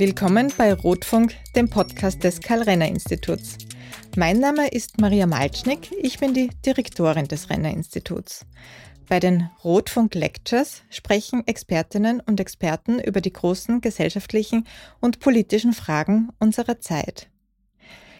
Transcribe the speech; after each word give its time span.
Willkommen 0.00 0.50
bei 0.56 0.72
Rotfunk, 0.72 1.34
dem 1.54 1.68
Podcast 1.68 2.24
des 2.24 2.40
Karl-Renner-Instituts. 2.40 3.58
Mein 4.16 4.38
Name 4.38 4.68
ist 4.68 4.98
Maria 4.98 5.26
Malcznik, 5.26 5.90
ich 6.00 6.18
bin 6.18 6.32
die 6.32 6.48
Direktorin 6.64 7.28
des 7.28 7.50
Renner-Instituts. 7.50 8.46
Bei 9.10 9.20
den 9.20 9.50
Rotfunk 9.62 10.14
Lectures 10.14 10.80
sprechen 10.88 11.46
Expertinnen 11.46 12.20
und 12.20 12.40
Experten 12.40 12.98
über 12.98 13.20
die 13.20 13.34
großen 13.34 13.82
gesellschaftlichen 13.82 14.66
und 15.00 15.20
politischen 15.20 15.74
Fragen 15.74 16.30
unserer 16.38 16.80
Zeit. 16.80 17.28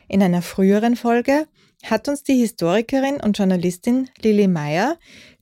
In 0.07 0.23
einer 0.23 0.43
früheren 0.43 0.97
Folge 0.97 1.47
hat 1.83 2.09
uns 2.09 2.23
die 2.23 2.37
Historikerin 2.37 3.23
und 3.23 3.39
Journalistin 3.39 4.11
Lili 4.21 4.49
Meyer 4.49 4.99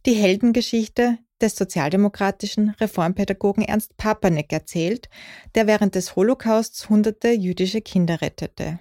die 0.07 0.14
Heldengeschichte 0.14 1.19
des 1.41 1.56
sozialdemokratischen 1.56 2.70
Reformpädagogen 2.80 3.65
Ernst 3.65 3.97
Papanek 3.97 4.52
erzählt, 4.52 5.09
der 5.55 5.66
während 5.66 5.95
des 5.95 6.16
Holocausts 6.16 6.88
hunderte 6.88 7.30
jüdische 7.30 7.80
Kinder 7.80 8.20
rettete. 8.20 8.80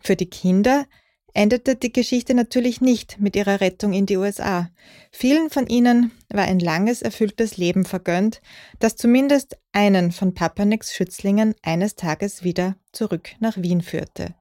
Für 0.00 0.16
die 0.16 0.28
Kinder 0.28 0.86
endete 1.34 1.74
die 1.74 1.92
Geschichte 1.92 2.32
natürlich 2.32 2.80
nicht 2.80 3.20
mit 3.20 3.36
ihrer 3.36 3.60
Rettung 3.60 3.92
in 3.92 4.06
die 4.06 4.16
USA. 4.16 4.70
Vielen 5.10 5.50
von 5.50 5.66
ihnen 5.66 6.12
war 6.28 6.44
ein 6.44 6.60
langes, 6.60 7.02
erfülltes 7.02 7.56
Leben 7.56 7.84
vergönnt, 7.84 8.40
das 8.78 8.96
zumindest 8.96 9.58
einen 9.72 10.12
von 10.12 10.32
Papaneks 10.32 10.94
Schützlingen 10.94 11.54
eines 11.62 11.96
Tages 11.96 12.44
wieder 12.44 12.76
zurück 12.92 13.30
nach 13.40 13.56
Wien 13.56 13.82
führte. 13.82 14.34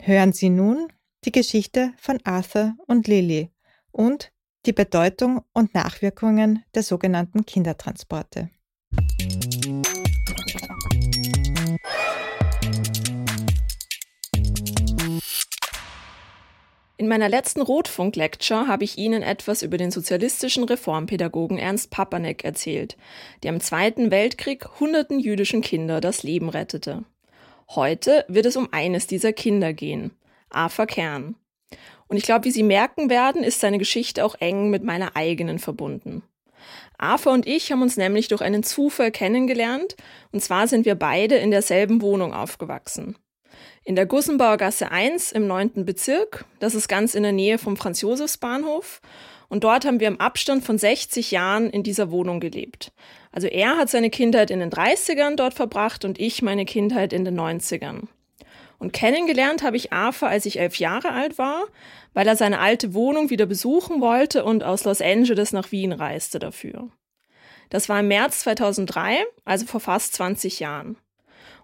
Hören 0.00 0.32
Sie 0.32 0.48
nun 0.48 0.88
die 1.24 1.32
Geschichte 1.32 1.92
von 1.98 2.18
Arthur 2.24 2.74
und 2.86 3.06
Lily 3.06 3.50
und 3.92 4.32
die 4.64 4.72
Bedeutung 4.72 5.42
und 5.52 5.74
Nachwirkungen 5.74 6.64
der 6.74 6.82
sogenannten 6.82 7.44
Kindertransporte. 7.44 8.50
In 17.02 17.08
meiner 17.08 17.28
letzten 17.28 17.62
Rotfunk-Lecture 17.62 18.68
habe 18.68 18.84
ich 18.84 18.96
Ihnen 18.96 19.22
etwas 19.24 19.62
über 19.62 19.76
den 19.76 19.90
sozialistischen 19.90 20.62
Reformpädagogen 20.62 21.58
Ernst 21.58 21.90
Papanek 21.90 22.44
erzählt, 22.44 22.96
der 23.42 23.52
im 23.52 23.60
Zweiten 23.60 24.12
Weltkrieg 24.12 24.78
hunderten 24.78 25.18
jüdischen 25.18 25.62
Kinder 25.62 26.00
das 26.00 26.22
Leben 26.22 26.48
rettete. 26.48 27.02
Heute 27.70 28.24
wird 28.28 28.46
es 28.46 28.56
um 28.56 28.68
eines 28.70 29.08
dieser 29.08 29.32
Kinder 29.32 29.72
gehen, 29.72 30.12
Arthur 30.48 30.86
Kern. 30.86 31.34
Und 32.12 32.18
ich 32.18 32.24
glaube, 32.24 32.44
wie 32.44 32.50
Sie 32.50 32.62
merken 32.62 33.08
werden, 33.08 33.42
ist 33.42 33.60
seine 33.60 33.78
Geschichte 33.78 34.22
auch 34.22 34.34
eng 34.38 34.68
mit 34.68 34.84
meiner 34.84 35.16
eigenen 35.16 35.58
verbunden. 35.58 36.22
Arthur 36.98 37.32
und 37.32 37.46
ich 37.46 37.72
haben 37.72 37.80
uns 37.80 37.96
nämlich 37.96 38.28
durch 38.28 38.42
einen 38.42 38.62
Zufall 38.62 39.10
kennengelernt, 39.10 39.96
und 40.30 40.42
zwar 40.42 40.68
sind 40.68 40.84
wir 40.84 40.94
beide 40.94 41.36
in 41.36 41.50
derselben 41.50 42.02
Wohnung 42.02 42.34
aufgewachsen. 42.34 43.16
In 43.82 43.96
der 43.96 44.04
Gussenbauer 44.04 44.58
Gasse 44.58 44.90
1 44.90 45.32
im 45.32 45.46
9. 45.46 45.86
Bezirk, 45.86 46.44
das 46.60 46.74
ist 46.74 46.86
ganz 46.86 47.14
in 47.14 47.22
der 47.22 47.32
Nähe 47.32 47.56
vom 47.56 47.78
Franz-Josefs-Bahnhof, 47.78 49.00
und 49.48 49.64
dort 49.64 49.86
haben 49.86 49.98
wir 49.98 50.08
im 50.08 50.20
Abstand 50.20 50.64
von 50.64 50.76
60 50.76 51.30
Jahren 51.30 51.70
in 51.70 51.82
dieser 51.82 52.10
Wohnung 52.10 52.40
gelebt. 52.40 52.92
Also 53.30 53.46
er 53.46 53.78
hat 53.78 53.88
seine 53.88 54.10
Kindheit 54.10 54.50
in 54.50 54.60
den 54.60 54.70
30ern 54.70 55.36
dort 55.36 55.54
verbracht 55.54 56.04
und 56.04 56.20
ich 56.20 56.42
meine 56.42 56.66
Kindheit 56.66 57.14
in 57.14 57.24
den 57.24 57.40
90ern. 57.40 58.08
Und 58.82 58.92
kennengelernt 58.92 59.62
habe 59.62 59.76
ich 59.76 59.92
Arthur, 59.92 60.28
als 60.28 60.44
ich 60.44 60.58
elf 60.58 60.74
Jahre 60.74 61.12
alt 61.12 61.38
war, 61.38 61.66
weil 62.14 62.26
er 62.26 62.34
seine 62.34 62.58
alte 62.58 62.94
Wohnung 62.94 63.30
wieder 63.30 63.46
besuchen 63.46 64.00
wollte 64.00 64.44
und 64.44 64.64
aus 64.64 64.82
Los 64.82 65.00
Angeles 65.00 65.52
nach 65.52 65.70
Wien 65.70 65.92
reiste 65.92 66.40
dafür. 66.40 66.88
Das 67.70 67.88
war 67.88 68.00
im 68.00 68.08
März 68.08 68.40
2003, 68.40 69.18
also 69.44 69.66
vor 69.66 69.78
fast 69.78 70.14
20 70.14 70.58
Jahren. 70.58 70.96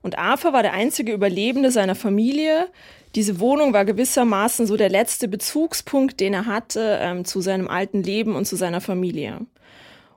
Und 0.00 0.16
Arthur 0.16 0.52
war 0.52 0.62
der 0.62 0.74
einzige 0.74 1.12
Überlebende 1.12 1.72
seiner 1.72 1.96
Familie. 1.96 2.68
Diese 3.16 3.40
Wohnung 3.40 3.72
war 3.72 3.84
gewissermaßen 3.84 4.68
so 4.68 4.76
der 4.76 4.88
letzte 4.88 5.26
Bezugspunkt, 5.26 6.20
den 6.20 6.34
er 6.34 6.46
hatte 6.46 7.00
ähm, 7.02 7.24
zu 7.24 7.40
seinem 7.40 7.66
alten 7.66 8.00
Leben 8.00 8.36
und 8.36 8.44
zu 8.44 8.54
seiner 8.54 8.80
Familie. 8.80 9.40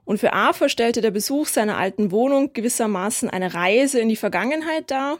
Und 0.05 0.19
für 0.19 0.33
Arthur 0.33 0.69
stellte 0.69 1.01
der 1.01 1.09
Besuch 1.09 1.47
seiner 1.47 1.79
alten 1.79 2.11
Wohnung 2.11 2.53
gewissermaßen 2.53 3.27
eine 3.27 3.55
Reise 3.55 3.99
in 3.99 4.07
die 4.07 4.15
Vergangenheit 4.15 4.91
dar 4.91 5.17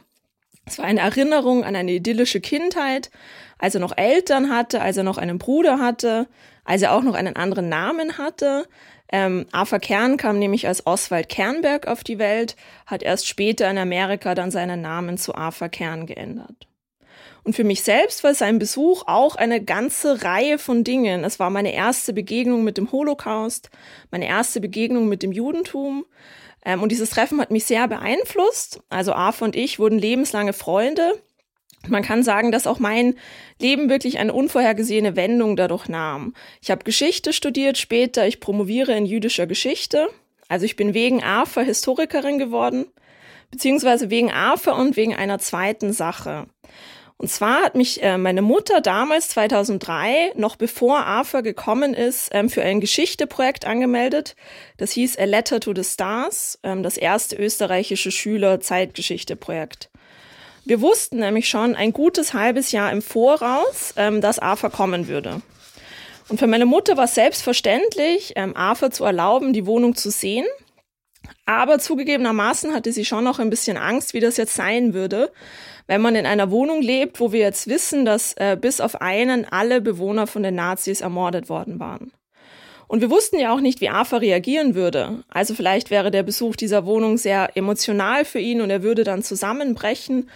es 0.72 0.78
war 0.78 0.86
eine 0.86 1.02
Erinnerung 1.02 1.66
an 1.66 1.76
eine 1.76 1.92
idyllische 1.92 2.40
Kindheit, 2.40 3.12
als 3.58 3.76
er 3.76 3.82
noch 3.82 3.98
Eltern 3.98 4.50
hatte, 4.50 4.82
als 4.82 4.96
er 4.96 5.04
noch 5.04 5.18
einen 5.18 5.38
Bruder 5.38 5.80
hatte, 5.80 6.28
als 6.64 6.82
er 6.82 6.94
auch 6.94 7.04
noch 7.04 7.14
einen 7.14 7.36
anderen 7.36 7.68
Namen 7.68 8.18
hatte. 8.18 8.68
Ähm, 9.12 9.48
Arthur 9.52 9.80
Kern 9.80 10.16
kam 10.16 10.40
nämlich 10.40 10.70
als 10.70 10.88
Oswald 10.88 11.28
Kernberg 11.28 11.88
auf 11.88 12.06
die 12.06 12.20
Welt, 12.20 12.56
hat 12.86 13.04
erst 13.04 13.28
später 13.28 13.70
in 13.70 13.78
Amerika 13.78 14.34
dann 14.34 14.50
seinen 14.50 14.80
Namen 14.80 15.18
zu 15.18 15.36
Arthur 15.36 15.68
Kern 15.68 16.06
geändert. 16.06 16.68
Und 17.44 17.54
für 17.54 17.66
mich 17.66 17.82
selbst 17.82 18.24
war 18.24 18.34
sein 18.34 18.58
Besuch 18.58 19.04
auch 19.08 19.36
eine 19.36 19.62
ganze 19.62 20.24
Reihe 20.24 20.58
von 20.58 20.86
Dingen. 20.86 21.26
Es 21.26 21.38
war 21.38 21.50
meine 21.50 21.74
erste 21.74 22.14
Begegnung 22.14 22.64
mit 22.64 22.78
dem 22.78 22.94
Holocaust, 22.94 23.70
meine 24.10 24.28
erste 24.28 24.62
Begegnung 24.62 25.10
mit 25.10 25.22
dem 25.22 25.34
Judentum. 25.34 26.06
Ähm, 26.66 26.82
und 26.82 26.92
dieses 26.92 27.10
Treffen 27.10 27.40
hat 27.42 27.52
mich 27.52 27.66
sehr 27.66 27.88
beeinflusst. 27.88 28.82
Also 28.90 29.14
Arthur 29.14 29.46
und 29.46 29.56
ich 29.56 29.80
wurden 29.80 30.00
lebenslange 30.00 30.54
Freunde. 30.54 31.22
Man 31.88 32.04
kann 32.04 32.24
sagen, 32.24 32.52
dass 32.52 32.68
auch 32.68 32.80
mein 32.80 33.16
Leben 33.60 33.90
wirklich 33.90 34.20
eine 34.20 34.34
unvorhergesehene 34.34 35.16
Wendung 35.16 35.56
dadurch 35.56 35.90
nahm. 35.90 36.34
Ich 36.62 36.70
habe 36.70 36.84
Geschichte 36.84 37.34
studiert 37.34 37.78
später, 37.78 38.28
ich 38.28 38.40
promoviere 38.40 38.96
in 38.96 39.06
jüdischer 39.06 39.48
Geschichte. 39.48 40.08
Also 40.48 40.66
ich 40.66 40.76
bin 40.76 40.94
wegen 40.94 41.24
Arthur 41.24 41.64
Historikerin 41.64 42.38
geworden, 42.38 42.86
beziehungsweise 43.50 44.10
wegen 44.10 44.32
Arthur 44.32 44.76
und 44.76 44.96
wegen 44.96 45.16
einer 45.16 45.40
zweiten 45.40 45.92
Sache. 45.92 46.46
Und 47.22 47.28
zwar 47.28 47.62
hat 47.62 47.76
mich 47.76 48.02
äh, 48.02 48.18
meine 48.18 48.42
Mutter 48.42 48.82
damals 48.82 49.28
2003, 49.28 50.32
noch 50.38 50.56
bevor 50.56 51.06
AFA 51.06 51.42
gekommen 51.42 51.94
ist, 51.94 52.30
ähm, 52.32 52.50
für 52.50 52.64
ein 52.64 52.82
Geschichteprojekt 52.82 53.66
angemeldet. 53.66 54.36
Das 54.78 54.94
hieß 54.94 55.20
A 55.20 55.26
Letter 55.26 55.60
to 55.60 55.72
the 55.76 55.84
Stars, 55.84 56.58
ähm, 56.64 56.82
das 56.82 56.98
erste 56.98 57.36
österreichische 57.36 58.10
Schüler-Zeitgeschichte-Projekt. 58.10 59.92
Wir 60.66 60.82
wussten 60.82 61.20
nämlich 61.20 61.48
schon 61.48 61.76
ein 61.76 61.94
gutes 61.94 62.34
halbes 62.34 62.72
Jahr 62.72 62.92
im 62.92 63.04
Voraus, 63.04 63.94
ähm, 63.98 64.20
dass 64.20 64.40
AFA 64.40 64.70
kommen 64.70 65.08
würde. 65.08 65.44
Und 66.28 66.40
für 66.40 66.48
meine 66.48 66.66
Mutter 66.66 66.98
war 66.98 67.06
es 67.06 67.14
selbstverständlich, 67.14 68.34
ähm, 68.36 68.58
AFA 68.58 68.90
zu 68.90 69.04
erlauben, 69.04 69.54
die 69.54 69.68
Wohnung 69.68 69.96
zu 69.96 70.10
sehen. 70.10 70.48
Aber 71.46 71.78
zugegebenermaßen 71.78 72.74
hatte 72.74 72.92
sie 72.92 73.06
schon 73.06 73.24
noch 73.24 73.38
ein 73.38 73.52
bisschen 73.52 73.78
Angst, 73.78 74.16
wie 74.16 74.20
das 74.20 74.38
jetzt 74.38 74.56
sein 74.56 74.96
würde, 74.96 75.32
wenn 75.92 76.00
man 76.00 76.16
in 76.16 76.26
einer 76.26 76.52
Wohnung 76.52 76.82
lebt, 76.82 77.20
wo 77.20 77.34
wir 77.34 77.42
jetzt 77.42 77.68
wissen, 77.68 78.06
dass 78.06 78.32
äh, 78.38 78.56
bis 78.56 78.80
auf 78.80 79.02
einen 79.02 79.44
alle 79.44 79.82
Bewohner 79.82 80.26
von 80.26 80.42
den 80.42 80.56
Nazis 80.56 81.02
ermordet 81.02 81.50
worden 81.50 81.82
waren. 81.82 82.14
Und 82.88 83.02
wir 83.02 83.10
wussten 83.10 83.38
ja 83.38 83.54
auch 83.54 83.60
nicht, 83.60 83.82
wie 83.82 83.90
AFA 83.90 84.16
reagieren 84.16 84.74
würde. 84.74 85.26
Also 85.28 85.54
vielleicht 85.54 85.92
wäre 85.92 86.10
der 86.10 86.24
Besuch 86.24 86.56
dieser 86.56 86.86
Wohnung 86.86 87.18
sehr 87.18 87.58
emotional 87.58 88.24
für 88.24 88.40
ihn 88.40 88.62
und 88.62 88.70
er 88.70 88.84
würde 88.84 89.04
dann 89.04 89.22
zusammenbrechen. 89.22 90.30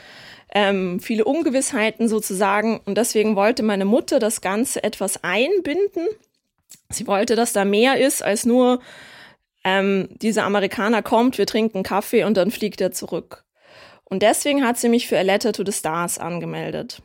Ähm, 0.53 0.99
viele 0.99 1.23
Ungewissheiten 1.23 2.09
sozusagen. 2.09 2.81
Und 2.83 2.97
deswegen 2.97 3.37
wollte 3.37 3.63
meine 3.63 3.85
Mutter 3.85 4.19
das 4.19 4.41
Ganze 4.41 4.83
etwas 4.83 5.23
einbinden. 5.23 6.05
Sie 6.89 7.07
wollte, 7.07 7.37
dass 7.37 7.53
da 7.53 7.63
mehr 7.63 7.97
ist 7.97 8.21
als 8.21 8.45
nur, 8.45 8.81
ähm, 9.63 10.09
dieser 10.21 10.43
Amerikaner 10.43 11.01
kommt, 11.01 11.37
wir 11.37 11.45
trinken 11.45 11.81
Kaffee 11.81 12.25
und 12.25 12.35
dann 12.35 12.51
fliegt 12.51 12.81
er 12.81 12.91
zurück. 12.91 13.44
Und 14.05 14.21
deswegen 14.21 14.65
hat 14.65 14.77
sie 14.77 14.89
mich 14.89 15.07
für 15.07 15.17
A 15.17 15.21
Letter 15.21 15.51
to 15.51 15.63
the 15.65 15.71
Stars 15.71 16.17
angemeldet. 16.17 17.01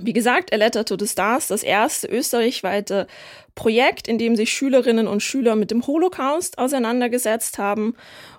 Wie 0.00 0.12
gesagt, 0.12 0.52
A 0.52 0.56
Letter 0.56 0.84
to 0.84 0.96
the 0.98 1.06
Stars, 1.06 1.48
das 1.48 1.62
erste 1.62 2.08
österreichweite 2.08 3.06
Projekt, 3.54 4.06
in 4.06 4.18
dem 4.18 4.36
sich 4.36 4.52
Schülerinnen 4.52 5.08
und 5.08 5.22
Schüler 5.22 5.56
mit 5.56 5.70
dem 5.70 5.86
Holocaust 5.86 6.58
auseinandergesetzt 6.58 7.58
haben 7.58 7.94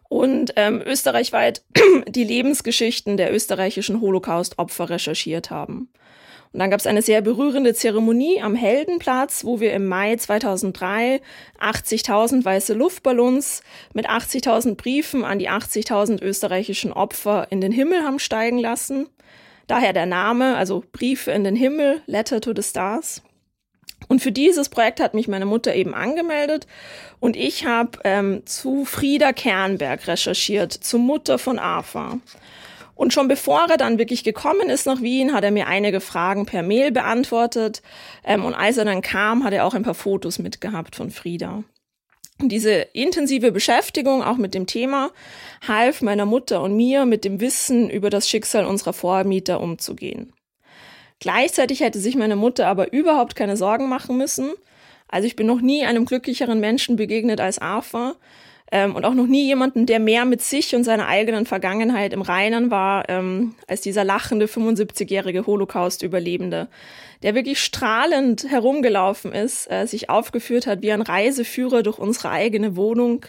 und 0.07 0.53
ähm, 0.55 0.81
österreichweit 0.85 1.63
die 2.07 2.23
Lebensgeschichten 2.23 3.17
der 3.17 3.33
österreichischen 3.33 4.01
Holocaust-Opfer 4.01 4.89
recherchiert 4.89 5.49
haben. 5.49 5.91
Und 6.51 6.59
dann 6.59 6.71
gab 6.71 6.79
es 6.79 6.87
eine 6.87 7.03
sehr 7.03 7.21
berührende 7.21 7.75
Zeremonie 7.75 8.41
am 8.41 8.55
Heldenplatz, 8.55 9.45
wo 9.45 9.59
wir 9.59 9.71
im 9.73 9.87
Mai 9.87 10.15
2003 10.15 11.21
80.000 11.59 12.43
weiße 12.43 12.73
Luftballons 12.73 13.61
mit 13.93 14.09
80.000 14.09 14.75
Briefen 14.75 15.23
an 15.23 15.37
die 15.37 15.49
80.000 15.49 16.23
österreichischen 16.23 16.91
Opfer 16.91 17.47
in 17.51 17.61
den 17.61 17.71
Himmel 17.71 18.03
haben 18.03 18.17
steigen 18.17 18.57
lassen. 18.57 19.07
Daher 19.67 19.93
der 19.93 20.07
Name, 20.07 20.57
also 20.57 20.83
Briefe 20.91 21.31
in 21.31 21.43
den 21.43 21.55
Himmel, 21.55 22.01
Letter 22.07 22.41
to 22.41 22.53
the 22.55 22.63
Stars. 22.63 23.21
Und 24.07 24.21
für 24.21 24.31
dieses 24.31 24.69
Projekt 24.69 24.99
hat 24.99 25.13
mich 25.13 25.27
meine 25.27 25.45
Mutter 25.45 25.75
eben 25.75 25.93
angemeldet 25.93 26.65
und 27.19 27.35
ich 27.35 27.65
habe 27.65 27.99
ähm, 28.05 28.41
zu 28.45 28.85
Frieda 28.85 29.33
Kernberg 29.33 30.07
recherchiert, 30.07 30.73
zur 30.73 30.99
Mutter 30.99 31.37
von 31.37 31.59
Arthur. 31.59 32.19
Und 32.99 33.13
schon 33.13 33.29
bevor 33.29 33.67
er 33.69 33.77
dann 33.77 33.97
wirklich 33.97 34.25
gekommen 34.25 34.69
ist 34.69 34.85
nach 34.85 35.01
Wien, 35.01 35.31
hat 35.31 35.45
er 35.45 35.51
mir 35.51 35.67
einige 35.67 36.01
Fragen 36.01 36.45
per 36.45 36.63
Mail 36.63 36.91
beantwortet. 36.91 37.81
Ähm, 38.25 38.43
und 38.43 38.53
als 38.53 38.75
er 38.75 38.83
dann 38.83 39.01
kam, 39.01 39.45
hat 39.45 39.53
er 39.53 39.63
auch 39.63 39.73
ein 39.73 39.83
paar 39.83 39.93
Fotos 39.93 40.37
mitgehabt 40.37 40.97
von 40.97 41.09
Frieda. 41.09 41.63
Und 42.41 42.49
diese 42.49 42.71
intensive 42.71 43.53
Beschäftigung 43.53 44.21
auch 44.21 44.35
mit 44.35 44.53
dem 44.53 44.67
Thema 44.67 45.11
half 45.65 46.01
meiner 46.01 46.25
Mutter 46.25 46.61
und 46.61 46.75
mir 46.75 47.05
mit 47.05 47.23
dem 47.23 47.39
Wissen 47.39 47.89
über 47.89 48.09
das 48.09 48.27
Schicksal 48.27 48.65
unserer 48.65 48.91
Vormieter 48.91 49.61
umzugehen. 49.61 50.33
Gleichzeitig 51.21 51.79
hätte 51.79 51.99
sich 51.99 52.17
meine 52.17 52.35
Mutter 52.35 52.67
aber 52.67 52.91
überhaupt 52.91 53.33
keine 53.33 53.55
Sorgen 53.55 53.87
machen 53.87 54.17
müssen. 54.17 54.51
Also 55.07 55.25
ich 55.25 55.37
bin 55.37 55.47
noch 55.47 55.61
nie 55.61 55.85
einem 55.85 56.03
glücklicheren 56.03 56.59
Menschen 56.59 56.97
begegnet 56.97 57.39
als 57.39 57.59
Arthur 57.59 58.17
ähm, 58.71 58.95
und 58.95 59.06
auch 59.06 59.13
noch 59.13 59.27
nie 59.27 59.45
jemanden, 59.45 59.86
der 59.86 60.00
mehr 60.00 60.25
mit 60.25 60.42
sich 60.42 60.75
und 60.75 60.83
seiner 60.83 61.07
eigenen 61.07 61.45
Vergangenheit 61.45 62.13
im 62.13 62.21
Reinen 62.21 62.71
war, 62.71 63.10
ähm, 63.10 63.56
als 63.68 63.81
dieser 63.81 64.04
lachende 64.04 64.45
75-jährige 64.45 65.45
Holocaust-Überlebende, 65.45 66.68
der 67.24 67.36
wirklich 67.36 67.62
strahlend 67.62 68.50
herumgelaufen 68.50 69.33
ist, 69.33 69.69
äh, 69.71 69.86
sich 69.86 70.10
aufgeführt 70.10 70.68
hat 70.68 70.81
wie 70.81 70.92
ein 70.92 71.01
Reiseführer 71.01 71.83
durch 71.83 71.98
unsere 71.98 72.30
eigene 72.30 72.75
Wohnung, 72.75 73.25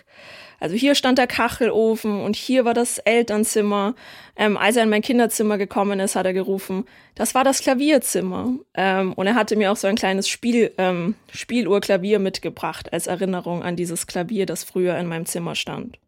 also 0.60 0.76
hier 0.76 0.94
stand 0.94 1.18
der 1.18 1.26
Kachelofen 1.26 2.20
und 2.20 2.36
hier 2.36 2.66
war 2.66 2.74
das 2.74 2.98
Elternzimmer. 2.98 3.94
Ähm, 4.36 4.56
als 4.58 4.76
er 4.76 4.84
in 4.84 4.90
mein 4.90 5.02
Kinderzimmer 5.02 5.56
gekommen 5.56 5.98
ist, 6.00 6.16
hat 6.16 6.26
er 6.26 6.34
gerufen, 6.34 6.84
das 7.14 7.34
war 7.34 7.44
das 7.44 7.62
Klavierzimmer. 7.62 8.54
Ähm, 8.74 9.14
und 9.14 9.26
er 9.26 9.34
hatte 9.34 9.56
mir 9.56 9.72
auch 9.72 9.76
so 9.76 9.88
ein 9.88 9.96
kleines 9.96 10.28
Spiel, 10.28 10.72
ähm, 10.76 11.14
Spieluhrklavier 11.32 12.18
mitgebracht 12.18 12.92
als 12.92 13.06
Erinnerung 13.06 13.62
an 13.62 13.74
dieses 13.74 14.06
Klavier, 14.06 14.44
das 14.44 14.62
früher 14.62 14.98
in 14.98 15.06
meinem 15.06 15.26
Zimmer 15.26 15.54
stand. 15.54 15.98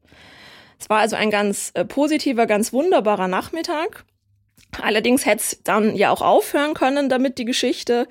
Es 0.78 0.90
war 0.90 0.98
also 0.98 1.16
ein 1.16 1.30
ganz 1.30 1.70
äh, 1.74 1.84
positiver, 1.84 2.46
ganz 2.46 2.72
wunderbarer 2.72 3.28
Nachmittag. 3.28 4.04
Allerdings 4.80 5.26
hätte 5.26 5.42
es 5.42 5.58
dann 5.64 5.94
ja 5.96 6.10
auch 6.10 6.22
aufhören 6.22 6.72
können 6.72 7.10
damit 7.10 7.36
die 7.36 7.44
Geschichte 7.44 8.08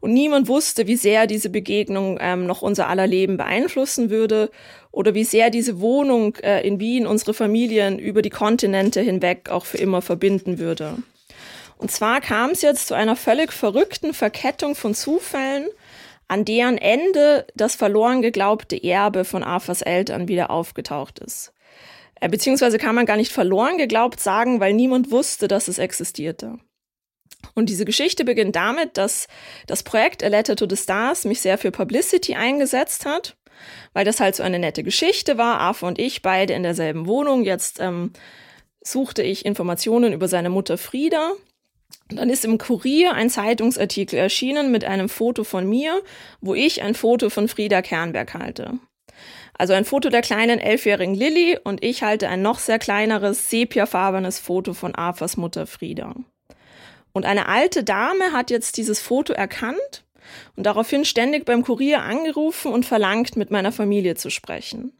und 0.00 0.12
niemand 0.12 0.48
wusste, 0.48 0.88
wie 0.88 0.96
sehr 0.96 1.28
diese 1.28 1.50
Begegnung 1.50 2.18
ähm, 2.20 2.46
noch 2.46 2.62
unser 2.62 2.88
aller 2.88 3.06
Leben 3.06 3.36
beeinflussen 3.36 4.10
würde 4.10 4.50
oder 4.90 5.14
wie 5.14 5.22
sehr 5.22 5.50
diese 5.50 5.80
Wohnung 5.80 6.34
äh, 6.42 6.66
in 6.66 6.80
Wien 6.80 7.06
unsere 7.06 7.32
Familien 7.32 8.00
über 8.00 8.22
die 8.22 8.30
Kontinente 8.30 9.00
hinweg 9.00 9.50
auch 9.50 9.64
für 9.64 9.78
immer 9.78 10.02
verbinden 10.02 10.58
würde. 10.58 10.96
Und 11.78 11.92
zwar 11.92 12.20
kam 12.20 12.50
es 12.50 12.62
jetzt 12.62 12.88
zu 12.88 12.94
einer 12.94 13.14
völlig 13.14 13.52
verrückten 13.52 14.12
Verkettung 14.12 14.74
von 14.74 14.94
Zufällen, 14.94 15.68
an 16.26 16.44
deren 16.44 16.76
Ende 16.76 17.46
das 17.54 17.76
verloren 17.76 18.20
geglaubte 18.20 18.82
Erbe 18.82 19.24
von 19.24 19.44
Arthurs 19.44 19.82
Eltern 19.82 20.26
wieder 20.26 20.50
aufgetaucht 20.50 21.20
ist. 21.20 21.52
Äh, 22.20 22.28
beziehungsweise 22.28 22.78
kann 22.78 22.94
man 22.94 23.06
gar 23.06 23.16
nicht 23.16 23.32
verloren 23.32 23.78
geglaubt 23.78 24.20
sagen, 24.20 24.60
weil 24.60 24.74
niemand 24.74 25.10
wusste, 25.10 25.48
dass 25.48 25.68
es 25.68 25.78
existierte. 25.78 26.58
Und 27.54 27.68
diese 27.68 27.84
Geschichte 27.84 28.24
beginnt 28.24 28.56
damit, 28.56 28.96
dass 28.96 29.26
das 29.66 29.82
Projekt 29.82 30.22
A 30.22 30.28
Letter 30.28 30.56
to 30.56 30.66
the 30.68 30.76
Stars 30.76 31.24
mich 31.24 31.40
sehr 31.40 31.58
für 31.58 31.70
Publicity 31.70 32.34
eingesetzt 32.34 33.06
hat, 33.06 33.36
weil 33.92 34.04
das 34.04 34.20
halt 34.20 34.36
so 34.36 34.42
eine 34.42 34.58
nette 34.58 34.82
Geschichte 34.82 35.38
war. 35.38 35.58
Arthur 35.58 35.88
und 35.88 35.98
ich 35.98 36.22
beide 36.22 36.52
in 36.54 36.62
derselben 36.62 37.06
Wohnung. 37.06 37.44
Jetzt 37.44 37.80
ähm, 37.80 38.12
suchte 38.82 39.22
ich 39.22 39.46
Informationen 39.46 40.12
über 40.12 40.28
seine 40.28 40.50
Mutter 40.50 40.78
Frieda. 40.78 41.32
Und 42.10 42.18
dann 42.18 42.30
ist 42.30 42.44
im 42.44 42.58
Kurier 42.58 43.14
ein 43.14 43.30
Zeitungsartikel 43.30 44.18
erschienen 44.18 44.70
mit 44.70 44.84
einem 44.84 45.08
Foto 45.08 45.44
von 45.44 45.68
mir, 45.68 46.02
wo 46.40 46.54
ich 46.54 46.82
ein 46.82 46.94
Foto 46.94 47.30
von 47.30 47.48
Frieda 47.48 47.82
Kernberg 47.82 48.34
halte. 48.34 48.78
Also 49.60 49.74
ein 49.74 49.84
Foto 49.84 50.08
der 50.08 50.22
kleinen 50.22 50.58
elfjährigen 50.58 51.14
Lilly 51.14 51.58
und 51.62 51.84
ich 51.84 52.02
halte 52.02 52.30
ein 52.30 52.40
noch 52.40 52.58
sehr 52.58 52.78
kleineres, 52.78 53.50
sepiafarbenes 53.50 54.38
Foto 54.38 54.72
von 54.72 54.94
Arthurs 54.94 55.36
Mutter 55.36 55.66
Frieda. 55.66 56.14
Und 57.12 57.26
eine 57.26 57.46
alte 57.46 57.84
Dame 57.84 58.32
hat 58.32 58.50
jetzt 58.50 58.78
dieses 58.78 59.02
Foto 59.02 59.34
erkannt 59.34 60.06
und 60.56 60.64
daraufhin 60.64 61.04
ständig 61.04 61.44
beim 61.44 61.62
Kurier 61.62 62.00
angerufen 62.00 62.72
und 62.72 62.86
verlangt, 62.86 63.36
mit 63.36 63.50
meiner 63.50 63.70
Familie 63.70 64.14
zu 64.14 64.30
sprechen. 64.30 64.94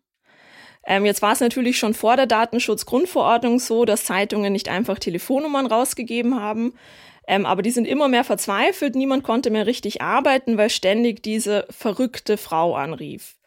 Ähm, 0.84 1.06
jetzt 1.06 1.22
war 1.22 1.32
es 1.32 1.40
natürlich 1.40 1.78
schon 1.78 1.94
vor 1.94 2.16
der 2.16 2.26
Datenschutzgrundverordnung 2.26 3.60
so, 3.60 3.86
dass 3.86 4.04
Zeitungen 4.04 4.52
nicht 4.52 4.68
einfach 4.68 4.98
Telefonnummern 4.98 5.68
rausgegeben 5.68 6.38
haben, 6.38 6.74
ähm, 7.26 7.46
aber 7.46 7.62
die 7.62 7.70
sind 7.70 7.86
immer 7.86 8.08
mehr 8.08 8.24
verzweifelt, 8.24 8.94
niemand 8.94 9.24
konnte 9.24 9.48
mehr 9.48 9.66
richtig 9.66 10.02
arbeiten, 10.02 10.58
weil 10.58 10.68
ständig 10.68 11.22
diese 11.22 11.66
verrückte 11.70 12.36
Frau 12.36 12.74
anrief. 12.74 13.39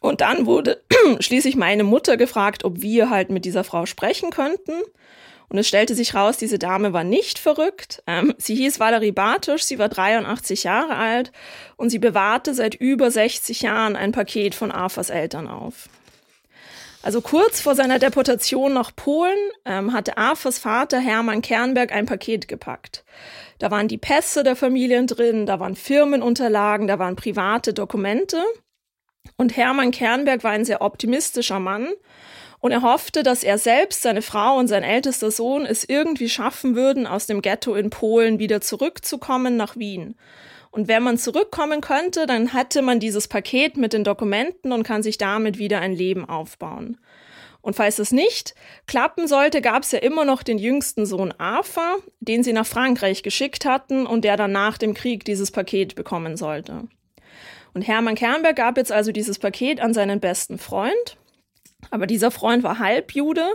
Und 0.00 0.20
dann 0.20 0.46
wurde 0.46 0.82
schließlich 1.20 1.56
meine 1.56 1.84
Mutter 1.84 2.16
gefragt, 2.16 2.64
ob 2.64 2.82
wir 2.82 3.10
halt 3.10 3.30
mit 3.30 3.44
dieser 3.44 3.64
Frau 3.64 3.86
sprechen 3.86 4.30
könnten. 4.30 4.72
Und 5.50 5.58
es 5.58 5.66
stellte 5.66 5.96
sich 5.96 6.14
raus, 6.14 6.36
diese 6.36 6.60
Dame 6.60 6.92
war 6.92 7.02
nicht 7.02 7.38
verrückt. 7.38 8.02
Ähm, 8.06 8.34
sie 8.38 8.54
hieß 8.54 8.78
Valerie 8.78 9.10
Bartusch, 9.10 9.62
sie 9.62 9.80
war 9.80 9.88
83 9.88 10.62
Jahre 10.62 10.94
alt 10.94 11.32
und 11.76 11.90
sie 11.90 11.98
bewahrte 11.98 12.54
seit 12.54 12.76
über 12.76 13.10
60 13.10 13.62
Jahren 13.62 13.96
ein 13.96 14.12
Paket 14.12 14.54
von 14.54 14.70
Arthurs 14.70 15.10
Eltern 15.10 15.48
auf. 15.48 15.88
Also 17.02 17.20
kurz 17.20 17.60
vor 17.60 17.74
seiner 17.74 17.98
Deportation 17.98 18.74
nach 18.74 18.94
Polen 18.94 19.38
ähm, 19.64 19.92
hatte 19.92 20.18
Arthurs 20.18 20.58
Vater 20.58 21.00
Hermann 21.00 21.42
Kernberg 21.42 21.92
ein 21.92 22.06
Paket 22.06 22.46
gepackt. 22.46 23.04
Da 23.58 23.70
waren 23.70 23.88
die 23.88 23.98
Pässe 23.98 24.44
der 24.44 24.54
Familien 24.54 25.06
drin, 25.06 25.46
da 25.46 25.58
waren 25.58 25.76
Firmenunterlagen, 25.76 26.86
da 26.86 26.98
waren 26.98 27.16
private 27.16 27.72
Dokumente. 27.72 28.36
Und 29.36 29.56
Hermann 29.56 29.90
Kernberg 29.90 30.44
war 30.44 30.50
ein 30.50 30.64
sehr 30.64 30.82
optimistischer 30.82 31.60
Mann 31.60 31.88
und 32.60 32.72
er 32.72 32.82
hoffte, 32.82 33.22
dass 33.22 33.42
er 33.42 33.56
selbst, 33.56 34.02
seine 34.02 34.22
Frau 34.22 34.58
und 34.58 34.68
sein 34.68 34.82
ältester 34.82 35.30
Sohn 35.30 35.64
es 35.64 35.84
irgendwie 35.88 36.28
schaffen 36.28 36.76
würden, 36.76 37.06
aus 37.06 37.26
dem 37.26 37.40
Ghetto 37.40 37.74
in 37.74 37.88
Polen 37.88 38.38
wieder 38.38 38.60
zurückzukommen 38.60 39.56
nach 39.56 39.76
Wien. 39.76 40.14
Und 40.70 40.86
wenn 40.86 41.02
man 41.02 41.18
zurückkommen 41.18 41.80
könnte, 41.80 42.26
dann 42.26 42.54
hätte 42.54 42.82
man 42.82 43.00
dieses 43.00 43.28
Paket 43.28 43.76
mit 43.76 43.92
den 43.92 44.04
Dokumenten 44.04 44.72
und 44.72 44.84
kann 44.84 45.02
sich 45.02 45.18
damit 45.18 45.58
wieder 45.58 45.80
ein 45.80 45.94
Leben 45.94 46.28
aufbauen. 46.28 46.98
Und 47.62 47.76
falls 47.76 47.98
es 47.98 48.12
nicht 48.12 48.54
klappen 48.86 49.26
sollte, 49.26 49.60
gab 49.60 49.82
es 49.82 49.92
ja 49.92 49.98
immer 49.98 50.24
noch 50.24 50.42
den 50.42 50.58
jüngsten 50.58 51.06
Sohn 51.06 51.32
Arthur, 51.38 51.98
den 52.20 52.42
sie 52.42 52.52
nach 52.52 52.66
Frankreich 52.66 53.22
geschickt 53.22 53.64
hatten 53.64 54.06
und 54.06 54.24
der 54.24 54.36
dann 54.36 54.52
nach 54.52 54.78
dem 54.78 54.94
Krieg 54.94 55.24
dieses 55.24 55.50
Paket 55.50 55.94
bekommen 55.94 56.36
sollte. 56.36 56.88
Und 57.74 57.82
Hermann 57.82 58.14
Kernberg 58.14 58.56
gab 58.56 58.76
jetzt 58.76 58.92
also 58.92 59.12
dieses 59.12 59.38
Paket 59.38 59.80
an 59.80 59.94
seinen 59.94 60.20
besten 60.20 60.58
Freund. 60.58 61.16
Aber 61.90 62.06
dieser 62.06 62.30
Freund 62.30 62.62
war 62.62 62.78
Halbjude, 62.78 63.46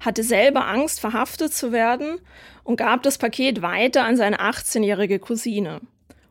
hatte 0.00 0.22
selber 0.22 0.66
Angst, 0.66 1.00
verhaftet 1.00 1.54
zu 1.54 1.72
werden 1.72 2.20
und 2.64 2.76
gab 2.76 3.02
das 3.02 3.18
Paket 3.18 3.62
weiter 3.62 4.04
an 4.04 4.16
seine 4.16 4.40
18-jährige 4.40 5.18
Cousine. 5.18 5.80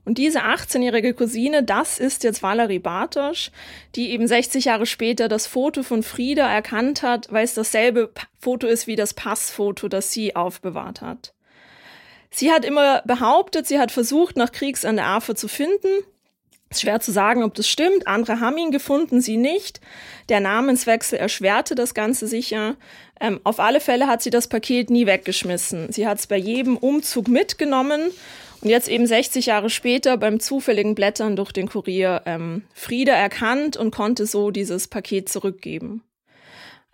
Und 0.08 0.18
diese 0.18 0.44
18-jährige 0.44 1.14
Cousine, 1.14 1.64
das 1.64 2.00
ist 2.00 2.24
jetzt 2.24 2.42
Valerie 2.42 2.80
Bartosch, 2.80 3.52
die 3.96 4.12
eben 4.12 4.26
60 4.26 4.64
Jahre 4.66 4.86
später 4.86 5.28
das 5.28 5.48
Foto 5.48 5.84
von 5.84 6.02
Frieda 6.02 6.50
erkannt 6.50 7.04
hat, 7.04 7.28
weil 7.30 7.44
es 7.44 7.56
dasselbe 7.56 8.12
Foto 8.40 8.68
ist 8.68 8.88
wie 8.88 8.96
das 8.96 9.14
Passfoto, 9.14 9.90
das 9.90 10.14
sie 10.14 10.34
aufbewahrt 10.34 11.02
hat. 11.02 11.34
Sie 12.30 12.52
hat 12.52 12.64
immer 12.64 13.02
behauptet, 13.06 13.68
sie 13.68 13.80
hat 13.80 13.92
versucht, 13.92 14.38
nach 14.38 14.54
Kriegsende 14.54 15.04
Arthur 15.04 15.36
zu 15.36 15.50
finden, 15.50 16.04
schwer 16.72 17.00
zu 17.00 17.12
sagen, 17.12 17.44
ob 17.44 17.54
das 17.56 17.68
stimmt. 17.68 18.08
Andere 18.08 18.40
haben 18.40 18.58
ihn 18.58 18.72
gefunden, 18.72 19.22
sie 19.22 19.38
nicht. 19.38 19.80
Der 20.30 20.40
Namenswechsel 20.40 21.18
erschwerte 21.18 21.76
das 21.76 21.94
Ganze 21.94 22.28
sicher. 22.28 22.76
Ähm, 23.20 23.40
auf 23.44 23.60
alle 23.60 23.80
Fälle 23.80 24.08
hat 24.08 24.22
sie 24.22 24.30
das 24.30 24.48
Paket 24.48 24.90
nie 24.90 25.06
weggeschmissen. 25.06 25.92
Sie 25.92 26.08
hat 26.08 26.20
es 26.20 26.28
bei 26.28 26.38
jedem 26.38 26.78
Umzug 26.78 27.28
mitgenommen 27.28 28.12
und 28.62 28.70
jetzt 28.70 28.90
eben 28.90 29.08
60 29.08 29.48
Jahre 29.48 29.70
später 29.70 30.18
beim 30.18 30.40
zufälligen 30.40 30.96
Blättern 30.96 31.36
durch 31.36 31.52
den 31.52 31.70
Kurier 31.70 32.24
ähm, 32.26 32.64
Frieda 32.74 33.14
erkannt 33.14 33.78
und 33.78 33.92
konnte 33.92 34.26
so 34.26 34.52
dieses 34.52 34.88
Paket 34.88 35.30
zurückgeben. 35.30 36.04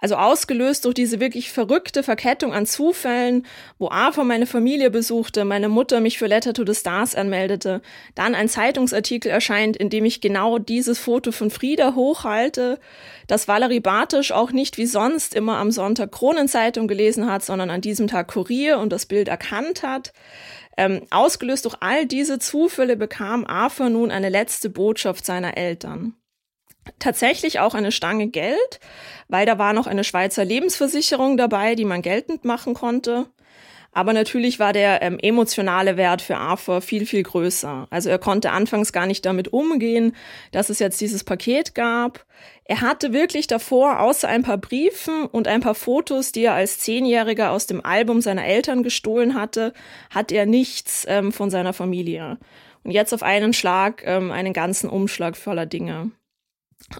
Also 0.03 0.15
ausgelöst 0.17 0.83
durch 0.83 0.95
diese 0.95 1.21
wirklich 1.21 1.49
verrückte 1.49 2.03
Verkettung 2.03 2.51
an 2.51 2.65
Zufällen, 2.65 3.45
wo 3.79 3.87
Arthur 3.87 4.25
meine 4.25 4.45
Familie 4.45 4.91
besuchte, 4.91 5.45
meine 5.45 5.69
Mutter 5.69 6.01
mich 6.01 6.17
für 6.17 6.27
Letter 6.27 6.51
to 6.51 6.65
the 6.67 6.75
Stars 6.75 7.15
anmeldete, 7.15 7.81
dann 8.13 8.35
ein 8.35 8.49
Zeitungsartikel 8.49 9.31
erscheint, 9.31 9.77
in 9.77 9.89
dem 9.89 10.03
ich 10.03 10.19
genau 10.19 10.59
dieses 10.59 10.99
Foto 10.99 11.31
von 11.31 11.49
Frieda 11.49 11.95
hochhalte, 11.95 12.81
dass 13.27 13.47
Valerie 13.47 13.79
Bartisch 13.79 14.33
auch 14.33 14.51
nicht 14.51 14.77
wie 14.77 14.87
sonst 14.87 15.33
immer 15.33 15.55
am 15.55 15.71
Sonntag 15.71 16.11
Kronenzeitung 16.11 16.89
gelesen 16.89 17.31
hat, 17.31 17.45
sondern 17.45 17.69
an 17.69 17.79
diesem 17.79 18.07
Tag 18.07 18.27
Kurier 18.27 18.79
und 18.79 18.91
das 18.91 19.05
Bild 19.05 19.29
erkannt 19.29 19.83
hat. 19.83 20.11
Ähm, 20.75 21.03
ausgelöst 21.11 21.63
durch 21.63 21.77
all 21.79 22.05
diese 22.05 22.39
Zufälle 22.39 22.97
bekam 22.97 23.45
Arthur 23.45 23.89
nun 23.89 24.11
eine 24.11 24.27
letzte 24.27 24.69
Botschaft 24.69 25.25
seiner 25.25 25.55
Eltern 25.55 26.13
tatsächlich 26.99 27.59
auch 27.59 27.73
eine 27.73 27.91
Stange 27.91 28.27
Geld, 28.27 28.79
weil 29.27 29.45
da 29.45 29.57
war 29.57 29.73
noch 29.73 29.87
eine 29.87 30.03
Schweizer 30.03 30.45
Lebensversicherung 30.45 31.37
dabei, 31.37 31.75
die 31.75 31.85
man 31.85 32.01
geltend 32.01 32.45
machen 32.45 32.73
konnte. 32.73 33.27
Aber 33.93 34.11
natürlich 34.13 34.59
war 34.59 34.73
der 34.73 35.03
ähm, 35.03 35.19
emotionale 35.19 35.97
Wert 35.97 36.21
für 36.23 36.37
Arthur 36.37 36.81
viel, 36.81 37.05
viel 37.05 37.21
größer. 37.21 37.87
Also 37.91 38.09
er 38.09 38.17
konnte 38.17 38.51
anfangs 38.51 38.91
gar 38.91 39.05
nicht 39.05 39.23
damit 39.23 39.53
umgehen, 39.53 40.15
dass 40.51 40.71
es 40.71 40.79
jetzt 40.79 40.99
dieses 40.99 41.23
Paket 41.23 41.75
gab. 41.75 42.25
Er 42.65 42.81
hatte 42.81 43.13
wirklich 43.13 43.45
davor, 43.45 43.99
außer 43.99 44.27
ein 44.27 44.41
paar 44.41 44.57
Briefen 44.57 45.25
und 45.25 45.47
ein 45.47 45.61
paar 45.61 45.75
Fotos, 45.75 46.31
die 46.31 46.45
er 46.45 46.53
als 46.53 46.79
Zehnjähriger 46.79 47.51
aus 47.51 47.67
dem 47.67 47.85
Album 47.85 48.21
seiner 48.21 48.45
Eltern 48.45 48.81
gestohlen 48.81 49.35
hatte, 49.35 49.73
hat 50.09 50.31
er 50.31 50.47
nichts 50.47 51.05
ähm, 51.07 51.31
von 51.31 51.51
seiner 51.51 51.73
Familie. 51.73 52.39
Und 52.83 52.91
jetzt 52.91 53.13
auf 53.13 53.21
einen 53.21 53.53
Schlag 53.53 54.03
ähm, 54.05 54.31
einen 54.31 54.53
ganzen 54.53 54.89
Umschlag 54.89 55.37
voller 55.37 55.67
Dinge. 55.67 56.11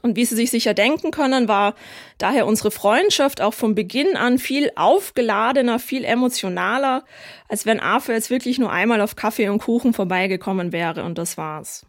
Und 0.01 0.15
wie 0.15 0.25
Sie 0.25 0.35
sich 0.35 0.49
sicher 0.49 0.73
denken 0.73 1.11
können, 1.11 1.47
war 1.47 1.75
daher 2.17 2.47
unsere 2.47 2.71
Freundschaft 2.71 3.41
auch 3.41 3.53
von 3.53 3.75
Beginn 3.75 4.15
an 4.15 4.39
viel 4.39 4.71
aufgeladener, 4.75 5.79
viel 5.79 6.03
emotionaler, 6.03 7.03
als 7.47 7.65
wenn 7.65 7.79
Arthur 7.79 8.15
jetzt 8.15 8.29
wirklich 8.29 8.59
nur 8.59 8.71
einmal 8.71 9.01
auf 9.01 9.15
Kaffee 9.15 9.49
und 9.49 9.59
Kuchen 9.59 9.93
vorbeigekommen 9.93 10.71
wäre 10.71 11.03
und 11.03 11.17
das 11.17 11.37
war's. 11.37 11.85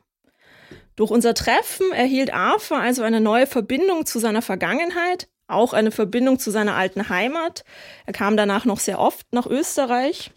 Durch 0.97 1.11
unser 1.11 1.35
Treffen 1.35 1.91
erhielt 1.93 2.33
Arthur 2.33 2.79
also 2.79 3.03
eine 3.03 3.21
neue 3.21 3.47
Verbindung 3.47 4.07
zu 4.07 4.19
seiner 4.19 4.43
Vergangenheit, 4.43 5.29
auch 5.49 5.73
eine 5.73 5.91
Verbindung 5.91 6.39
zu 6.39 6.51
seiner 6.51 6.77
alten 6.77 7.09
Heimat. 7.09 7.65
Er 8.07 8.13
kam 8.13 8.37
danach 8.37 8.65
noch 8.65 8.79
sehr 8.79 8.99
oft 8.99 9.27
nach 9.33 9.47
Österreich. 9.47 10.31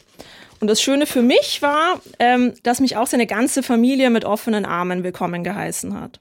Und 0.60 0.68
das 0.68 0.82
Schöne 0.82 1.06
für 1.06 1.22
mich 1.22 1.62
war, 1.62 2.02
ähm, 2.18 2.56
dass 2.64 2.80
mich 2.80 2.98
auch 2.98 3.06
seine 3.06 3.28
ganze 3.28 3.62
Familie 3.62 4.10
mit 4.10 4.26
offenen 4.26 4.66
Armen 4.66 5.04
willkommen 5.04 5.44
geheißen 5.44 6.00
hat. 6.00 6.20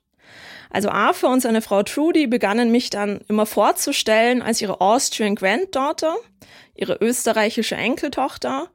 Also 0.71 0.89
Arthur 0.89 1.31
und 1.31 1.41
seine 1.41 1.63
Frau 1.63 1.83
Trudy 1.83 2.27
begannen 2.27 2.71
mich 2.71 2.91
dann 2.91 3.21
immer 3.29 3.47
vorzustellen 3.47 4.43
als 4.43 4.61
ihre 4.61 4.81
Austrian 4.81 5.35
Granddaughter, 5.35 6.17
ihre 6.75 6.99
österreichische 7.01 7.77
Enkeltochter. 7.77 8.69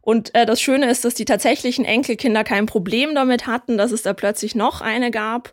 Und 0.00 0.34
äh, 0.34 0.46
das 0.46 0.60
Schöne 0.60 0.90
ist, 0.90 1.04
dass 1.04 1.14
die 1.14 1.26
tatsächlichen 1.26 1.84
Enkelkinder 1.84 2.42
kein 2.42 2.64
Problem 2.64 3.14
damit 3.14 3.46
hatten, 3.46 3.76
dass 3.76 3.92
es 3.92 4.02
da 4.02 4.14
plötzlich 4.14 4.54
noch 4.54 4.80
eine 4.80 5.10
gab. 5.10 5.52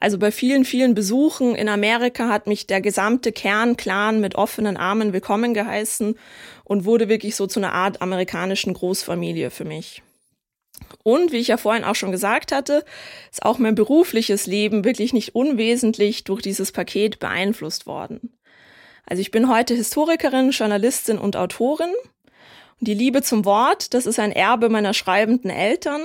Also 0.00 0.18
bei 0.18 0.32
vielen, 0.32 0.64
vielen 0.64 0.94
Besuchen 0.94 1.54
in 1.54 1.68
Amerika 1.68 2.28
hat 2.28 2.46
mich 2.46 2.66
der 2.66 2.80
gesamte 2.80 3.30
Kernclan 3.30 4.20
mit 4.20 4.36
offenen 4.36 4.78
Armen 4.78 5.12
willkommen 5.12 5.52
geheißen 5.52 6.18
und 6.64 6.84
wurde 6.86 7.10
wirklich 7.10 7.36
so 7.36 7.46
zu 7.46 7.60
einer 7.60 7.74
Art 7.74 8.00
amerikanischen 8.00 8.72
Großfamilie 8.72 9.50
für 9.50 9.66
mich. 9.66 10.02
Und 11.02 11.32
wie 11.32 11.38
ich 11.38 11.48
ja 11.48 11.56
vorhin 11.56 11.84
auch 11.84 11.94
schon 11.94 12.12
gesagt 12.12 12.52
hatte, 12.52 12.84
ist 13.30 13.44
auch 13.44 13.58
mein 13.58 13.74
berufliches 13.74 14.46
Leben 14.46 14.84
wirklich 14.84 15.12
nicht 15.12 15.34
unwesentlich 15.34 16.24
durch 16.24 16.42
dieses 16.42 16.72
Paket 16.72 17.18
beeinflusst 17.18 17.86
worden. 17.86 18.36
Also 19.06 19.20
ich 19.20 19.30
bin 19.30 19.48
heute 19.48 19.74
Historikerin, 19.74 20.50
Journalistin 20.50 21.18
und 21.18 21.36
Autorin. 21.36 21.90
Und 22.78 22.88
die 22.88 22.94
Liebe 22.94 23.22
zum 23.22 23.44
Wort, 23.44 23.94
das 23.94 24.06
ist 24.06 24.18
ein 24.18 24.32
Erbe 24.32 24.68
meiner 24.68 24.94
schreibenden 24.94 25.50
Eltern. 25.50 26.02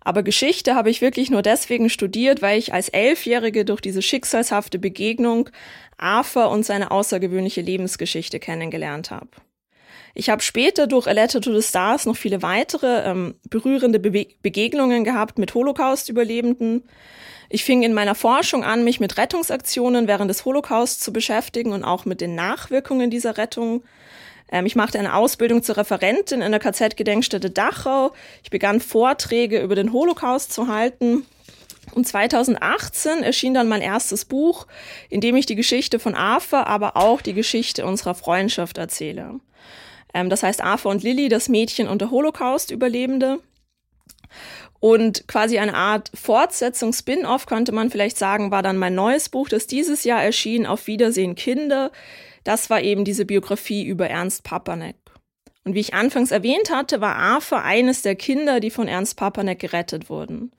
Aber 0.00 0.22
Geschichte 0.22 0.74
habe 0.74 0.90
ich 0.90 1.00
wirklich 1.00 1.30
nur 1.30 1.42
deswegen 1.42 1.90
studiert, 1.90 2.42
weil 2.42 2.58
ich 2.58 2.72
als 2.72 2.88
Elfjährige 2.88 3.64
durch 3.64 3.80
diese 3.80 4.02
schicksalshafte 4.02 4.78
Begegnung 4.78 5.50
Arthur 5.98 6.50
und 6.50 6.64
seine 6.64 6.90
außergewöhnliche 6.90 7.60
Lebensgeschichte 7.60 8.40
kennengelernt 8.40 9.10
habe. 9.10 9.28
Ich 10.14 10.28
habe 10.28 10.42
später 10.42 10.86
durch 10.86 11.06
A 11.06 11.12
Letter 11.12 11.40
to 11.40 11.54
the 11.54 11.66
Stars 11.66 12.06
noch 12.06 12.16
viele 12.16 12.42
weitere 12.42 13.08
ähm, 13.08 13.34
berührende 13.48 14.00
Be 14.00 14.26
Begegnungen 14.42 15.04
gehabt 15.04 15.38
mit 15.38 15.54
Holocaust-Überlebenden. 15.54 16.82
Ich 17.48 17.64
fing 17.64 17.82
in 17.82 17.94
meiner 17.94 18.14
Forschung 18.14 18.64
an, 18.64 18.84
mich 18.84 19.00
mit 19.00 19.18
Rettungsaktionen 19.18 20.06
während 20.06 20.30
des 20.30 20.44
Holocaust 20.44 21.02
zu 21.02 21.12
beschäftigen 21.12 21.72
und 21.72 21.84
auch 21.84 22.04
mit 22.04 22.20
den 22.20 22.34
Nachwirkungen 22.34 23.10
dieser 23.10 23.38
Rettung. 23.38 23.82
Ähm, 24.50 24.66
ich 24.66 24.76
machte 24.76 24.98
eine 24.98 25.14
Ausbildung 25.14 25.62
zur 25.62 25.76
Referentin 25.76 26.42
in 26.42 26.50
der 26.50 26.60
KZ-Gedenkstätte 26.60 27.50
Dachau. 27.50 28.12
Ich 28.42 28.50
begann 28.50 28.80
Vorträge 28.80 29.60
über 29.60 29.74
den 29.74 29.92
Holocaust 29.92 30.52
zu 30.52 30.68
halten. 30.68 31.26
Und 31.92 32.06
2018 32.06 33.22
erschien 33.22 33.54
dann 33.54 33.68
mein 33.68 33.82
erstes 33.82 34.24
Buch, 34.24 34.66
in 35.08 35.20
dem 35.20 35.34
ich 35.36 35.46
die 35.46 35.56
Geschichte 35.56 35.98
von 35.98 36.14
AFA, 36.14 36.64
aber 36.64 36.96
auch 36.96 37.20
die 37.20 37.34
Geschichte 37.34 37.84
unserer 37.84 38.14
Freundschaft 38.14 38.78
erzähle. 38.78 39.40
Ähm, 40.14 40.30
das 40.30 40.42
heißt 40.42 40.62
Arthur 40.62 40.90
und 40.90 41.02
Lilly, 41.02 41.28
das 41.28 41.48
Mädchen 41.48 41.88
und 41.88 42.00
der 42.00 42.10
Holocaust-Überlebende. 42.10 43.40
Und 44.80 45.28
quasi 45.28 45.58
eine 45.58 45.74
Art 45.74 46.10
Fortsetzung, 46.14 46.92
Spin-off 46.92 47.46
könnte 47.46 47.72
man 47.72 47.90
vielleicht 47.90 48.16
sagen, 48.16 48.50
war 48.50 48.62
dann 48.62 48.78
mein 48.78 48.94
neues 48.94 49.28
Buch, 49.28 49.48
das 49.48 49.66
dieses 49.66 50.04
Jahr 50.04 50.22
erschien, 50.22 50.66
Auf 50.66 50.86
Wiedersehen 50.86 51.34
Kinder. 51.34 51.92
Das 52.44 52.70
war 52.70 52.80
eben 52.80 53.04
diese 53.04 53.26
Biografie 53.26 53.84
über 53.84 54.08
Ernst 54.08 54.42
Papanek. 54.44 54.96
Und 55.64 55.74
wie 55.74 55.80
ich 55.80 55.92
anfangs 55.92 56.30
erwähnt 56.30 56.70
hatte, 56.70 57.02
war 57.02 57.16
Arthur 57.16 57.62
eines 57.62 58.00
der 58.00 58.14
Kinder, 58.14 58.60
die 58.60 58.70
von 58.70 58.88
Ernst 58.88 59.16
Papanek 59.18 59.58
gerettet 59.58 60.08
wurden. 60.08 60.52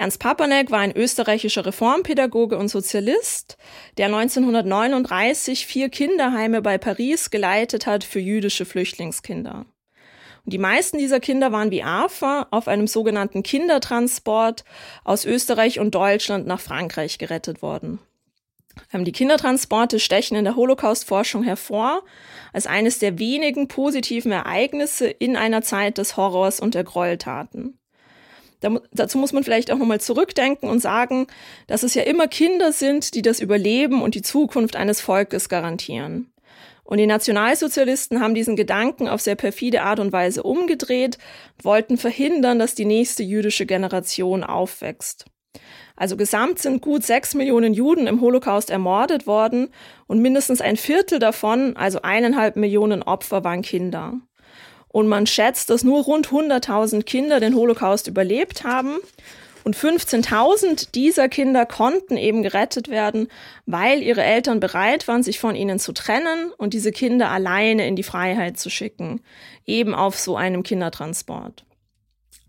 Ernst 0.00 0.20
Papanek 0.20 0.70
war 0.70 0.78
ein 0.78 0.96
österreichischer 0.96 1.66
Reformpädagoge 1.66 2.56
und 2.56 2.68
Sozialist, 2.68 3.58
der 3.96 4.06
1939 4.06 5.66
vier 5.66 5.88
Kinderheime 5.88 6.62
bei 6.62 6.78
Paris 6.78 7.30
geleitet 7.30 7.88
hat 7.88 8.04
für 8.04 8.20
jüdische 8.20 8.64
Flüchtlingskinder. 8.64 9.66
Und 10.44 10.52
die 10.52 10.58
meisten 10.58 10.98
dieser 10.98 11.18
Kinder 11.18 11.50
waren 11.50 11.72
wie 11.72 11.82
Arthur 11.82 12.46
auf 12.52 12.68
einem 12.68 12.86
sogenannten 12.86 13.42
Kindertransport 13.42 14.64
aus 15.02 15.24
Österreich 15.24 15.80
und 15.80 15.96
Deutschland 15.96 16.46
nach 16.46 16.60
Frankreich 16.60 17.18
gerettet 17.18 17.60
worden. 17.60 17.98
Ähm, 18.92 19.04
die 19.04 19.12
Kindertransporte 19.12 19.98
stechen 19.98 20.36
in 20.36 20.44
der 20.44 20.54
Holocaust-Forschung 20.54 21.42
hervor 21.42 22.02
als 22.52 22.68
eines 22.68 23.00
der 23.00 23.18
wenigen 23.18 23.66
positiven 23.66 24.30
Ereignisse 24.30 25.08
in 25.08 25.36
einer 25.36 25.62
Zeit 25.62 25.98
des 25.98 26.16
Horrors 26.16 26.60
und 26.60 26.76
der 26.76 26.84
Gräueltaten. 26.84 27.77
Da, 28.60 28.80
dazu 28.92 29.18
muss 29.18 29.32
man 29.32 29.44
vielleicht 29.44 29.70
auch 29.70 29.78
nochmal 29.78 30.00
zurückdenken 30.00 30.68
und 30.68 30.80
sagen, 30.80 31.26
dass 31.66 31.82
es 31.82 31.94
ja 31.94 32.02
immer 32.02 32.26
Kinder 32.26 32.72
sind, 32.72 33.14
die 33.14 33.22
das 33.22 33.40
Überleben 33.40 34.02
und 34.02 34.14
die 34.14 34.22
Zukunft 34.22 34.76
eines 34.76 35.00
Volkes 35.00 35.48
garantieren. 35.48 36.32
Und 36.88 36.96
die 36.96 37.06
Nationalsozialisten 37.06 38.20
haben 38.20 38.34
diesen 38.34 38.56
Gedanken 38.56 39.08
auf 39.08 39.20
sehr 39.20 39.34
perfide 39.34 39.82
Art 39.82 40.00
und 40.00 40.10
Weise 40.10 40.42
umgedreht, 40.42 41.18
wollten 41.62 41.98
verhindern, 41.98 42.58
dass 42.58 42.74
die 42.74 42.86
nächste 42.86 43.22
jüdische 43.22 43.66
Generation 43.66 44.42
aufwächst. 44.42 45.26
Also 45.96 46.16
gesamt 46.16 46.60
sind 46.60 46.80
gut 46.80 47.04
sechs 47.04 47.34
Millionen 47.34 47.74
Juden 47.74 48.06
im 48.06 48.20
Holocaust 48.20 48.70
ermordet 48.70 49.26
worden 49.26 49.68
und 50.06 50.22
mindestens 50.22 50.60
ein 50.60 50.76
Viertel 50.76 51.18
davon, 51.18 51.76
also 51.76 52.00
eineinhalb 52.02 52.56
Millionen 52.56 53.02
Opfer, 53.02 53.44
waren 53.44 53.62
Kinder. 53.62 54.14
Und 54.88 55.08
man 55.08 55.26
schätzt, 55.26 55.70
dass 55.70 55.84
nur 55.84 56.04
rund 56.04 56.28
100.000 56.28 57.02
Kinder 57.02 57.40
den 57.40 57.54
Holocaust 57.54 58.06
überlebt 58.06 58.64
haben. 58.64 58.96
Und 59.64 59.76
15.000 59.76 60.92
dieser 60.94 61.28
Kinder 61.28 61.66
konnten 61.66 62.16
eben 62.16 62.42
gerettet 62.42 62.88
werden, 62.88 63.28
weil 63.66 64.02
ihre 64.02 64.22
Eltern 64.22 64.60
bereit 64.60 65.06
waren, 65.08 65.22
sich 65.22 65.38
von 65.38 65.54
ihnen 65.54 65.78
zu 65.78 65.92
trennen 65.92 66.52
und 66.56 66.72
diese 66.72 66.90
Kinder 66.90 67.28
alleine 67.28 67.86
in 67.86 67.96
die 67.96 68.02
Freiheit 68.02 68.58
zu 68.58 68.70
schicken, 68.70 69.20
eben 69.66 69.94
auf 69.94 70.18
so 70.18 70.36
einem 70.36 70.62
Kindertransport. 70.62 71.66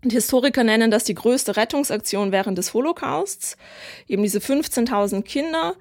Und 0.02 0.12
Historiker 0.12 0.64
nennen 0.64 0.90
das 0.90 1.04
die 1.04 1.14
größte 1.14 1.56
Rettungsaktion 1.56 2.32
während 2.32 2.56
des 2.56 2.72
Holocausts, 2.72 3.56
eben 4.08 4.22
diese 4.22 4.38
15.000 4.38 5.22
Kinder. 5.22 5.74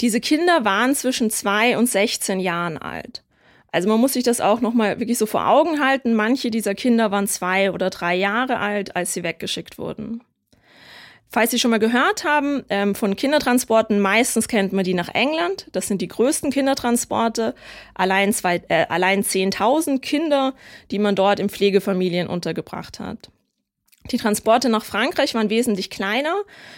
Diese 0.00 0.20
Kinder 0.20 0.64
waren 0.64 0.94
zwischen 0.96 1.30
zwei 1.30 1.78
und 1.78 1.88
16 1.88 2.40
Jahren 2.40 2.78
alt. 2.78 3.23
Also 3.74 3.88
man 3.88 3.98
muss 3.98 4.12
sich 4.12 4.22
das 4.22 4.40
auch 4.40 4.60
nochmal 4.60 5.00
wirklich 5.00 5.18
so 5.18 5.26
vor 5.26 5.48
Augen 5.48 5.84
halten. 5.84 6.14
Manche 6.14 6.52
dieser 6.52 6.76
Kinder 6.76 7.10
waren 7.10 7.26
zwei 7.26 7.72
oder 7.72 7.90
drei 7.90 8.14
Jahre 8.14 8.60
alt, 8.60 8.94
als 8.94 9.12
sie 9.12 9.24
weggeschickt 9.24 9.78
wurden. 9.78 10.22
Falls 11.28 11.50
Sie 11.50 11.58
schon 11.58 11.72
mal 11.72 11.80
gehört 11.80 12.22
haben 12.22 12.62
ähm, 12.68 12.94
von 12.94 13.16
Kindertransporten, 13.16 13.98
meistens 13.98 14.46
kennt 14.46 14.72
man 14.72 14.84
die 14.84 14.94
nach 14.94 15.08
England. 15.08 15.66
Das 15.72 15.88
sind 15.88 16.00
die 16.02 16.06
größten 16.06 16.52
Kindertransporte. 16.52 17.56
Allein, 17.94 18.32
zwei, 18.32 18.62
äh, 18.68 18.86
allein 18.88 19.24
10.000 19.24 19.98
Kinder, 19.98 20.54
die 20.92 21.00
man 21.00 21.16
dort 21.16 21.40
in 21.40 21.48
Pflegefamilien 21.48 22.28
untergebracht 22.28 23.00
hat. 23.00 23.32
Die 24.12 24.18
Transporte 24.18 24.68
nach 24.68 24.84
Frankreich 24.84 25.34
waren 25.34 25.50
wesentlich 25.50 25.90
kleiner. 25.90 26.36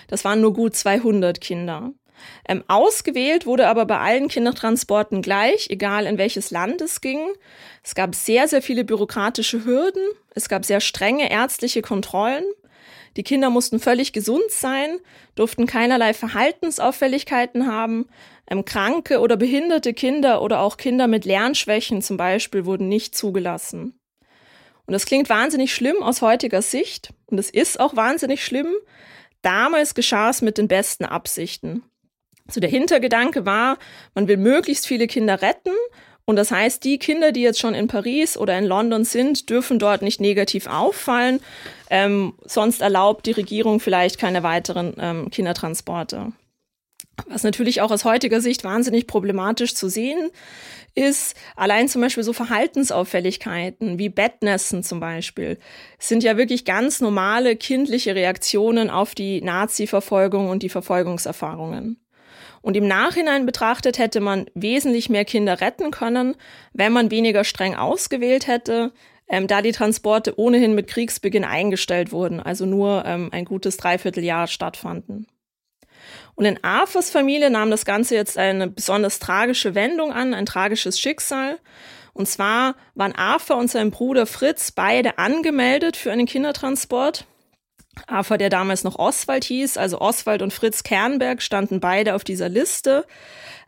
Das 0.09 0.25
waren 0.25 0.41
nur 0.41 0.55
gut 0.55 0.75
200 0.75 1.43
Kinder. 1.43 1.93
Ähm, 2.49 2.65
ausgewählt 2.69 3.47
wurde 3.47 3.69
aber 3.69 3.87
bei 3.87 3.99
allen 3.99 4.29
Kindertransporten 4.29 5.23
gleich, 5.23 5.69
egal 5.71 6.07
in 6.07 6.19
welches 6.19 6.51
Land 6.51 6.81
es 6.81 7.01
ging. 7.01 7.21
Es 7.83 7.95
gab 7.95 8.15
sehr, 8.15 8.49
sehr 8.49 8.63
viele 8.63 8.85
bürokratische 8.85 9.65
Hürden. 9.65 10.03
Es 10.35 10.49
gab 10.49 10.65
sehr 10.65 10.81
strenge 10.81 11.31
ärztliche 11.31 11.83
Kontrollen. 11.83 12.45
Die 13.17 13.23
Kinder 13.23 13.51
mussten 13.51 13.81
völlig 13.81 14.13
gesund 14.13 14.51
sein, 14.51 14.99
durften 15.35 15.67
keinerlei 15.67 16.13
Verhaltensauffälligkeiten 16.13 17.67
haben. 17.67 18.07
Ähm, 18.49 18.65
kranke 18.65 19.21
oder 19.21 19.37
behinderte 19.37 19.95
Kinder 19.95 20.43
oder 20.43 20.61
auch 20.61 20.77
Kinder 20.77 21.07
mit 21.07 21.25
Lernschwächen 21.25 22.03
zum 22.03 22.17
Beispiel 22.17 22.67
wurden 22.67 22.89
nicht 22.89 23.17
zugelassen. 23.17 23.99
Und 24.87 24.93
das 24.93 25.07
klingt 25.07 25.29
wahnsinnig 25.29 25.75
schlimm 25.75 26.03
aus 26.03 26.23
heutiger 26.23 26.63
Sicht. 26.63 27.11
Und 27.27 27.39
es 27.39 27.51
ist 27.51 27.81
auch 27.81 27.97
wahnsinnig 27.97 28.45
schlimm. 28.45 28.73
Damals 29.43 29.95
geschah 29.95 30.31
es 30.31 30.43
mit 30.43 30.59
den 30.59 30.69
besten 30.69 31.05
Absichten. 31.05 31.83
So 32.49 32.61
der 32.61 32.71
Hintergedanke 32.71 33.45
war, 33.45 33.79
man 34.15 34.29
will 34.29 34.37
möglichst 34.37 34.87
viele 34.87 35.07
Kinder 35.07 35.43
retten 35.43 35.73
und 36.29 36.35
das 36.35 36.51
heißt, 36.51 36.83
die 36.83 36.99
Kinder, 36.99 37.31
die 37.31 37.43
jetzt 37.43 37.61
schon 37.61 37.75
in 37.75 37.87
Paris 37.87 38.37
oder 38.37 38.59
in 38.59 38.65
London 38.65 39.05
sind, 39.05 39.49
dürfen 39.49 39.79
dort 39.79 40.03
nicht 40.03 40.21
negativ 40.21 40.67
auffallen. 40.67 41.41
Ähm, 41.89 42.35
sonst 42.45 42.83
erlaubt 42.83 43.27
die 43.27 43.33
Regierung 43.33 43.79
vielleicht 43.79 44.19
keine 44.19 44.43
weiteren 44.43 44.95
ähm, 44.99 45.31
Kindertransporte. 45.31 46.33
Was 47.29 47.45
natürlich 47.45 47.81
auch 47.81 47.93
aus 47.93 48.05
heutiger 48.05 48.41
Sicht 48.41 48.65
wahnsinnig 48.65 49.07
problematisch 49.07 49.75
zu 49.75 49.89
sehen 49.89 50.31
ist, 50.95 51.37
allein 51.55 51.89
zum 51.89 52.03
Beispiel 52.03 52.25
so 52.25 52.33
Verhaltensauffälligkeiten 52.33 53.99
wie 53.99 54.09
Bettnässen 54.09 54.83
zum 54.83 54.99
Beispiel, 54.99 55.59
sind 55.99 56.25
ja 56.25 56.37
wirklich 56.37 56.65
ganz 56.65 57.01
normale 57.01 57.57
kindliche 57.57 58.15
Reaktionen 58.15 58.91
auf 58.91 59.15
die 59.15 59.41
Nazi-Verfolgung 59.43 60.49
und 60.49 60.63
die 60.63 60.69
Verfolgungserfahrungen. 60.69 62.01
Und 62.67 62.77
im 62.77 62.89
Nachhinein 62.89 63.47
betrachtet 63.47 63.97
hätte 63.97 64.19
man 64.19 64.47
wesentlich 64.55 65.09
mehr 65.09 65.25
Kinder 65.25 65.61
retten 65.61 65.93
können, 65.93 66.35
wenn 66.73 66.93
man 66.93 67.13
weniger 67.13 67.45
streng 67.45 67.77
ausgewählt 67.77 68.49
hätte, 68.49 68.91
ähm, 69.29 69.47
da 69.47 69.63
die 69.63 69.71
Transporte 69.71 70.37
ohnehin 70.37 70.75
mit 70.75 70.89
Kriegsbeginn 70.89 71.45
eingestellt 71.45 72.11
wurden, 72.11 72.41
also 72.41 72.67
nur 72.67 73.05
ähm, 73.07 73.29
ein 73.31 73.45
gutes 73.45 73.77
Dreivierteljahr 73.77 74.49
stattfanden. 74.49 75.29
Und 76.35 76.45
in 76.45 76.59
Arthurs 76.65 77.09
Familie 77.09 77.51
nahm 77.51 77.71
das 77.71 77.85
Ganze 77.85 78.17
jetzt 78.17 78.37
eine 78.37 78.67
besonders 78.67 79.21
tragische 79.21 79.77
Wendung 79.77 80.13
an, 80.13 80.35
ein 80.35 80.45
tragisches 80.45 80.99
Schicksal. 80.99 81.61
Und 82.15 82.27
zwar 82.27 82.75
waren 82.97 83.15
Arthur 83.15 83.59
und 83.59 83.71
sein 83.71 83.93
Bruder 83.93 84.27
Fritz 84.27 84.73
beide 84.73 85.19
angemeldet 85.19 85.97
für 85.97 86.11
einen 86.11 86.27
Kindertransport. 86.27 87.27
Arthur, 88.07 88.39
der 88.39 88.51
damals 88.51 88.85
noch 88.85 88.99
Oswald 88.99 89.45
hieß, 89.45 89.77
also 89.77 90.01
Oswald 90.01 90.43
und 90.43 90.53
Fritz 90.53 90.83
Kernberg 90.83 91.43
standen 91.43 91.81
beide 91.81 92.15
auf 92.15 92.25
dieser 92.25 92.49
Liste, 92.49 93.05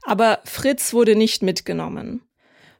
aber 0.03 0.41
Fritz 0.45 0.93
wurde 0.93 1.17
nicht 1.17 1.43
mitgenommen. 1.43 2.23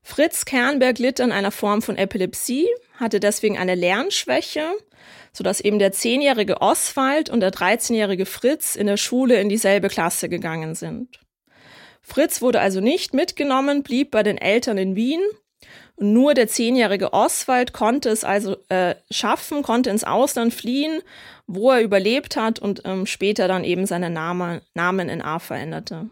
Fritz 0.03 0.45
Kernberg 0.45 0.99
litt 0.99 1.21
an 1.21 1.33
einer 1.33 1.51
Form 1.51 1.83
von 1.83 1.97
Epilepsie, 1.97 2.67
hatte 2.95 3.21
deswegen 3.21 3.59
eine 3.59 3.75
Lernschwäche, 3.75 4.71
sodass 5.33 5.61
eben 5.61 5.79
der 5.79 5.93
zehnjährige 5.93 6.61
Oswald 6.61 7.31
und 7.31 7.41
der 7.41 7.53
13-jährige 7.53 8.27
Fritz 8.27 8.75
in 8.75 8.87
der 8.87 8.97
Schule 8.97 9.41
in 9.41 9.49
dieselbe 9.49 9.89
Klasse 9.89 10.29
gegangen 10.29 10.75
sind. 10.75 11.21
Fritz 12.01 12.41
wurde 12.41 12.61
also 12.61 12.81
nicht 12.81 13.13
mitgenommen, 13.13 13.83
blieb 13.83 14.11
bei 14.11 14.23
den 14.23 14.39
Eltern 14.39 14.79
in 14.79 14.97
Wien. 14.97 15.21
Nur 15.99 16.35
der 16.35 16.47
zehnjährige 16.47 17.13
Oswald 17.13 17.73
konnte 17.73 18.11
es 18.11 18.23
also 18.23 18.57
äh, 18.69 18.95
schaffen, 19.11 19.63
konnte 19.63 19.91
ins 19.91 20.05
Ausland 20.05 20.55
fliehen, 20.55 21.03
wo 21.47 21.71
er 21.73 21.83
überlebt 21.83 22.37
hat 22.37 22.59
und 22.61 22.83
ähm, 22.85 23.07
später 23.07 23.49
dann 23.49 23.65
eben 23.65 23.87
seinen 23.87 24.13
Name, 24.13 24.63
Namen 24.75 25.09
in 25.09 25.23
A 25.23 25.39
veränderte. 25.39 26.09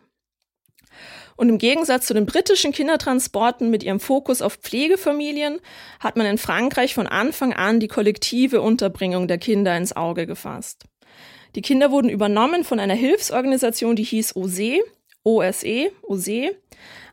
Und 1.36 1.50
im 1.50 1.58
Gegensatz 1.58 2.06
zu 2.06 2.14
den 2.14 2.26
britischen 2.26 2.72
Kindertransporten 2.72 3.70
mit 3.70 3.82
ihrem 3.82 4.00
Fokus 4.00 4.40
auf 4.40 4.54
Pflegefamilien 4.54 5.60
hat 6.00 6.16
man 6.16 6.26
in 6.26 6.38
Frankreich 6.38 6.94
von 6.94 7.06
Anfang 7.06 7.52
an 7.52 7.78
die 7.78 7.88
kollektive 7.88 8.62
Unterbringung 8.62 9.28
der 9.28 9.38
Kinder 9.38 9.76
ins 9.76 9.94
Auge 9.94 10.26
gefasst. 10.26 10.84
Die 11.54 11.62
Kinder 11.62 11.90
wurden 11.90 12.08
übernommen 12.08 12.64
von 12.64 12.80
einer 12.80 12.94
Hilfsorganisation, 12.94 13.96
die 13.96 14.02
hieß 14.02 14.34
OSE, 14.36 14.80
OSE, 15.24 15.90
OSE, 16.02 16.56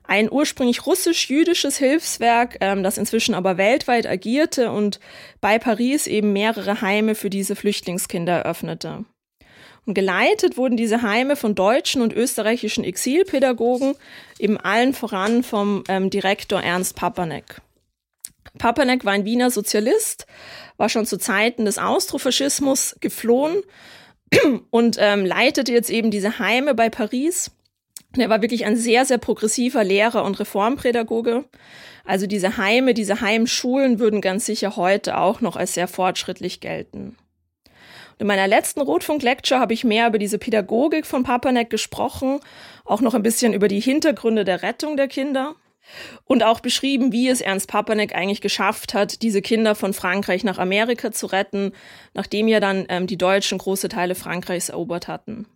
ein 0.03 0.31
ursprünglich 0.31 0.85
russisch-jüdisches 0.85 1.77
Hilfswerk, 1.77 2.57
ähm, 2.61 2.83
das 2.83 2.97
inzwischen 2.97 3.35
aber 3.35 3.57
weltweit 3.57 4.05
agierte 4.05 4.71
und 4.71 4.99
bei 5.41 5.59
Paris 5.59 6.07
eben 6.07 6.33
mehrere 6.33 6.81
Heime 6.81 7.15
für 7.15 7.29
diese 7.29 7.55
Flüchtlingskinder 7.55 8.39
eröffnete. 8.39 9.05
Und 9.85 9.95
geleitet 9.95 10.55
wurden 10.55 10.77
diese 10.77 11.01
Heime 11.01 11.35
von 11.35 11.55
deutschen 11.55 12.01
und 12.01 12.13
österreichischen 12.13 12.83
Exilpädagogen, 12.83 13.95
eben 14.39 14.57
allen 14.57 14.93
voran 14.93 15.43
vom 15.43 15.83
ähm, 15.89 16.09
Direktor 16.09 16.61
Ernst 16.61 16.95
Papanek. 16.95 17.61
Papanek 18.57 19.03
war 19.03 19.13
ein 19.13 19.25
Wiener 19.25 19.51
Sozialist, 19.51 20.25
war 20.77 20.89
schon 20.89 21.05
zu 21.05 21.17
Zeiten 21.17 21.65
des 21.65 21.77
Austrofaschismus 21.77 22.95
geflohen 22.99 23.61
und 24.69 24.97
ähm, 24.99 25.25
leitete 25.25 25.73
jetzt 25.73 25.89
eben 25.89 26.11
diese 26.11 26.39
Heime 26.39 26.75
bei 26.75 26.89
Paris. 26.89 27.51
Er 28.17 28.29
war 28.29 28.41
wirklich 28.41 28.65
ein 28.65 28.75
sehr, 28.75 29.05
sehr 29.05 29.17
progressiver 29.17 29.83
Lehrer 29.83 30.23
und 30.23 30.39
Reformpädagoge. 30.39 31.45
Also 32.05 32.27
diese 32.27 32.57
Heime, 32.57 32.93
diese 32.93 33.21
Heimschulen 33.21 33.99
würden 33.99 34.21
ganz 34.21 34.45
sicher 34.45 34.75
heute 34.75 35.17
auch 35.17 35.41
noch 35.41 35.55
als 35.55 35.73
sehr 35.73 35.87
fortschrittlich 35.87 36.59
gelten. 36.59 37.17
In 38.19 38.27
meiner 38.27 38.47
letzten 38.47 38.81
Rotfunk-Lecture 38.81 39.59
habe 39.59 39.73
ich 39.73 39.83
mehr 39.83 40.07
über 40.07 40.19
diese 40.19 40.37
Pädagogik 40.37 41.05
von 41.05 41.23
Papanek 41.23 41.69
gesprochen, 41.69 42.39
auch 42.85 43.01
noch 43.01 43.15
ein 43.15 43.23
bisschen 43.23 43.53
über 43.53 43.67
die 43.67 43.79
Hintergründe 43.79 44.45
der 44.45 44.61
Rettung 44.61 44.97
der 44.97 45.07
Kinder 45.07 45.55
und 46.25 46.43
auch 46.43 46.59
beschrieben, 46.59 47.11
wie 47.11 47.27
es 47.27 47.41
Ernst 47.41 47.67
Papanek 47.67 48.15
eigentlich 48.15 48.41
geschafft 48.41 48.93
hat, 48.93 49.21
diese 49.23 49.41
Kinder 49.41 49.75
von 49.75 49.93
Frankreich 49.93 50.43
nach 50.43 50.59
Amerika 50.59 51.11
zu 51.11 51.25
retten, 51.27 51.73
nachdem 52.13 52.47
ja 52.47 52.59
dann 52.59 52.85
ähm, 52.89 53.07
die 53.07 53.17
Deutschen 53.17 53.57
große 53.57 53.89
Teile 53.89 54.15
Frankreichs 54.15 54.69
erobert 54.69 55.07
hatten. 55.07 55.47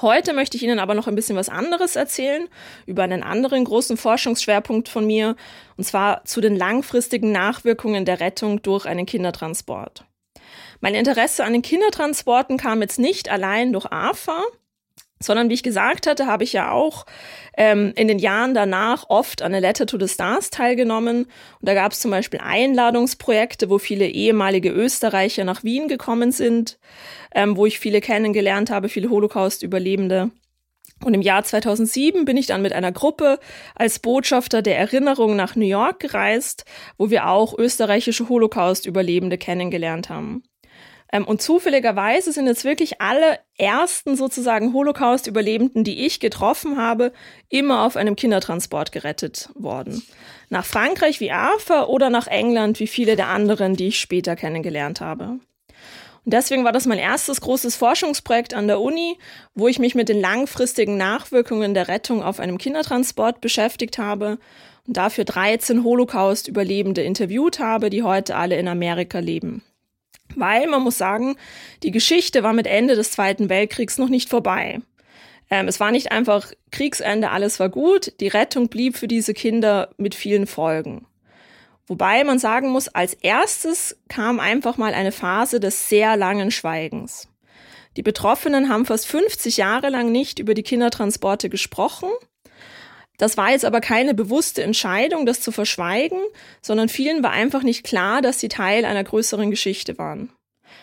Heute 0.00 0.32
möchte 0.32 0.56
ich 0.56 0.62
Ihnen 0.64 0.80
aber 0.80 0.94
noch 0.94 1.06
ein 1.06 1.14
bisschen 1.14 1.36
was 1.36 1.48
anderes 1.48 1.94
erzählen, 1.94 2.48
über 2.86 3.04
einen 3.04 3.22
anderen 3.22 3.64
großen 3.64 3.96
Forschungsschwerpunkt 3.96 4.88
von 4.88 5.06
mir, 5.06 5.36
und 5.76 5.84
zwar 5.84 6.24
zu 6.24 6.40
den 6.40 6.56
langfristigen 6.56 7.30
Nachwirkungen 7.30 8.04
der 8.04 8.18
Rettung 8.18 8.62
durch 8.62 8.86
einen 8.86 9.06
Kindertransport. 9.06 10.04
Mein 10.80 10.96
Interesse 10.96 11.44
an 11.44 11.52
den 11.52 11.62
Kindertransporten 11.62 12.56
kam 12.56 12.82
jetzt 12.82 12.98
nicht 12.98 13.28
allein 13.28 13.72
durch 13.72 13.86
AFA, 13.92 14.42
sondern 15.22 15.48
wie 15.48 15.54
ich 15.54 15.62
gesagt 15.62 16.06
hatte, 16.06 16.26
habe 16.26 16.44
ich 16.44 16.52
ja 16.52 16.70
auch 16.70 17.06
ähm, 17.56 17.92
in 17.96 18.08
den 18.08 18.18
Jahren 18.18 18.54
danach 18.54 19.04
oft 19.08 19.42
an 19.42 19.52
der 19.52 19.60
Letter 19.60 19.86
to 19.86 19.98
the 19.98 20.08
Stars 20.08 20.50
teilgenommen. 20.50 21.24
Und 21.24 21.68
da 21.68 21.74
gab 21.74 21.92
es 21.92 22.00
zum 22.00 22.10
Beispiel 22.10 22.40
Einladungsprojekte, 22.42 23.70
wo 23.70 23.78
viele 23.78 24.06
ehemalige 24.08 24.70
Österreicher 24.70 25.44
nach 25.44 25.64
Wien 25.64 25.88
gekommen 25.88 26.32
sind, 26.32 26.78
ähm, 27.34 27.56
wo 27.56 27.66
ich 27.66 27.78
viele 27.78 28.00
kennengelernt 28.00 28.70
habe, 28.70 28.88
viele 28.88 29.10
Holocaust-Überlebende. 29.10 30.30
Und 31.04 31.14
im 31.14 31.22
Jahr 31.22 31.42
2007 31.42 32.24
bin 32.24 32.36
ich 32.36 32.46
dann 32.46 32.62
mit 32.62 32.72
einer 32.72 32.92
Gruppe 32.92 33.38
als 33.74 33.98
Botschafter 33.98 34.62
der 34.62 34.78
Erinnerung 34.78 35.34
nach 35.34 35.56
New 35.56 35.66
York 35.66 35.98
gereist, 35.98 36.64
wo 36.96 37.10
wir 37.10 37.28
auch 37.28 37.58
österreichische 37.58 38.28
Holocaust-Überlebende 38.28 39.36
kennengelernt 39.36 40.08
haben. 40.08 40.44
Ähm, 41.12 41.24
und 41.24 41.42
zufälligerweise 41.42 42.32
sind 42.32 42.46
jetzt 42.46 42.64
wirklich 42.64 43.00
alle 43.00 43.38
ersten 43.58 44.16
sozusagen 44.16 44.72
Holocaust-Überlebenden, 44.72 45.84
die 45.84 46.06
ich 46.06 46.18
getroffen 46.18 46.78
habe, 46.78 47.12
immer 47.50 47.84
auf 47.84 47.96
einem 47.96 48.16
Kindertransport 48.16 48.90
gerettet 48.90 49.50
worden. 49.54 50.02
Nach 50.48 50.64
Frankreich 50.64 51.20
wie 51.20 51.30
Arthur 51.30 51.88
oder 51.88 52.10
nach 52.10 52.26
England 52.26 52.80
wie 52.80 52.86
viele 52.86 53.14
der 53.14 53.28
anderen, 53.28 53.76
die 53.76 53.88
ich 53.88 54.00
später 54.00 54.34
kennengelernt 54.34 55.00
habe. 55.00 55.38
Und 56.24 56.34
deswegen 56.34 56.64
war 56.64 56.72
das 56.72 56.86
mein 56.86 56.98
erstes 56.98 57.40
großes 57.40 57.74
Forschungsprojekt 57.76 58.54
an 58.54 58.68
der 58.68 58.80
Uni, 58.80 59.18
wo 59.54 59.66
ich 59.66 59.78
mich 59.78 59.94
mit 59.94 60.08
den 60.08 60.20
langfristigen 60.20 60.96
Nachwirkungen 60.96 61.74
der 61.74 61.88
Rettung 61.88 62.22
auf 62.22 62.38
einem 62.38 62.58
Kindertransport 62.58 63.40
beschäftigt 63.40 63.98
habe 63.98 64.38
und 64.86 64.96
dafür 64.96 65.24
13 65.24 65.82
Holocaust-Überlebende 65.82 67.02
interviewt 67.02 67.58
habe, 67.58 67.90
die 67.90 68.04
heute 68.04 68.36
alle 68.36 68.56
in 68.56 68.68
Amerika 68.68 69.18
leben. 69.18 69.62
Weil 70.36 70.66
man 70.68 70.82
muss 70.82 70.98
sagen, 70.98 71.36
die 71.82 71.90
Geschichte 71.90 72.42
war 72.42 72.52
mit 72.52 72.66
Ende 72.66 72.94
des 72.94 73.12
Zweiten 73.12 73.48
Weltkriegs 73.48 73.98
noch 73.98 74.08
nicht 74.08 74.28
vorbei. 74.28 74.80
Ähm, 75.50 75.68
es 75.68 75.80
war 75.80 75.90
nicht 75.90 76.12
einfach 76.12 76.52
Kriegsende, 76.70 77.30
alles 77.30 77.60
war 77.60 77.68
gut, 77.68 78.12
die 78.20 78.28
Rettung 78.28 78.68
blieb 78.68 78.96
für 78.96 79.08
diese 79.08 79.34
Kinder 79.34 79.90
mit 79.98 80.14
vielen 80.14 80.46
Folgen. 80.46 81.06
Wobei 81.86 82.24
man 82.24 82.38
sagen 82.38 82.70
muss, 82.70 82.88
als 82.88 83.14
erstes 83.14 83.98
kam 84.08 84.40
einfach 84.40 84.76
mal 84.78 84.94
eine 84.94 85.12
Phase 85.12 85.60
des 85.60 85.88
sehr 85.88 86.16
langen 86.16 86.50
Schweigens. 86.50 87.28
Die 87.96 88.02
Betroffenen 88.02 88.70
haben 88.70 88.86
fast 88.86 89.06
50 89.06 89.58
Jahre 89.58 89.90
lang 89.90 90.10
nicht 90.10 90.38
über 90.38 90.54
die 90.54 90.62
Kindertransporte 90.62 91.50
gesprochen 91.50 92.08
das 93.22 93.36
war 93.36 93.52
jetzt 93.52 93.64
aber 93.64 93.80
keine 93.80 94.14
bewusste 94.14 94.64
Entscheidung, 94.64 95.26
das 95.26 95.40
zu 95.40 95.52
verschweigen, 95.52 96.18
sondern 96.60 96.88
vielen 96.88 97.22
war 97.22 97.30
einfach 97.30 97.62
nicht 97.62 97.84
klar, 97.84 98.20
dass 98.20 98.40
sie 98.40 98.48
Teil 98.48 98.84
einer 98.84 99.04
größeren 99.04 99.48
Geschichte 99.48 99.96
waren. 99.96 100.32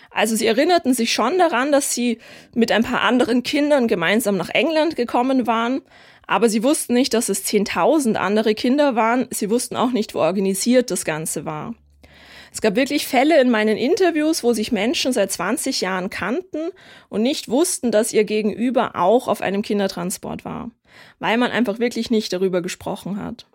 Also 0.09 0.37
sie 0.37 0.45
erinnerten 0.45 0.93
sich 0.93 1.11
schon 1.11 1.37
daran, 1.37 1.73
dass 1.73 1.93
sie 1.93 2.19
mit 2.55 2.71
ein 2.71 2.83
paar 2.85 3.01
anderen 3.01 3.43
Kindern 3.43 3.89
gemeinsam 3.89 4.37
nach 4.37 4.47
England 4.47 4.95
gekommen 4.95 5.47
waren, 5.47 5.81
aber 6.27 6.47
sie 6.47 6.63
wussten 6.63 6.93
nicht, 6.93 7.13
dass 7.13 7.27
es 7.27 7.43
10.000 7.45 8.15
andere 8.15 8.55
Kinder 8.55 8.95
waren. 8.95 9.27
Sie 9.31 9.49
wussten 9.49 9.75
auch 9.75 9.91
nicht, 9.91 10.15
wo 10.15 10.19
organisiert 10.19 10.91
das 10.91 11.03
Ganze 11.03 11.43
war. 11.43 11.75
Es 12.53 12.61
gab 12.61 12.77
wirklich 12.77 13.05
Fälle 13.05 13.41
in 13.41 13.49
meinen 13.49 13.75
Interviews, 13.75 14.45
wo 14.45 14.53
sich 14.53 14.71
Menschen 14.71 15.11
seit 15.11 15.29
20 15.29 15.81
Jahren 15.81 16.09
kannten 16.09 16.69
und 17.09 17.21
nicht 17.21 17.49
wussten, 17.49 17.91
dass 17.91 18.13
ihr 18.13 18.23
Gegenüber 18.23 18.95
auch 18.95 19.27
auf 19.27 19.41
einem 19.41 19.61
Kindertransport 19.61 20.45
war 20.45 20.71
weil 21.19 21.37
man 21.37 21.51
einfach 21.51 21.79
wirklich 21.79 22.09
nicht 22.09 22.33
darüber 22.33 22.61
gesprochen 22.61 23.21
hat. 23.21 23.45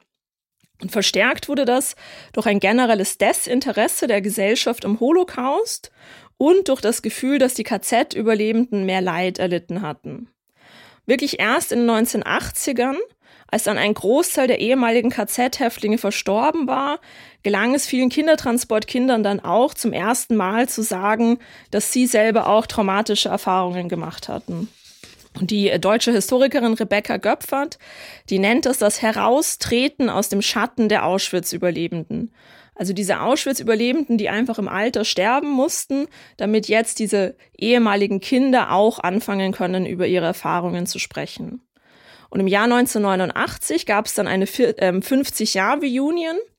Und 0.82 0.90
verstärkt 0.90 1.48
wurde 1.48 1.64
das 1.64 1.94
durch 2.32 2.46
ein 2.46 2.60
generelles 2.60 3.16
Desinteresse 3.18 4.06
der 4.06 4.20
Gesellschaft 4.20 4.84
am 4.84 5.00
Holocaust 5.00 5.90
und 6.36 6.68
durch 6.68 6.80
das 6.80 7.02
Gefühl, 7.02 7.38
dass 7.38 7.54
die 7.54 7.62
KZ-Überlebenden 7.62 8.84
mehr 8.84 9.00
Leid 9.00 9.38
erlitten 9.38 9.82
hatten. 9.82 10.28
Wirklich 11.06 11.38
erst 11.38 11.70
in 11.70 11.86
den 11.86 11.90
1980ern, 11.90 12.96
als 13.46 13.64
dann 13.64 13.78
ein 13.78 13.94
Großteil 13.94 14.48
der 14.48 14.60
ehemaligen 14.60 15.10
KZ-Häftlinge 15.10 15.98
verstorben 15.98 16.66
war, 16.66 16.98
gelang 17.42 17.74
es 17.74 17.86
vielen 17.86 18.08
Kindertransportkindern 18.08 19.22
dann 19.22 19.38
auch 19.38 19.74
zum 19.74 19.92
ersten 19.92 20.34
Mal 20.34 20.68
zu 20.68 20.82
sagen, 20.82 21.38
dass 21.70 21.92
sie 21.92 22.06
selber 22.06 22.48
auch 22.48 22.66
traumatische 22.66 23.28
Erfahrungen 23.28 23.88
gemacht 23.88 24.28
hatten. 24.28 24.68
Und 25.38 25.50
die 25.50 25.70
deutsche 25.80 26.12
Historikerin 26.12 26.74
Rebecca 26.74 27.16
Göpfert, 27.16 27.78
die 28.30 28.38
nennt 28.38 28.66
es 28.66 28.78
das 28.78 29.02
Heraustreten 29.02 30.08
aus 30.08 30.28
dem 30.28 30.42
Schatten 30.42 30.88
der 30.88 31.04
Auschwitz-Überlebenden. 31.04 32.32
Also 32.76 32.92
diese 32.92 33.20
Auschwitz-Überlebenden, 33.20 34.18
die 34.18 34.28
einfach 34.28 34.58
im 34.58 34.68
Alter 34.68 35.04
sterben 35.04 35.50
mussten, 35.50 36.06
damit 36.36 36.68
jetzt 36.68 36.98
diese 36.98 37.36
ehemaligen 37.56 38.20
Kinder 38.20 38.72
auch 38.72 38.98
anfangen 38.98 39.52
können, 39.52 39.86
über 39.86 40.06
ihre 40.06 40.26
Erfahrungen 40.26 40.86
zu 40.86 40.98
sprechen. 40.98 41.60
Und 42.30 42.40
im 42.40 42.48
Jahr 42.48 42.64
1989 42.64 43.86
gab 43.86 44.06
es 44.06 44.14
dann 44.14 44.26
eine 44.26 44.46
50-Jahr-Reunion, 44.46 46.36
ähm, 46.36 46.53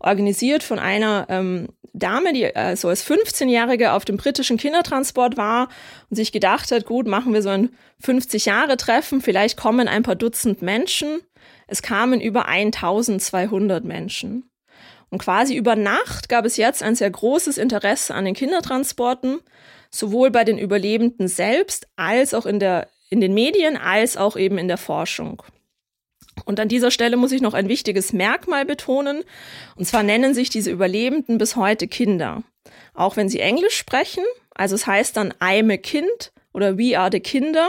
organisiert 0.00 0.62
von 0.62 0.78
einer 0.78 1.26
ähm, 1.28 1.68
Dame, 1.92 2.32
die 2.32 2.44
äh, 2.44 2.76
so 2.76 2.88
als 2.88 3.04
15-Jährige 3.04 3.92
auf 3.92 4.04
dem 4.04 4.16
britischen 4.16 4.56
Kindertransport 4.56 5.36
war 5.36 5.68
und 6.10 6.16
sich 6.16 6.32
gedacht 6.32 6.70
hat, 6.70 6.86
gut, 6.86 7.06
machen 7.06 7.34
wir 7.34 7.42
so 7.42 7.48
ein 7.48 7.70
50-Jahre-Treffen, 8.04 9.20
vielleicht 9.20 9.56
kommen 9.56 9.88
ein 9.88 10.02
paar 10.02 10.16
Dutzend 10.16 10.62
Menschen. 10.62 11.20
Es 11.66 11.82
kamen 11.82 12.20
über 12.20 12.46
1200 12.46 13.84
Menschen. 13.84 14.50
Und 15.10 15.18
quasi 15.18 15.56
über 15.56 15.74
Nacht 15.74 16.28
gab 16.28 16.44
es 16.44 16.56
jetzt 16.56 16.82
ein 16.82 16.94
sehr 16.94 17.10
großes 17.10 17.58
Interesse 17.58 18.14
an 18.14 18.24
den 18.24 18.34
Kindertransporten, 18.34 19.40
sowohl 19.90 20.30
bei 20.30 20.44
den 20.44 20.58
Überlebenden 20.58 21.28
selbst 21.28 21.88
als 21.96 22.34
auch 22.34 22.46
in, 22.46 22.58
der, 22.58 22.88
in 23.08 23.20
den 23.20 23.32
Medien, 23.32 23.76
als 23.76 24.16
auch 24.16 24.36
eben 24.36 24.58
in 24.58 24.68
der 24.68 24.76
Forschung. 24.76 25.42
Und 26.48 26.58
an 26.60 26.68
dieser 26.68 26.90
Stelle 26.90 27.18
muss 27.18 27.32
ich 27.32 27.42
noch 27.42 27.52
ein 27.52 27.68
wichtiges 27.68 28.14
Merkmal 28.14 28.64
betonen. 28.64 29.22
Und 29.76 29.84
zwar 29.84 30.02
nennen 30.02 30.32
sich 30.32 30.48
diese 30.48 30.70
Überlebenden 30.70 31.36
bis 31.36 31.56
heute 31.56 31.86
Kinder. 31.88 32.42
Auch 32.94 33.18
wenn 33.18 33.28
sie 33.28 33.40
Englisch 33.40 33.76
sprechen. 33.76 34.24
Also 34.54 34.74
es 34.74 34.86
heißt 34.86 35.14
dann 35.18 35.34
I'm 35.40 35.70
a 35.70 35.76
Kind 35.76 36.32
oder 36.54 36.78
We 36.78 36.98
are 36.98 37.10
the 37.12 37.20
Kinder. 37.20 37.68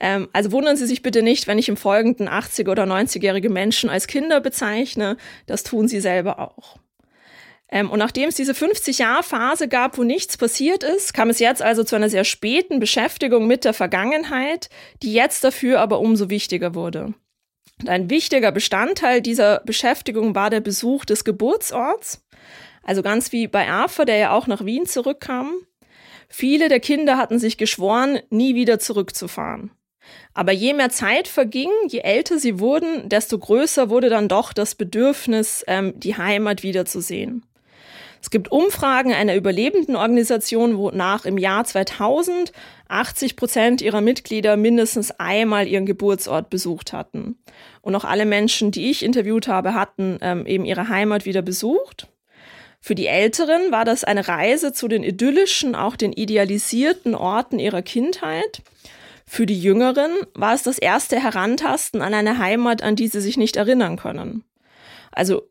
Ähm, 0.00 0.28
also 0.32 0.52
wundern 0.52 0.76
Sie 0.76 0.86
sich 0.86 1.02
bitte 1.02 1.20
nicht, 1.22 1.48
wenn 1.48 1.58
ich 1.58 1.68
im 1.68 1.76
Folgenden 1.76 2.28
80- 2.28 2.68
oder 2.68 2.84
90-jährige 2.84 3.50
Menschen 3.50 3.90
als 3.90 4.06
Kinder 4.06 4.40
bezeichne. 4.40 5.16
Das 5.46 5.64
tun 5.64 5.88
sie 5.88 6.00
selber 6.00 6.38
auch. 6.38 6.76
Ähm, 7.72 7.90
und 7.90 7.98
nachdem 7.98 8.28
es 8.28 8.36
diese 8.36 8.52
50-Jahr-Phase 8.52 9.66
gab, 9.66 9.98
wo 9.98 10.04
nichts 10.04 10.36
passiert 10.36 10.84
ist, 10.84 11.12
kam 11.12 11.28
es 11.28 11.40
jetzt 11.40 11.60
also 11.60 11.82
zu 11.82 11.96
einer 11.96 12.08
sehr 12.08 12.22
späten 12.22 12.78
Beschäftigung 12.78 13.48
mit 13.48 13.64
der 13.64 13.74
Vergangenheit, 13.74 14.68
die 15.02 15.12
jetzt 15.12 15.42
dafür 15.42 15.80
aber 15.80 15.98
umso 15.98 16.30
wichtiger 16.30 16.76
wurde. 16.76 17.14
Und 17.80 17.88
ein 17.88 18.10
wichtiger 18.10 18.52
Bestandteil 18.52 19.22
dieser 19.22 19.60
Beschäftigung 19.60 20.34
war 20.34 20.50
der 20.50 20.60
Besuch 20.60 21.04
des 21.04 21.24
Geburtsorts. 21.24 22.22
Also 22.82 23.02
ganz 23.02 23.32
wie 23.32 23.46
bei 23.46 23.68
Arthur, 23.68 24.04
der 24.04 24.16
ja 24.16 24.32
auch 24.32 24.46
nach 24.46 24.64
Wien 24.64 24.86
zurückkam. 24.86 25.52
Viele 26.28 26.68
der 26.68 26.80
Kinder 26.80 27.16
hatten 27.16 27.38
sich 27.38 27.56
geschworen, 27.58 28.20
nie 28.30 28.54
wieder 28.54 28.78
zurückzufahren. 28.78 29.72
Aber 30.32 30.52
je 30.52 30.74
mehr 30.74 30.90
Zeit 30.90 31.28
verging, 31.28 31.70
je 31.88 32.00
älter 32.00 32.38
sie 32.38 32.58
wurden, 32.58 33.08
desto 33.08 33.38
größer 33.38 33.90
wurde 33.90 34.08
dann 34.08 34.28
doch 34.28 34.52
das 34.52 34.74
Bedürfnis, 34.74 35.64
ähm, 35.66 35.98
die 35.98 36.16
Heimat 36.16 36.62
wiederzusehen. 36.62 37.44
Es 38.22 38.30
gibt 38.30 38.52
Umfragen 38.52 39.12
einer 39.12 39.34
überlebenden 39.34 39.96
Organisation, 39.96 40.76
wonach 40.76 41.24
im 41.24 41.38
Jahr 41.38 41.64
2000 41.64 42.52
80 42.90 43.36
Prozent 43.36 43.82
ihrer 43.82 44.00
Mitglieder 44.00 44.56
mindestens 44.56 45.12
einmal 45.12 45.68
ihren 45.68 45.86
Geburtsort 45.86 46.50
besucht 46.50 46.92
hatten. 46.92 47.38
Und 47.82 47.94
auch 47.94 48.04
alle 48.04 48.26
Menschen, 48.26 48.72
die 48.72 48.90
ich 48.90 49.04
interviewt 49.04 49.48
habe, 49.48 49.74
hatten 49.74 50.18
ähm, 50.20 50.44
eben 50.44 50.64
ihre 50.64 50.88
Heimat 50.88 51.24
wieder 51.24 51.40
besucht. 51.40 52.08
Für 52.80 52.94
die 52.94 53.06
Älteren 53.06 53.70
war 53.70 53.84
das 53.84 54.04
eine 54.04 54.26
Reise 54.26 54.72
zu 54.72 54.88
den 54.88 55.04
idyllischen, 55.04 55.74
auch 55.74 55.96
den 55.96 56.12
idealisierten 56.12 57.14
Orten 57.14 57.58
ihrer 57.58 57.82
Kindheit. 57.82 58.62
Für 59.26 59.46
die 59.46 59.60
Jüngeren 59.60 60.10
war 60.34 60.54
es 60.54 60.62
das 60.62 60.78
erste 60.78 61.22
Herantasten 61.22 62.02
an 62.02 62.14
eine 62.14 62.38
Heimat, 62.38 62.82
an 62.82 62.96
die 62.96 63.06
sie 63.06 63.20
sich 63.20 63.36
nicht 63.36 63.56
erinnern 63.56 63.96
können. 63.96 64.44
Also 65.12 65.42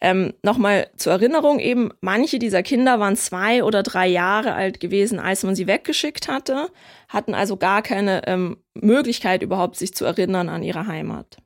ähm, 0.00 0.34
Nochmal 0.42 0.88
zur 0.96 1.12
Erinnerung 1.12 1.58
eben, 1.58 1.90
manche 2.00 2.38
dieser 2.38 2.62
Kinder 2.62 3.00
waren 3.00 3.16
zwei 3.16 3.64
oder 3.64 3.82
drei 3.82 4.06
Jahre 4.06 4.54
alt 4.54 4.80
gewesen, 4.80 5.18
als 5.18 5.42
man 5.42 5.54
sie 5.54 5.66
weggeschickt 5.66 6.28
hatte, 6.28 6.68
hatten 7.08 7.34
also 7.34 7.56
gar 7.56 7.82
keine 7.82 8.26
ähm, 8.26 8.58
Möglichkeit 8.74 9.42
überhaupt, 9.42 9.76
sich 9.76 9.94
zu 9.94 10.04
erinnern 10.04 10.48
an 10.48 10.62
ihre 10.62 10.86
Heimat. 10.86 11.38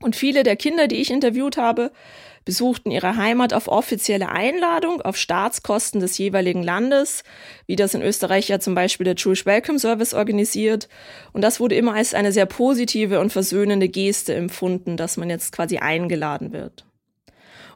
Und 0.00 0.16
viele 0.16 0.42
der 0.42 0.56
Kinder, 0.56 0.88
die 0.88 1.00
ich 1.00 1.10
interviewt 1.10 1.56
habe, 1.56 1.92
besuchten 2.44 2.90
ihre 2.90 3.16
Heimat 3.16 3.54
auf 3.54 3.68
offizielle 3.68 4.28
Einladung, 4.28 5.00
auf 5.00 5.16
Staatskosten 5.16 6.00
des 6.00 6.18
jeweiligen 6.18 6.64
Landes, 6.64 7.22
wie 7.66 7.76
das 7.76 7.94
in 7.94 8.02
Österreich 8.02 8.48
ja 8.48 8.58
zum 8.58 8.74
Beispiel 8.74 9.04
der 9.04 9.14
Jewish 9.14 9.46
Welcome 9.46 9.78
Service 9.78 10.12
organisiert. 10.12 10.88
Und 11.32 11.42
das 11.42 11.60
wurde 11.60 11.76
immer 11.76 11.94
als 11.94 12.14
eine 12.14 12.32
sehr 12.32 12.46
positive 12.46 13.20
und 13.20 13.32
versöhnende 13.32 13.88
Geste 13.88 14.34
empfunden, 14.34 14.96
dass 14.96 15.16
man 15.16 15.30
jetzt 15.30 15.52
quasi 15.52 15.78
eingeladen 15.78 16.52
wird. 16.52 16.84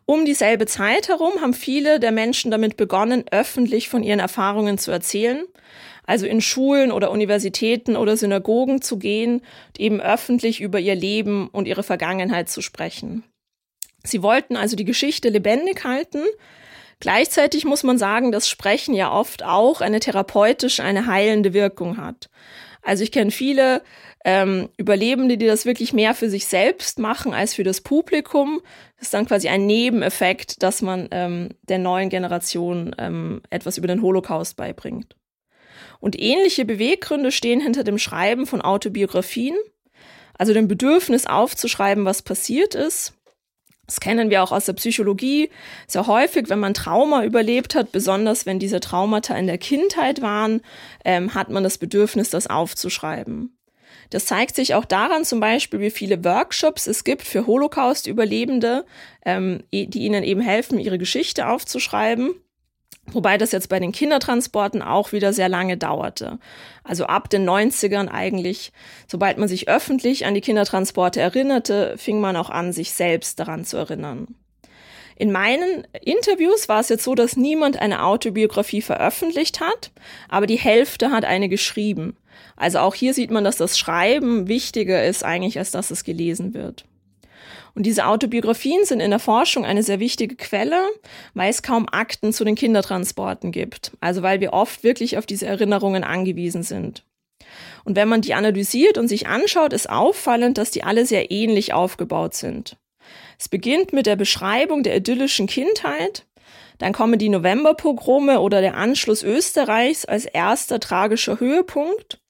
Um 0.09 0.25
dieselbe 0.25 0.67
Zeit 0.67 1.09
herum 1.09 1.41
haben 1.41 1.53
viele 1.53 1.99
der 1.99 2.13
Menschen 2.13 2.53
damit 2.53 2.77
begonnen, 2.77 3.25
öffentlich 3.33 3.89
von 3.89 4.05
ihren 4.05 4.21
Erfahrungen 4.21 4.79
zu 4.79 4.93
erzählen, 4.93 5.45
also 6.05 6.27
in 6.27 6.41
Schulen 6.41 6.93
oder 6.93 7.11
Universitäten 7.11 7.97
oder 7.97 8.17
Synagogen 8.17 8.81
zu 8.81 8.99
gehen 8.99 9.41
und 9.41 9.81
eben 9.81 10.01
öffentlich 10.01 10.61
über 10.61 10.79
ihr 10.79 10.95
Leben 10.95 11.49
und 11.49 11.67
ihre 11.67 11.83
Vergangenheit 11.83 12.49
zu 12.49 12.63
sprechen. 12.63 13.25
Sie 14.05 14.23
wollten 14.23 14.57
also 14.57 14.77
die 14.77 14.85
Geschichte 14.85 15.29
lebendig 15.29 15.83
halten. 15.83 16.23
Gleichzeitig 17.01 17.65
muss 17.65 17.83
man 17.83 17.99
sagen, 17.99 18.31
dass 18.31 18.49
Sprechen 18.49 18.95
ja 18.95 19.11
oft 19.13 19.43
auch 19.43 19.81
eine 19.81 19.99
therapeutisch, 19.99 20.79
eine 20.79 21.07
heilende 21.07 21.53
Wirkung 21.53 21.97
hat. 21.97 22.31
Also 22.87 23.03
ich 23.03 23.11
kenne 23.11 23.33
viele 23.33 23.83
ähm, 24.25 24.69
Überlebende, 24.77 25.37
die 25.37 25.47
das 25.47 25.67
wirklich 25.67 25.93
mehr 25.93 26.15
für 26.15 26.31
sich 26.31 26.47
selbst 26.47 27.01
machen 27.01 27.35
als 27.35 27.53
für 27.53 27.65
das 27.65 27.81
Publikum. 27.81 28.61
Das 28.97 29.09
ist 29.09 29.15
dann 29.15 29.27
quasi 29.27 29.49
ein 29.49 29.67
Nebeneffekt, 29.67 30.63
dass 30.63 30.83
man 30.83 31.09
ähm, 31.11 31.49
der 31.69 31.79
neuen 31.79 32.11
Generation 32.11 32.95
ähm, 32.97 33.43
etwas 33.51 33.77
über 33.77 33.89
den 33.89 34.03
Holocaust 34.03 34.57
beibringt. 34.57 35.17
Und 35.99 36.17
ähnliche 36.17 36.65
Beweggründe 36.65 37.33
stehen 37.33 37.61
hinter 37.61 37.83
dem 37.83 37.99
Schreiben 37.99 38.47
von 38.47 38.63
Autobiografien, 38.63 39.57
also 40.39 40.55
dem 40.55 40.69
Bedürfnis 40.69 41.27
aufzuschreiben, 41.27 42.05
was 42.05 42.23
passiert 42.23 42.77
ist. 42.77 43.15
Das 43.87 44.01
kennen 44.01 44.31
wir 44.31 44.43
auch 44.43 44.53
aus 44.53 44.65
der 44.65 44.73
Psychologie 44.73 45.51
sehr 45.87 46.07
häufig, 46.07 46.49
wenn 46.49 46.59
man 46.59 46.75
Trauma 46.75 47.25
überlebt 47.25 47.75
hat, 47.75 47.93
besonders 47.93 48.45
wenn 48.45 48.59
diese 48.59 48.81
Traumata 48.81 49.37
in 49.37 49.47
der 49.47 49.59
Kindheit 49.59 50.23
waren, 50.23 50.61
ähm, 51.05 51.35
hat 51.35 51.51
man 51.51 51.63
das 51.63 51.79
Bedürfnis, 51.79 52.31
das 52.31 52.49
aufzuschreiben. 52.49 53.57
Das 54.11 54.27
zeigt 54.27 54.55
sich 54.55 54.75
auch 54.75 54.85
daran 54.85 55.25
zum 55.25 55.41
Beispiel, 55.41 55.81
wie 55.81 55.91
viele 55.91 56.25
Workshops 56.25 56.87
es 56.87 57.05
gibt 57.05 57.23
für 57.23 57.47
Holocaust-Überlebende, 57.47 58.85
ähm, 59.25 59.65
die 59.73 59.99
ihnen 59.99 60.23
eben 60.23 60.41
helfen, 60.41 60.79
ihre 60.79 60.99
Geschichte 60.99 61.49
aufzuschreiben. 61.49 62.35
Wobei 63.13 63.39
das 63.39 63.53
jetzt 63.53 63.69
bei 63.69 63.79
den 63.79 63.93
Kindertransporten 63.93 64.83
auch 64.83 65.13
wieder 65.13 65.33
sehr 65.33 65.49
lange 65.49 65.77
dauerte. 65.77 66.39
Also 66.83 67.07
ab 67.07 67.31
den 67.31 67.49
90ern 67.49 68.09
eigentlich, 68.09 68.73
sobald 69.07 69.39
man 69.39 69.49
sich 69.49 69.69
öffentlich 69.69 70.27
an 70.27 70.35
die 70.35 70.41
Kindertransporte 70.41 71.21
erinnerte, 71.21 71.95
fing 71.99 72.21
man 72.21 72.37
auch 72.37 72.51
an, 72.51 72.73
sich 72.73 72.93
selbst 72.93 73.39
daran 73.39 73.65
zu 73.65 73.77
erinnern. 73.77 74.35
In 75.15 75.33
meinen 75.33 75.87
Interviews 76.03 76.69
war 76.69 76.81
es 76.81 76.91
jetzt 76.91 77.05
so, 77.05 77.15
dass 77.15 77.37
niemand 77.37 77.79
eine 77.79 78.05
Autobiografie 78.05 78.83
veröffentlicht 78.83 79.61
hat, 79.61 79.93
aber 80.29 80.47
die 80.47 80.59
Hälfte 80.59 81.11
hat 81.11 81.25
eine 81.25 81.49
geschrieben. 81.49 82.17
Also 82.57 82.81
auch 82.81 82.95
hier 82.95 83.15
sieht 83.15 83.31
man, 83.31 83.45
dass 83.45 83.57
das 83.57 83.79
Schreiben 83.79 84.49
wichtiger 84.49 85.05
ist 85.05 85.25
eigentlich, 85.25 85.59
als 85.59 85.71
dass 85.71 85.91
es 85.91 86.05
gelesen 86.05 86.53
wird. 86.53 86.85
Und 87.77 87.85
diese 87.85 88.07
Autobiografien 88.07 88.87
sind 88.87 89.01
in 89.01 89.11
der 89.11 89.19
Forschung 89.19 89.67
eine 89.67 89.83
sehr 89.83 90.01
wichtige 90.01 90.35
Quelle, 90.35 90.83
weil 91.35 91.51
es 91.51 91.63
kaum 91.63 91.87
Akten 91.91 92.33
zu 92.33 92.43
den 92.43 92.55
Kindertransporten 92.55 93.53
gibt. 93.53 93.93
Also 94.01 94.23
weil 94.23 94.41
wir 94.41 94.55
oft 94.55 94.83
wirklich 94.83 95.19
auf 95.19 95.27
diese 95.27 95.45
Erinnerungen 95.45 96.03
angewiesen 96.03 96.63
sind. 96.63 97.05
Und 97.85 97.95
wenn 97.95 98.09
man 98.09 98.23
die 98.23 98.33
analysiert 98.33 98.97
und 98.97 99.09
sich 99.09 99.27
anschaut, 99.27 99.75
ist 99.75 99.91
auffallend, 99.91 100.57
dass 100.57 100.71
die 100.71 100.85
alle 100.85 101.05
sehr 101.05 101.31
ähnlich 101.31 101.75
aufgebaut 101.75 102.33
sind. 102.35 102.79
Es 103.39 103.51
beginnt 103.51 103.93
mit 103.93 104.07
der 104.07 104.17
Beschreibung 104.17 104.83
der 104.83 104.97
idyllischen 104.97 105.47
Kindheit, 105.47 106.25
dann 106.79 106.95
kommen 106.95 107.19
die 107.19 107.29
Novemberpogrome 107.29 108.41
oder 108.41 108.63
der 108.63 108.77
Anschluss 108.77 109.23
Österreichs 109.23 110.07
als 110.07 110.25
erster 110.25 110.81
tragischer 110.81 111.41
Höhepunkt 111.41 112.21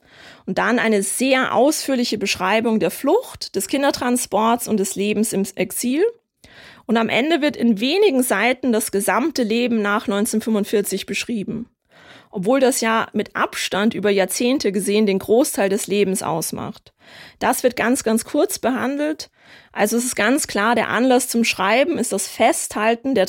und 0.47 0.59
dann 0.59 0.79
eine 0.79 1.03
sehr 1.03 1.55
ausführliche 1.55 2.19
Beschreibung 2.19 2.81
der 2.81 2.91
Flucht, 2.91 3.55
des 3.57 3.69
Kindertransports 3.69 4.69
und 4.69 4.79
des 4.79 4.95
Lebens 4.95 5.33
im 5.33 5.45
Exil. 5.57 6.05
Und 6.87 6.97
am 6.97 7.09
Ende 7.09 7.43
wird 7.43 7.57
in 7.57 7.81
wenigen 7.81 8.23
Seiten 8.23 8.73
das 8.73 8.93
gesamte 8.93 9.43
Leben 9.43 9.83
nach 9.83 10.05
1945 10.05 11.05
beschrieben. 11.07 11.69
Obwohl 12.31 12.61
das 12.61 12.81
ja 12.81 13.09
mit 13.13 13.35
Abstand 13.35 13.95
über 13.95 14.11
Jahrzehnte 14.11 14.71
gesehen 14.71 15.07
den 15.07 15.19
Großteil 15.19 15.69
des 15.69 15.87
Lebens 15.87 16.23
ausmacht. 16.23 16.93
Das 17.39 17.63
wird 17.63 17.77
ganz, 17.77 18.05
ganz 18.05 18.25
kurz 18.25 18.59
behandelt. 18.59 19.31
Also 19.73 19.97
es 19.97 20.05
ist 20.05 20.17
ganz 20.17 20.47
klar, 20.47 20.75
der 20.75 20.89
Anlass 20.89 21.29
zum 21.29 21.45
Schreiben 21.45 21.99
ist 21.99 22.13
das 22.13 22.29
Festhalten 22.29 23.15
der, 23.15 23.27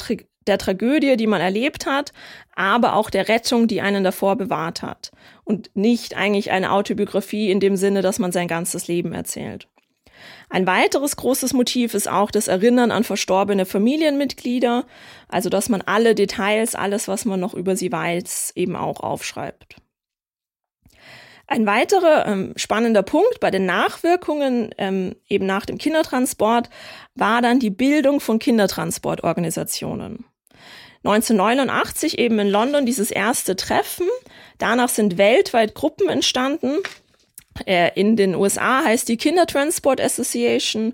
der 0.48 0.58
Tragödie, 0.58 1.18
die 1.18 1.28
man 1.28 1.42
erlebt 1.42 1.86
hat, 1.86 2.14
aber 2.56 2.96
auch 2.96 3.10
der 3.10 3.28
Rettung, 3.28 3.68
die 3.68 3.82
einen 3.82 4.04
davor 4.04 4.36
bewahrt 4.36 4.82
hat. 4.82 5.12
Und 5.44 5.70
nicht 5.76 6.16
eigentlich 6.16 6.52
eine 6.52 6.72
Autobiografie 6.72 7.52
in 7.52 7.60
dem 7.60 7.76
Sinne, 7.76 8.02
dass 8.02 8.20
man 8.20 8.32
sein 8.32 8.48
ganzes 8.48 8.88
Leben 8.88 9.14
erzählt. 9.14 9.68
Ein 10.50 10.66
weiteres 10.66 11.16
großes 11.16 11.54
Motiv 11.54 11.94
ist 11.94 12.10
auch 12.10 12.32
das 12.32 12.48
Erinnern 12.48 12.92
an 12.92 13.04
verstorbene 13.04 13.66
Familienmitglieder, 13.66 14.86
also 15.28 15.50
dass 15.50 15.70
man 15.70 15.82
alle 15.82 16.16
Details, 16.16 16.74
alles, 16.74 17.08
was 17.08 17.26
man 17.26 17.40
noch 17.40 17.54
über 17.54 17.76
sie 17.76 17.92
weiß, 17.92 18.54
eben 18.56 18.76
auch 18.76 19.02
aufschreibt. 19.02 19.76
Ein 21.50 21.66
weiterer 21.66 22.28
ähm, 22.28 22.54
spannender 22.58 23.04
Punkt 23.04 23.40
bei 23.40 23.52
den 23.52 23.66
Nachwirkungen 23.66 24.76
ähm, 24.78 25.16
eben 25.30 25.46
nach 25.46 25.66
dem 25.66 25.78
Kindertransport 25.78 26.70
war 27.16 27.42
dann 27.42 27.60
die 27.60 27.70
Bildung 27.70 28.20
von 28.20 28.38
Kindertransportorganisationen. 28.38 30.26
1989 31.04 32.20
eben 32.20 32.40
in 32.40 32.50
London 32.50 32.86
dieses 32.86 33.12
erste 33.12 33.56
Treffen. 33.56 34.08
Danach 34.58 34.90
sind 34.90 35.18
weltweit 35.18 35.74
Gruppen 35.74 36.10
entstanden. 36.10 36.78
Äh, 37.66 37.92
in 37.96 38.16
den 38.16 38.36
USA 38.36 38.84
heißt 38.84 39.08
die 39.08 39.18
Kindertransport 39.18 40.02
Association. 40.02 40.94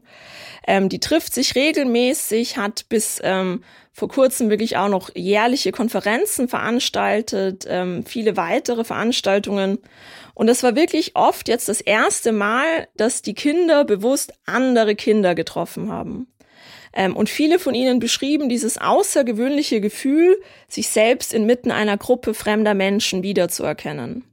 Ähm, 0.65 0.89
die 0.89 0.99
trifft 0.99 1.33
sich 1.33 1.55
regelmäßig, 1.55 2.57
hat 2.57 2.87
bis 2.89 3.19
ähm, 3.23 3.63
vor 3.91 4.07
kurzem 4.07 4.49
wirklich 4.49 4.77
auch 4.77 4.89
noch 4.89 5.11
jährliche 5.13 5.71
Konferenzen 5.71 6.47
veranstaltet, 6.47 7.65
ähm, 7.69 8.05
viele 8.05 8.37
weitere 8.37 8.83
Veranstaltungen. 8.83 9.77
Und 10.33 10.49
es 10.49 10.63
war 10.63 10.75
wirklich 10.75 11.15
oft 11.15 11.47
jetzt 11.47 11.69
das 11.69 11.79
erste 11.79 12.31
Mal, 12.31 12.87
dass 12.97 13.21
die 13.21 13.35
Kinder 13.35 13.85
bewusst 13.85 14.33
andere 14.45 14.95
Kinder 14.95 15.35
getroffen 15.35 15.91
haben. 15.91 16.27
Ähm, 16.93 17.15
und 17.15 17.29
viele 17.29 17.59
von 17.59 17.73
ihnen 17.73 17.99
beschrieben 17.99 18.49
dieses 18.49 18.77
außergewöhnliche 18.77 19.81
Gefühl, 19.81 20.39
sich 20.67 20.89
selbst 20.89 21.33
inmitten 21.33 21.71
einer 21.71 21.97
Gruppe 21.97 22.33
fremder 22.33 22.73
Menschen 22.73 23.23
wiederzuerkennen. 23.23 24.23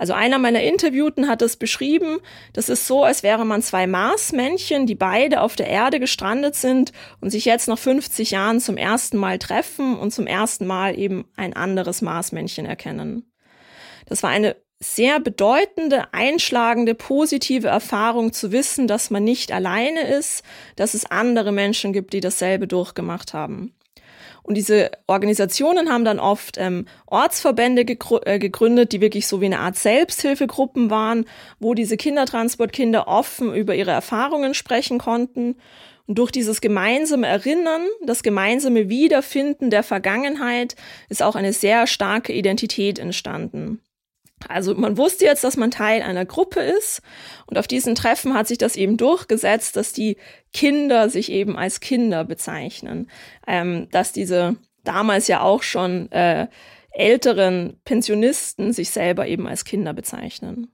Also 0.00 0.14
einer 0.14 0.38
meiner 0.38 0.62
Interviewten 0.62 1.28
hat 1.28 1.42
es 1.42 1.58
beschrieben, 1.58 2.20
das 2.54 2.70
ist 2.70 2.86
so, 2.86 3.04
als 3.04 3.22
wäre 3.22 3.44
man 3.44 3.60
zwei 3.60 3.86
Marsmännchen, 3.86 4.86
die 4.86 4.94
beide 4.94 5.42
auf 5.42 5.56
der 5.56 5.66
Erde 5.66 6.00
gestrandet 6.00 6.54
sind 6.54 6.92
und 7.20 7.28
sich 7.28 7.44
jetzt 7.44 7.68
nach 7.68 7.78
50 7.78 8.30
Jahren 8.30 8.60
zum 8.60 8.78
ersten 8.78 9.18
Mal 9.18 9.38
treffen 9.38 9.98
und 9.98 10.10
zum 10.10 10.26
ersten 10.26 10.66
Mal 10.66 10.98
eben 10.98 11.26
ein 11.36 11.52
anderes 11.52 12.00
Marsmännchen 12.00 12.64
erkennen. 12.64 13.30
Das 14.06 14.22
war 14.22 14.30
eine 14.30 14.56
sehr 14.82 15.20
bedeutende, 15.20 16.12
einschlagende, 16.12 16.94
positive 16.94 17.68
Erfahrung 17.68 18.32
zu 18.32 18.50
wissen, 18.50 18.86
dass 18.86 19.10
man 19.10 19.24
nicht 19.24 19.52
alleine 19.52 20.08
ist, 20.08 20.42
dass 20.76 20.94
es 20.94 21.10
andere 21.10 21.52
Menschen 21.52 21.92
gibt, 21.92 22.14
die 22.14 22.20
dasselbe 22.20 22.66
durchgemacht 22.66 23.34
haben. 23.34 23.74
Und 24.42 24.54
diese 24.54 24.90
Organisationen 25.06 25.92
haben 25.92 26.04
dann 26.04 26.18
oft 26.18 26.56
ähm, 26.58 26.86
Ortsverbände 27.06 27.82
äh, 27.82 28.38
gegründet, 28.38 28.92
die 28.92 29.02
wirklich 29.02 29.26
so 29.26 29.42
wie 29.42 29.46
eine 29.46 29.60
Art 29.60 29.76
Selbsthilfegruppen 29.76 30.90
waren, 30.90 31.26
wo 31.58 31.74
diese 31.74 31.98
Kindertransportkinder 31.98 33.06
offen 33.06 33.54
über 33.54 33.74
ihre 33.74 33.90
Erfahrungen 33.90 34.54
sprechen 34.54 34.98
konnten. 34.98 35.56
Und 36.06 36.18
durch 36.18 36.32
dieses 36.32 36.60
gemeinsame 36.60 37.26
Erinnern, 37.26 37.82
das 38.04 38.22
gemeinsame 38.22 38.88
Wiederfinden 38.88 39.70
der 39.70 39.82
Vergangenheit 39.82 40.74
ist 41.10 41.22
auch 41.22 41.36
eine 41.36 41.52
sehr 41.52 41.86
starke 41.86 42.32
Identität 42.32 42.98
entstanden. 42.98 43.80
Also 44.48 44.74
man 44.74 44.96
wusste 44.96 45.24
jetzt, 45.24 45.44
dass 45.44 45.56
man 45.56 45.70
Teil 45.70 46.02
einer 46.02 46.24
Gruppe 46.24 46.60
ist 46.60 47.02
und 47.46 47.58
auf 47.58 47.66
diesen 47.66 47.94
Treffen 47.94 48.34
hat 48.34 48.48
sich 48.48 48.58
das 48.58 48.76
eben 48.76 48.96
durchgesetzt, 48.96 49.76
dass 49.76 49.92
die 49.92 50.16
Kinder 50.52 51.08
sich 51.10 51.30
eben 51.30 51.56
als 51.56 51.80
Kinder 51.80 52.24
bezeichnen, 52.24 53.10
ähm, 53.46 53.88
dass 53.90 54.12
diese 54.12 54.56
damals 54.84 55.28
ja 55.28 55.42
auch 55.42 55.62
schon 55.62 56.10
äh, 56.12 56.48
älteren 56.92 57.80
Pensionisten 57.84 58.72
sich 58.72 58.90
selber 58.90 59.26
eben 59.26 59.46
als 59.46 59.64
Kinder 59.64 59.92
bezeichnen. 59.92 60.72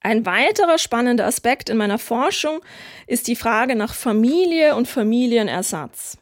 Ein 0.00 0.26
weiterer 0.26 0.78
spannender 0.78 1.26
Aspekt 1.26 1.70
in 1.70 1.76
meiner 1.76 1.98
Forschung 1.98 2.60
ist 3.06 3.28
die 3.28 3.36
Frage 3.36 3.76
nach 3.76 3.94
Familie 3.94 4.76
und 4.76 4.88
Familienersatz. 4.88 6.18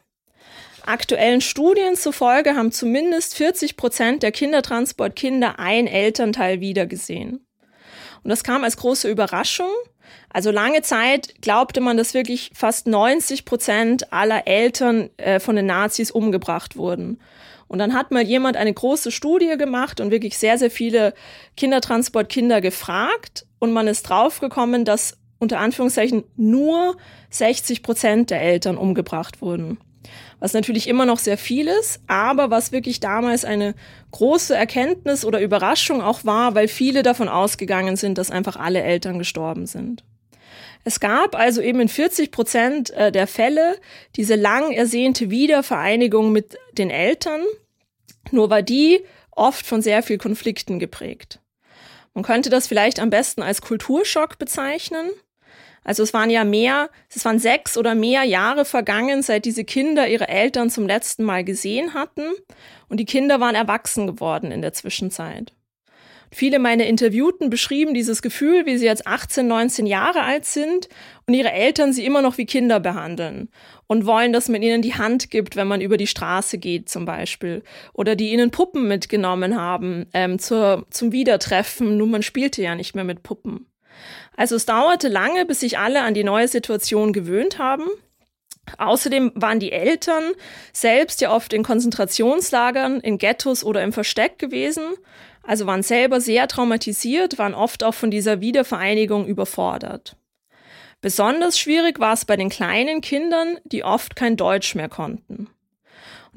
Aktuellen 0.89 1.39
Studien 1.39 1.95
zufolge 1.95 2.55
haben 2.55 2.71
zumindest 2.71 3.35
40 3.35 3.77
Prozent 3.77 4.23
der 4.23 4.31
Kindertransportkinder 4.31 5.59
ein 5.59 5.85
Elternteil 5.85 6.61
wiedergesehen. 6.61 7.45
Und 8.23 8.29
das 8.29 8.43
kam 8.43 8.63
als 8.63 8.75
große 8.77 9.07
Überraschung. 9.07 9.69
Also 10.31 10.49
lange 10.49 10.81
Zeit 10.81 11.35
glaubte 11.41 11.79
man, 11.79 11.95
dass 11.95 12.15
wirklich 12.15 12.49
fast 12.55 12.87
90 12.87 13.45
Prozent 13.45 14.11
aller 14.11 14.47
Eltern 14.47 15.11
äh, 15.17 15.39
von 15.39 15.55
den 15.55 15.67
Nazis 15.67 16.09
umgebracht 16.09 16.75
wurden. 16.75 17.19
Und 17.67 17.77
dann 17.77 17.93
hat 17.93 18.09
mal 18.09 18.23
jemand 18.23 18.57
eine 18.57 18.73
große 18.73 19.11
Studie 19.11 19.57
gemacht 19.59 20.01
und 20.01 20.09
wirklich 20.09 20.39
sehr, 20.39 20.57
sehr 20.57 20.71
viele 20.71 21.13
Kindertransportkinder 21.55 22.61
gefragt. 22.61 23.45
Und 23.59 23.73
man 23.73 23.87
ist 23.87 24.09
draufgekommen, 24.09 24.85
dass 24.85 25.19
unter 25.37 25.59
Anführungszeichen 25.59 26.23
nur 26.35 26.97
60 27.29 27.83
Prozent 27.83 28.31
der 28.31 28.41
Eltern 28.41 28.75
umgebracht 28.75 29.43
wurden 29.43 29.77
was 30.39 30.53
natürlich 30.53 30.87
immer 30.87 31.05
noch 31.05 31.19
sehr 31.19 31.37
viel 31.37 31.67
ist, 31.67 32.01
aber 32.07 32.49
was 32.49 32.71
wirklich 32.71 32.99
damals 32.99 33.45
eine 33.45 33.75
große 34.11 34.55
Erkenntnis 34.55 35.25
oder 35.25 35.41
Überraschung 35.41 36.01
auch 36.01 36.25
war, 36.25 36.55
weil 36.55 36.67
viele 36.67 37.03
davon 37.03 37.29
ausgegangen 37.29 37.95
sind, 37.95 38.17
dass 38.17 38.31
einfach 38.31 38.55
alle 38.55 38.81
Eltern 38.81 39.19
gestorben 39.19 39.65
sind. 39.65 40.03
Es 40.85 40.99
gab 40.99 41.35
also 41.35 41.61
eben 41.61 41.81
in 41.81 41.89
40 41.89 42.31
Prozent 42.31 42.89
äh, 42.91 43.11
der 43.11 43.27
Fälle 43.27 43.75
diese 44.15 44.35
lang 44.35 44.71
ersehnte 44.71 45.29
Wiedervereinigung 45.29 46.31
mit 46.31 46.57
den 46.77 46.89
Eltern, 46.89 47.41
nur 48.31 48.49
war 48.49 48.61
die 48.61 49.03
oft 49.31 49.65
von 49.65 49.81
sehr 49.81 50.03
viel 50.03 50.17
Konflikten 50.17 50.79
geprägt. 50.79 51.39
Man 52.13 52.23
könnte 52.23 52.49
das 52.49 52.67
vielleicht 52.67 52.99
am 52.99 53.09
besten 53.09 53.41
als 53.41 53.61
Kulturschock 53.61 54.37
bezeichnen. 54.37 55.09
Also 55.89 56.03
es 56.03 56.13
waren 56.13 56.29
ja 56.29 56.43
mehr, 56.43 56.91
es 57.11 57.25
waren 57.25 57.39
sechs 57.39 57.75
oder 57.75 57.95
mehr 57.95 58.23
Jahre 58.23 58.63
vergangen, 58.63 59.23
seit 59.23 59.45
diese 59.45 59.63
Kinder 59.63 60.07
ihre 60.07 60.27
Eltern 60.27 60.69
zum 60.69 60.85
letzten 60.85 61.23
Mal 61.23 61.43
gesehen 61.43 61.95
hatten. 61.95 62.25
Und 62.89 62.99
die 62.99 63.05
Kinder 63.05 63.39
waren 63.39 63.55
erwachsen 63.55 64.05
geworden 64.05 64.51
in 64.51 64.61
der 64.61 64.71
Zwischenzeit. 64.71 65.51
Viele 66.29 66.59
meiner 66.59 66.85
Interviewten 66.85 67.49
beschrieben 67.49 67.95
dieses 67.95 68.21
Gefühl, 68.21 68.67
wie 68.67 68.77
sie 68.77 68.85
jetzt 68.85 69.07
18, 69.07 69.47
19 69.47 69.87
Jahre 69.87 70.21
alt 70.21 70.45
sind 70.45 70.89
und 71.25 71.33
ihre 71.33 71.51
Eltern 71.51 71.91
sie 71.91 72.05
immer 72.05 72.21
noch 72.21 72.37
wie 72.37 72.45
Kinder 72.45 72.79
behandeln 72.79 73.49
und 73.87 74.05
wollen, 74.05 74.31
dass 74.31 74.47
man 74.47 74.61
ihnen 74.61 74.83
die 74.83 74.93
Hand 74.93 75.31
gibt, 75.31 75.55
wenn 75.55 75.67
man 75.67 75.81
über 75.81 75.97
die 75.97 76.05
Straße 76.05 76.59
geht 76.59 76.87
zum 76.87 77.05
Beispiel. 77.05 77.63
Oder 77.93 78.15
die 78.15 78.31
ihnen 78.31 78.51
Puppen 78.51 78.87
mitgenommen 78.87 79.59
haben 79.59 80.05
ähm, 80.13 80.37
zur, 80.37 80.85
zum 80.91 81.11
Wiedertreffen, 81.11 81.97
nur 81.97 82.05
man 82.05 82.21
spielte 82.21 82.61
ja 82.61 82.75
nicht 82.75 82.93
mehr 82.93 83.05
mit 83.05 83.23
Puppen. 83.23 83.65
Also 84.39 84.55
es 84.55 84.65
dauerte 84.65 85.09
lange, 85.09 85.45
bis 85.45 85.59
sich 85.59 85.77
alle 85.77 86.01
an 86.01 86.13
die 86.13 86.23
neue 86.23 86.47
Situation 86.47 87.11
gewöhnt 87.11 87.59
haben. 87.59 87.89
Außerdem 88.77 89.33
waren 89.35 89.59
die 89.59 89.73
Eltern 89.73 90.31
selbst 90.71 91.19
ja 91.19 91.35
oft 91.35 91.51
in 91.51 91.61
Konzentrationslagern, 91.61 93.01
in 93.01 93.17
Ghettos 93.17 93.65
oder 93.65 93.83
im 93.83 93.91
Versteck 93.91 94.39
gewesen, 94.39 94.93
also 95.43 95.65
waren 95.65 95.83
selber 95.83 96.21
sehr 96.21 96.47
traumatisiert, 96.47 97.37
waren 97.37 97.53
oft 97.53 97.83
auch 97.83 97.93
von 97.93 98.11
dieser 98.11 98.39
Wiedervereinigung 98.39 99.25
überfordert. 99.25 100.15
Besonders 101.01 101.59
schwierig 101.59 101.99
war 101.99 102.13
es 102.13 102.23
bei 102.23 102.37
den 102.37 102.47
kleinen 102.47 103.01
Kindern, 103.01 103.57
die 103.65 103.83
oft 103.83 104.15
kein 104.15 104.37
Deutsch 104.37 104.73
mehr 104.73 104.87
konnten. 104.87 105.49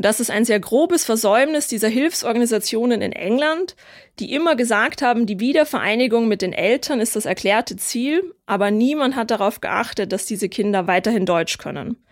Und 0.02 0.06
das 0.06 0.18
ist 0.18 0.32
ein 0.32 0.44
sehr 0.44 0.58
grobes 0.58 1.04
Versäumnis 1.04 1.68
dieser 1.68 1.86
Hilfsorganisationen 1.86 3.02
in 3.02 3.12
England, 3.12 3.76
die 4.18 4.32
immer 4.32 4.56
gesagt 4.56 5.00
haben, 5.00 5.26
die 5.26 5.38
Wiedervereinigung 5.38 6.26
mit 6.26 6.42
den 6.42 6.52
Eltern 6.52 6.98
ist 6.98 7.14
das 7.14 7.24
erklärte 7.24 7.76
Ziel, 7.76 8.34
aber 8.44 8.72
niemand 8.72 9.14
hat 9.14 9.30
darauf 9.30 9.60
geachtet, 9.60 10.10
dass 10.10 10.26
diese 10.26 10.48
Kinder 10.48 10.88
weiterhin 10.88 11.24
Deutsch 11.24 11.56
können. 11.58 12.02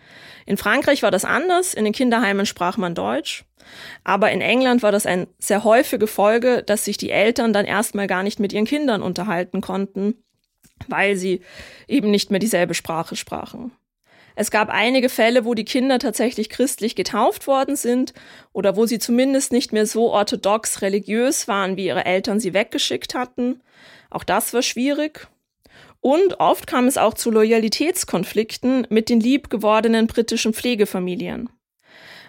In 0.45 0.55
Frankreich 0.55 1.03
war 1.03 1.11
das 1.11 1.25
anders, 1.25 1.73
in 1.73 1.83
den 1.83 1.91
Kinderheimen 1.91 2.45
sprach 2.45 2.77
man 2.77 2.95
Deutsch, 2.95 3.43
aber 4.05 4.31
in 4.31 4.39
England 4.39 4.83
war 4.83 4.93
das 4.93 5.05
ein 5.05 5.27
sehr 5.37 5.65
häufige 5.65 6.07
Folge, 6.07 6.63
dass 6.63 6.85
sich 6.85 6.95
die 6.95 7.11
Eltern 7.11 7.51
dann 7.51 7.65
erstmal 7.65 8.07
gar 8.07 8.23
nicht 8.23 8.39
mit 8.39 8.53
ihren 8.53 8.63
Kindern 8.63 9.01
unterhalten 9.01 9.59
konnten, 9.59 10.15
weil 10.87 11.17
sie 11.17 11.41
eben 11.89 12.09
nicht 12.09 12.31
mehr 12.31 12.39
dieselbe 12.39 12.73
Sprache 12.73 13.17
sprachen. 13.17 13.73
Es 14.41 14.49
gab 14.49 14.69
einige 14.69 15.09
Fälle, 15.09 15.45
wo 15.45 15.53
die 15.53 15.65
Kinder 15.65 15.99
tatsächlich 15.99 16.49
christlich 16.49 16.95
getauft 16.95 17.45
worden 17.45 17.75
sind 17.75 18.11
oder 18.53 18.75
wo 18.75 18.87
sie 18.87 18.97
zumindest 18.97 19.51
nicht 19.51 19.71
mehr 19.71 19.85
so 19.85 20.09
orthodox 20.09 20.81
religiös 20.81 21.47
waren, 21.47 21.77
wie 21.77 21.85
ihre 21.85 22.05
Eltern 22.05 22.39
sie 22.39 22.55
weggeschickt 22.55 23.13
hatten. 23.13 23.61
Auch 24.09 24.23
das 24.23 24.51
war 24.55 24.63
schwierig. 24.63 25.27
Und 25.99 26.39
oft 26.39 26.65
kam 26.65 26.87
es 26.87 26.97
auch 26.97 27.13
zu 27.13 27.29
Loyalitätskonflikten 27.29 28.87
mit 28.89 29.09
den 29.09 29.19
liebgewordenen 29.19 30.07
britischen 30.07 30.55
Pflegefamilien. 30.55 31.47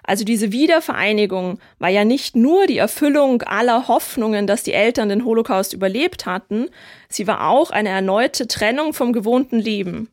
Also 0.03 0.27
diese 0.27 0.53
Wiedervereinigung 0.53 1.61
war 1.79 1.89
ja 1.89 2.05
nicht 2.05 2.37
nur 2.37 2.67
die 2.67 2.77
Erfüllung 2.77 3.41
aller 3.41 3.89
Hoffnungen, 3.89 4.47
dass 4.47 4.63
die 4.63 4.75
Eltern 4.75 5.09
den 5.09 5.25
Holocaust 5.25 5.73
überlebt 5.73 6.27
hatten, 6.27 6.69
sie 7.09 7.27
war 7.27 7.49
auch 7.49 7.71
eine 7.71 7.89
erneute 7.89 8.49
Trennung 8.49 8.93
vom 8.93 9.15
gewohnten 9.15 9.59
Leben. 9.59 10.12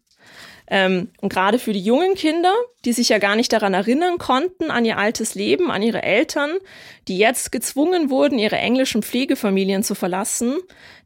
Ähm, 0.72 1.10
und 1.20 1.34
gerade 1.34 1.58
für 1.58 1.74
die 1.74 1.82
jungen 1.82 2.14
Kinder, 2.14 2.54
die 2.86 2.94
sich 2.94 3.10
ja 3.10 3.18
gar 3.18 3.36
nicht 3.36 3.52
daran 3.52 3.74
erinnern 3.74 4.20
konnten, 4.20 4.70
an 4.70 4.86
ihr 4.86 4.98
altes 4.98 5.34
Leben, 5.34 5.72
an 5.72 5.82
ihre 5.82 6.04
Eltern, 6.04 6.52
die 7.08 7.18
jetzt 7.18 7.52
gezwungen 7.52 8.12
wurden, 8.12 8.38
ihre 8.38 8.58
englischen 8.58 9.02
Pflegefamilien 9.02 9.84
zu 9.84 9.96
verlassen, 9.96 10.58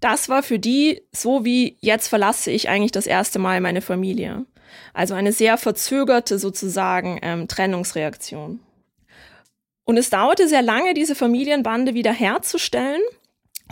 das 0.01 0.27
war 0.27 0.43
für 0.43 0.59
die 0.59 1.01
so 1.13 1.45
wie 1.45 1.77
jetzt 1.79 2.09
verlasse 2.09 2.51
ich 2.51 2.67
eigentlich 2.67 2.91
das 2.91 3.07
erste 3.07 3.39
Mal 3.39 3.61
meine 3.61 3.81
Familie. 3.81 4.45
Also 4.93 5.13
eine 5.13 5.31
sehr 5.31 5.57
verzögerte 5.57 6.39
sozusagen 6.39 7.19
ähm, 7.21 7.47
Trennungsreaktion. 7.47 8.59
Und 9.85 9.97
es 9.97 10.09
dauerte 10.09 10.47
sehr 10.47 10.61
lange, 10.61 10.93
diese 10.93 11.15
Familienbande 11.15 11.93
wieder 11.93 12.11
herzustellen. 12.11 13.01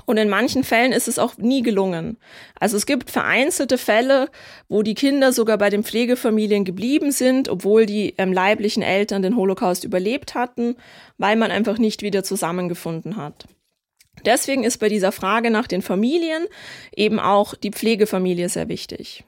Und 0.05 0.17
in 0.17 0.29
manchen 0.29 0.63
Fällen 0.63 0.91
ist 0.91 1.07
es 1.07 1.19
auch 1.19 1.37
nie 1.37 1.61
gelungen. 1.61 2.17
Also 2.59 2.77
es 2.77 2.85
gibt 2.85 3.09
vereinzelte 3.09 3.77
Fälle, 3.77 4.29
wo 4.69 4.83
die 4.83 4.95
Kinder 4.95 5.33
sogar 5.33 5.57
bei 5.57 5.69
den 5.69 5.83
Pflegefamilien 5.83 6.65
geblieben 6.65 7.11
sind, 7.11 7.49
obwohl 7.49 7.85
die 7.85 8.15
ähm, 8.17 8.33
leiblichen 8.33 8.83
Eltern 8.83 9.21
den 9.21 9.35
Holocaust 9.35 9.83
überlebt 9.83 10.35
hatten, 10.35 10.75
weil 11.17 11.35
man 11.35 11.51
einfach 11.51 11.77
nicht 11.77 12.01
wieder 12.01 12.23
zusammengefunden 12.23 13.17
hat. 13.17 13.45
Deswegen 14.25 14.63
ist 14.63 14.77
bei 14.77 14.89
dieser 14.89 15.11
Frage 15.11 15.49
nach 15.51 15.67
den 15.67 15.81
Familien 15.81 16.45
eben 16.95 17.19
auch 17.19 17.55
die 17.55 17.71
Pflegefamilie 17.71 18.49
sehr 18.49 18.67
wichtig. 18.67 19.23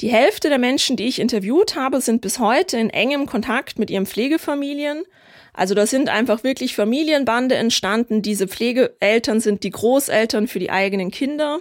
Die 0.00 0.10
Hälfte 0.10 0.48
der 0.48 0.58
Menschen, 0.58 0.96
die 0.96 1.06
ich 1.06 1.20
interviewt 1.20 1.76
habe, 1.76 2.00
sind 2.00 2.20
bis 2.20 2.38
heute 2.38 2.76
in 2.76 2.90
engem 2.90 3.26
Kontakt 3.26 3.78
mit 3.78 3.90
ihren 3.90 4.06
Pflegefamilien. 4.06 5.04
Also 5.56 5.74
da 5.74 5.86
sind 5.86 6.10
einfach 6.10 6.44
wirklich 6.44 6.76
Familienbande 6.76 7.54
entstanden. 7.54 8.20
Diese 8.20 8.46
Pflegeeltern 8.46 9.40
sind 9.40 9.62
die 9.62 9.70
Großeltern 9.70 10.48
für 10.48 10.58
die 10.58 10.70
eigenen 10.70 11.10
Kinder. 11.10 11.60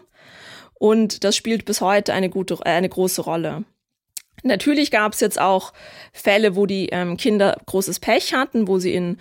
Und 0.73 1.23
das 1.23 1.37
spielt 1.37 1.63
bis 1.63 1.79
heute 1.79 2.13
eine, 2.13 2.29
gute, 2.29 2.63
eine 2.65 2.89
große 2.89 3.21
Rolle. 3.21 3.63
Natürlich 4.43 4.91
gab 4.91 5.13
es 5.13 5.21
jetzt 5.21 5.39
auch 5.39 5.71
Fälle, 6.11 6.57
wo 6.57 6.65
die 6.65 6.89
ähm, 6.91 7.15
Kinder 7.15 7.57
großes 7.65 8.01
Pech 8.01 8.33
hatten, 8.33 8.67
wo 8.67 8.79
sie 8.79 8.93
in 8.93 9.17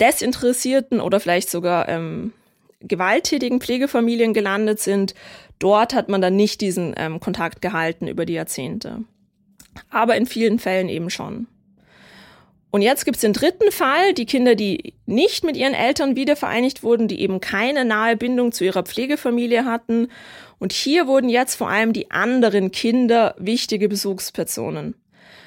desinteressierten 0.00 1.02
oder 1.02 1.20
vielleicht 1.20 1.50
sogar 1.50 1.86
ähm, 1.90 2.32
gewalttätigen 2.80 3.60
Pflegefamilien 3.60 4.32
gelandet 4.32 4.80
sind. 4.80 5.14
Dort 5.58 5.92
hat 5.92 6.08
man 6.08 6.22
dann 6.22 6.34
nicht 6.34 6.62
diesen 6.62 6.94
ähm, 6.96 7.20
Kontakt 7.20 7.60
gehalten 7.60 8.08
über 8.08 8.24
die 8.24 8.32
Jahrzehnte. 8.32 9.04
Aber 9.90 10.16
in 10.16 10.24
vielen 10.24 10.58
Fällen 10.58 10.88
eben 10.88 11.10
schon. 11.10 11.46
Und 12.70 12.82
jetzt 12.82 13.04
gibt 13.06 13.16
es 13.16 13.22
den 13.22 13.32
dritten 13.32 13.72
Fall, 13.72 14.12
die 14.12 14.26
Kinder, 14.26 14.54
die 14.54 14.94
nicht 15.06 15.42
mit 15.42 15.56
ihren 15.56 15.72
Eltern 15.72 16.16
wiedervereinigt 16.16 16.82
wurden, 16.82 17.08
die 17.08 17.20
eben 17.20 17.40
keine 17.40 17.84
nahe 17.84 18.16
Bindung 18.16 18.52
zu 18.52 18.64
ihrer 18.64 18.82
Pflegefamilie 18.82 19.64
hatten. 19.64 20.08
Und 20.58 20.72
hier 20.72 21.06
wurden 21.06 21.30
jetzt 21.30 21.54
vor 21.54 21.70
allem 21.70 21.94
die 21.94 22.10
anderen 22.10 22.70
Kinder 22.70 23.34
wichtige 23.38 23.88
Besuchspersonen. 23.88 24.94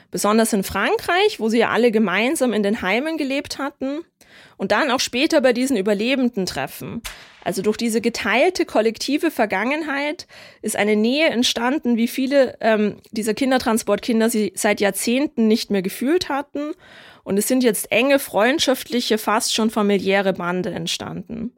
Besonders 0.09 0.51
in 0.51 0.63
Frankreich, 0.63 1.39
wo 1.39 1.47
sie 1.47 1.59
ja 1.59 1.69
alle 1.69 1.91
gemeinsam 1.91 2.53
in 2.53 2.63
den 2.63 2.81
Heimen 2.81 3.17
gelebt 3.17 3.59
hatten. 3.59 3.99
Und 4.57 4.71
dann 4.71 4.91
auch 4.91 4.99
später 4.99 5.41
bei 5.41 5.53
diesen 5.53 5.77
Überlebenden 5.77 6.45
treffen. 6.45 7.01
Also 7.43 7.61
durch 7.61 7.77
diese 7.77 8.01
geteilte 8.01 8.65
kollektive 8.65 9.31
Vergangenheit 9.31 10.27
ist 10.61 10.75
eine 10.75 10.95
Nähe 10.95 11.29
entstanden, 11.29 11.97
wie 11.97 12.07
viele 12.07 12.57
ähm, 12.61 12.97
dieser 13.11 13.33
Kindertransportkinder 13.33 14.29
sie 14.29 14.53
seit 14.55 14.79
Jahrzehnten 14.79 15.47
nicht 15.47 15.71
mehr 15.71 15.81
gefühlt 15.81 16.29
hatten. 16.29 16.73
Und 17.23 17.37
es 17.37 17.47
sind 17.47 17.63
jetzt 17.63 17.91
enge, 17.91 18.19
freundschaftliche, 18.19 19.17
fast 19.17 19.53
schon 19.53 19.69
familiäre 19.69 20.33
Bande 20.33 20.71
entstanden. 20.71 21.53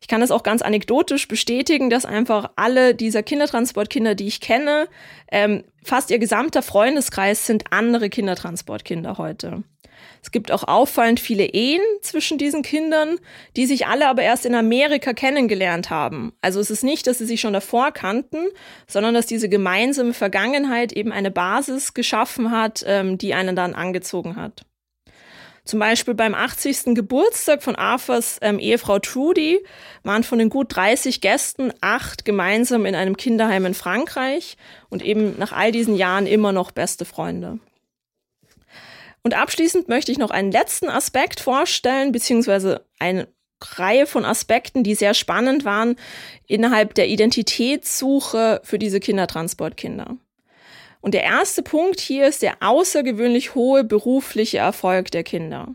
Ich 0.00 0.08
kann 0.08 0.20
das 0.20 0.30
auch 0.30 0.42
ganz 0.42 0.62
anekdotisch 0.62 1.26
bestätigen, 1.26 1.90
dass 1.90 2.04
einfach 2.04 2.50
alle 2.56 2.94
dieser 2.94 3.22
Kindertransportkinder, 3.22 4.14
die 4.14 4.26
ich 4.26 4.40
kenne, 4.40 4.88
ähm, 5.32 5.64
fast 5.82 6.10
ihr 6.10 6.18
gesamter 6.18 6.62
Freundeskreis 6.62 7.46
sind 7.46 7.64
andere 7.70 8.10
Kindertransportkinder 8.10 9.18
heute. 9.18 9.64
Es 10.22 10.30
gibt 10.30 10.52
auch 10.52 10.64
auffallend 10.64 11.20
viele 11.20 11.44
Ehen 11.44 11.80
zwischen 12.02 12.38
diesen 12.38 12.62
Kindern, 12.62 13.18
die 13.56 13.66
sich 13.66 13.86
alle 13.86 14.08
aber 14.08 14.22
erst 14.22 14.44
in 14.44 14.54
Amerika 14.54 15.12
kennengelernt 15.12 15.90
haben. 15.90 16.32
Also 16.40 16.60
es 16.60 16.70
ist 16.70 16.84
nicht, 16.84 17.06
dass 17.06 17.18
sie 17.18 17.26
sich 17.26 17.40
schon 17.40 17.52
davor 17.52 17.92
kannten, 17.92 18.48
sondern 18.86 19.14
dass 19.14 19.26
diese 19.26 19.48
gemeinsame 19.48 20.12
Vergangenheit 20.12 20.92
eben 20.92 21.12
eine 21.12 21.30
Basis 21.30 21.94
geschaffen 21.94 22.50
hat, 22.50 22.84
ähm, 22.86 23.18
die 23.18 23.34
einen 23.34 23.56
dann 23.56 23.74
angezogen 23.74 24.36
hat. 24.36 24.66
Zum 25.66 25.80
Beispiel 25.80 26.14
beim 26.14 26.34
80. 26.34 26.94
Geburtstag 26.94 27.60
von 27.60 27.74
Arthurs 27.74 28.38
ähm, 28.40 28.60
Ehefrau 28.60 29.00
Trudy 29.00 29.62
waren 30.04 30.22
von 30.22 30.38
den 30.38 30.48
gut 30.48 30.74
30 30.74 31.20
Gästen 31.20 31.72
acht 31.80 32.24
gemeinsam 32.24 32.86
in 32.86 32.94
einem 32.94 33.16
Kinderheim 33.16 33.66
in 33.66 33.74
Frankreich 33.74 34.56
und 34.88 35.04
eben 35.04 35.36
nach 35.38 35.50
all 35.50 35.72
diesen 35.72 35.96
Jahren 35.96 36.28
immer 36.28 36.52
noch 36.52 36.70
beste 36.70 37.04
Freunde. 37.04 37.58
Und 39.24 39.34
abschließend 39.34 39.88
möchte 39.88 40.12
ich 40.12 40.18
noch 40.18 40.30
einen 40.30 40.52
letzten 40.52 40.88
Aspekt 40.88 41.40
vorstellen, 41.40 42.12
beziehungsweise 42.12 42.86
eine 43.00 43.26
Reihe 43.60 44.06
von 44.06 44.24
Aspekten, 44.24 44.84
die 44.84 44.94
sehr 44.94 45.14
spannend 45.14 45.64
waren 45.64 45.96
innerhalb 46.46 46.94
der 46.94 47.08
Identitätssuche 47.08 48.60
für 48.62 48.78
diese 48.78 49.00
Kindertransportkinder. 49.00 50.16
Und 51.00 51.14
der 51.14 51.22
erste 51.22 51.62
Punkt 51.62 52.00
hier 52.00 52.26
ist 52.26 52.42
der 52.42 52.56
außergewöhnlich 52.60 53.54
hohe 53.54 53.84
berufliche 53.84 54.58
Erfolg 54.58 55.10
der 55.10 55.22
Kinder. 55.22 55.74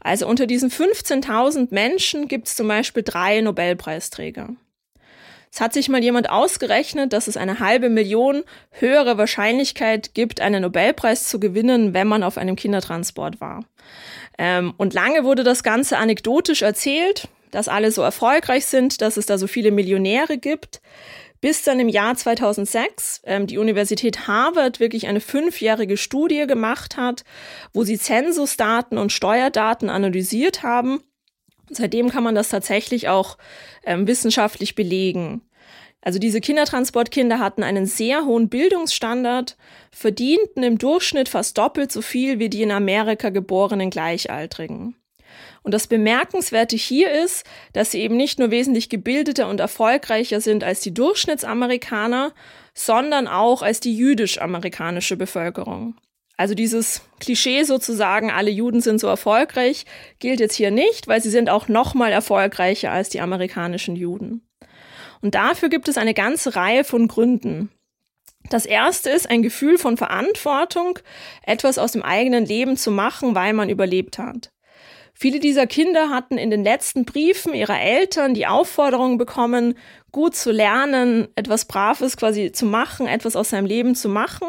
Also 0.00 0.28
unter 0.28 0.46
diesen 0.46 0.70
15.000 0.70 1.68
Menschen 1.70 2.28
gibt 2.28 2.48
es 2.48 2.56
zum 2.56 2.68
Beispiel 2.68 3.02
drei 3.02 3.40
Nobelpreisträger. 3.40 4.50
Es 5.50 5.60
hat 5.60 5.72
sich 5.72 5.88
mal 5.88 6.02
jemand 6.02 6.30
ausgerechnet, 6.30 7.12
dass 7.12 7.28
es 7.28 7.36
eine 7.36 7.60
halbe 7.60 7.88
Million 7.88 8.42
höhere 8.72 9.18
Wahrscheinlichkeit 9.18 10.12
gibt, 10.12 10.40
einen 10.40 10.62
Nobelpreis 10.62 11.28
zu 11.28 11.38
gewinnen, 11.38 11.94
wenn 11.94 12.08
man 12.08 12.24
auf 12.24 12.38
einem 12.38 12.56
Kindertransport 12.56 13.40
war. 13.40 13.64
Ähm, 14.36 14.74
und 14.78 14.94
lange 14.94 15.22
wurde 15.22 15.44
das 15.44 15.62
Ganze 15.62 15.96
anekdotisch 15.96 16.62
erzählt, 16.62 17.28
dass 17.52 17.68
alle 17.68 17.92
so 17.92 18.02
erfolgreich 18.02 18.66
sind, 18.66 19.00
dass 19.00 19.16
es 19.16 19.26
da 19.26 19.38
so 19.38 19.46
viele 19.46 19.70
Millionäre 19.70 20.38
gibt 20.38 20.80
bis 21.44 21.62
dann 21.62 21.78
im 21.78 21.90
Jahr 21.90 22.16
2006 22.16 23.20
ähm, 23.26 23.46
die 23.46 23.58
Universität 23.58 24.26
Harvard 24.26 24.80
wirklich 24.80 25.08
eine 25.08 25.20
fünfjährige 25.20 25.98
Studie 25.98 26.46
gemacht 26.46 26.96
hat, 26.96 27.22
wo 27.74 27.84
sie 27.84 27.98
Zensusdaten 27.98 28.96
und 28.96 29.12
Steuerdaten 29.12 29.90
analysiert 29.90 30.62
haben. 30.62 31.02
Seitdem 31.68 32.08
kann 32.08 32.24
man 32.24 32.34
das 32.34 32.48
tatsächlich 32.48 33.10
auch 33.10 33.36
ähm, 33.84 34.06
wissenschaftlich 34.06 34.74
belegen. 34.74 35.42
Also 36.00 36.18
diese 36.18 36.40
Kindertransportkinder 36.40 37.40
hatten 37.40 37.62
einen 37.62 37.84
sehr 37.84 38.24
hohen 38.24 38.48
Bildungsstandard, 38.48 39.58
verdienten 39.90 40.62
im 40.62 40.78
Durchschnitt 40.78 41.28
fast 41.28 41.58
doppelt 41.58 41.92
so 41.92 42.00
viel 42.00 42.38
wie 42.38 42.48
die 42.48 42.62
in 42.62 42.70
Amerika 42.70 43.28
geborenen 43.28 43.90
Gleichaltrigen. 43.90 44.96
Und 45.64 45.72
das 45.72 45.86
Bemerkenswerte 45.86 46.76
hier 46.76 47.10
ist, 47.10 47.44
dass 47.72 47.90
sie 47.90 48.00
eben 48.00 48.16
nicht 48.16 48.38
nur 48.38 48.50
wesentlich 48.50 48.90
gebildeter 48.90 49.48
und 49.48 49.60
erfolgreicher 49.60 50.42
sind 50.42 50.62
als 50.62 50.80
die 50.80 50.92
Durchschnittsamerikaner, 50.92 52.32
sondern 52.74 53.26
auch 53.26 53.62
als 53.62 53.80
die 53.80 53.96
jüdisch-amerikanische 53.96 55.16
Bevölkerung. 55.16 55.96
Also 56.36 56.54
dieses 56.54 57.00
Klischee 57.18 57.62
sozusagen, 57.62 58.30
alle 58.30 58.50
Juden 58.50 58.82
sind 58.82 58.98
so 58.98 59.06
erfolgreich, 59.06 59.86
gilt 60.18 60.38
jetzt 60.38 60.54
hier 60.54 60.70
nicht, 60.70 61.08
weil 61.08 61.22
sie 61.22 61.30
sind 61.30 61.48
auch 61.48 61.68
noch 61.68 61.94
mal 61.94 62.12
erfolgreicher 62.12 62.90
als 62.90 63.08
die 63.08 63.20
amerikanischen 63.20 63.96
Juden. 63.96 64.46
Und 65.22 65.34
dafür 65.34 65.70
gibt 65.70 65.88
es 65.88 65.96
eine 65.96 66.12
ganze 66.12 66.56
Reihe 66.56 66.84
von 66.84 67.08
Gründen. 67.08 67.70
Das 68.50 68.66
erste 68.66 69.08
ist 69.08 69.30
ein 69.30 69.42
Gefühl 69.42 69.78
von 69.78 69.96
Verantwortung, 69.96 70.98
etwas 71.42 71.78
aus 71.78 71.92
dem 71.92 72.02
eigenen 72.02 72.44
Leben 72.44 72.76
zu 72.76 72.90
machen, 72.90 73.34
weil 73.34 73.54
man 73.54 73.70
überlebt 73.70 74.18
hat. 74.18 74.50
Viele 75.16 75.38
dieser 75.38 75.68
Kinder 75.68 76.10
hatten 76.10 76.38
in 76.38 76.50
den 76.50 76.64
letzten 76.64 77.04
Briefen 77.04 77.54
ihrer 77.54 77.80
Eltern 77.80 78.34
die 78.34 78.46
Aufforderung 78.46 79.16
bekommen, 79.16 79.74
gut 80.10 80.34
zu 80.34 80.50
lernen, 80.50 81.28
etwas 81.36 81.66
Braves 81.66 82.16
quasi 82.16 82.50
zu 82.50 82.66
machen, 82.66 83.06
etwas 83.06 83.36
aus 83.36 83.50
seinem 83.50 83.66
Leben 83.66 83.94
zu 83.94 84.08
machen. 84.08 84.48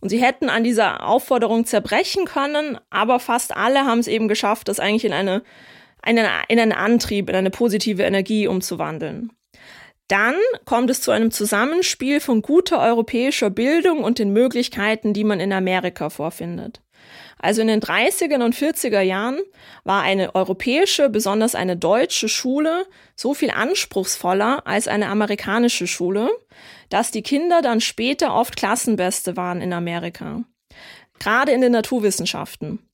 Und 0.00 0.10
sie 0.10 0.22
hätten 0.22 0.50
an 0.50 0.62
dieser 0.62 1.04
Aufforderung 1.04 1.64
zerbrechen 1.64 2.26
können, 2.26 2.78
aber 2.90 3.18
fast 3.18 3.56
alle 3.56 3.84
haben 3.84 3.98
es 3.98 4.06
eben 4.06 4.28
geschafft, 4.28 4.68
das 4.68 4.78
eigentlich 4.78 5.06
in 5.06 5.12
eine, 5.12 5.42
in 6.06 6.18
einen 6.18 6.72
Antrieb, 6.72 7.28
in 7.28 7.34
eine 7.34 7.50
positive 7.50 8.02
Energie 8.02 8.46
umzuwandeln. 8.46 9.32
Dann 10.06 10.36
kommt 10.64 10.88
es 10.90 11.02
zu 11.02 11.10
einem 11.10 11.30
Zusammenspiel 11.30 12.20
von 12.20 12.42
guter 12.42 12.80
europäischer 12.80 13.50
Bildung 13.50 14.04
und 14.04 14.18
den 14.18 14.32
Möglichkeiten, 14.32 15.12
die 15.12 15.24
man 15.24 15.40
in 15.40 15.52
Amerika 15.52 16.08
vorfindet. 16.10 16.80
Also 17.38 17.60
in 17.60 17.68
den 17.68 17.80
30er 17.80 18.42
und 18.42 18.54
40er 18.54 19.00
Jahren 19.00 19.38
war 19.84 20.02
eine 20.02 20.34
europäische, 20.34 21.08
besonders 21.08 21.54
eine 21.54 21.76
deutsche 21.76 22.28
Schule 22.28 22.86
so 23.14 23.34
viel 23.34 23.50
anspruchsvoller 23.50 24.66
als 24.66 24.88
eine 24.88 25.08
amerikanische 25.08 25.86
Schule, 25.86 26.30
dass 26.88 27.10
die 27.10 27.22
Kinder 27.22 27.62
dann 27.62 27.80
später 27.80 28.34
oft 28.34 28.56
Klassenbeste 28.56 29.36
waren 29.36 29.60
in 29.60 29.72
Amerika. 29.72 30.42
Gerade 31.18 31.52
in 31.52 31.60
den 31.60 31.72
Naturwissenschaften. 31.72 32.87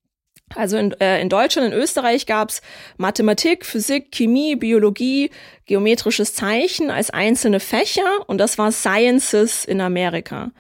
Also 0.55 0.76
in, 0.76 0.92
äh, 1.01 1.20
in 1.20 1.28
Deutschland, 1.28 1.72
in 1.72 1.78
Österreich 1.78 2.26
gab's 2.26 2.62
Mathematik, 2.97 3.64
Physik, 3.64 4.12
Chemie, 4.12 4.57
Biologie, 4.57 5.30
geometrisches 5.66 6.34
Zeichen 6.34 6.90
als 6.90 7.11
einzelne 7.11 7.61
Fächer 7.61 8.28
und 8.28 8.38
das 8.38 8.59
war 8.59 8.70
Sciences 8.70 9.64
in 9.64 9.80
Amerika. 9.80 10.53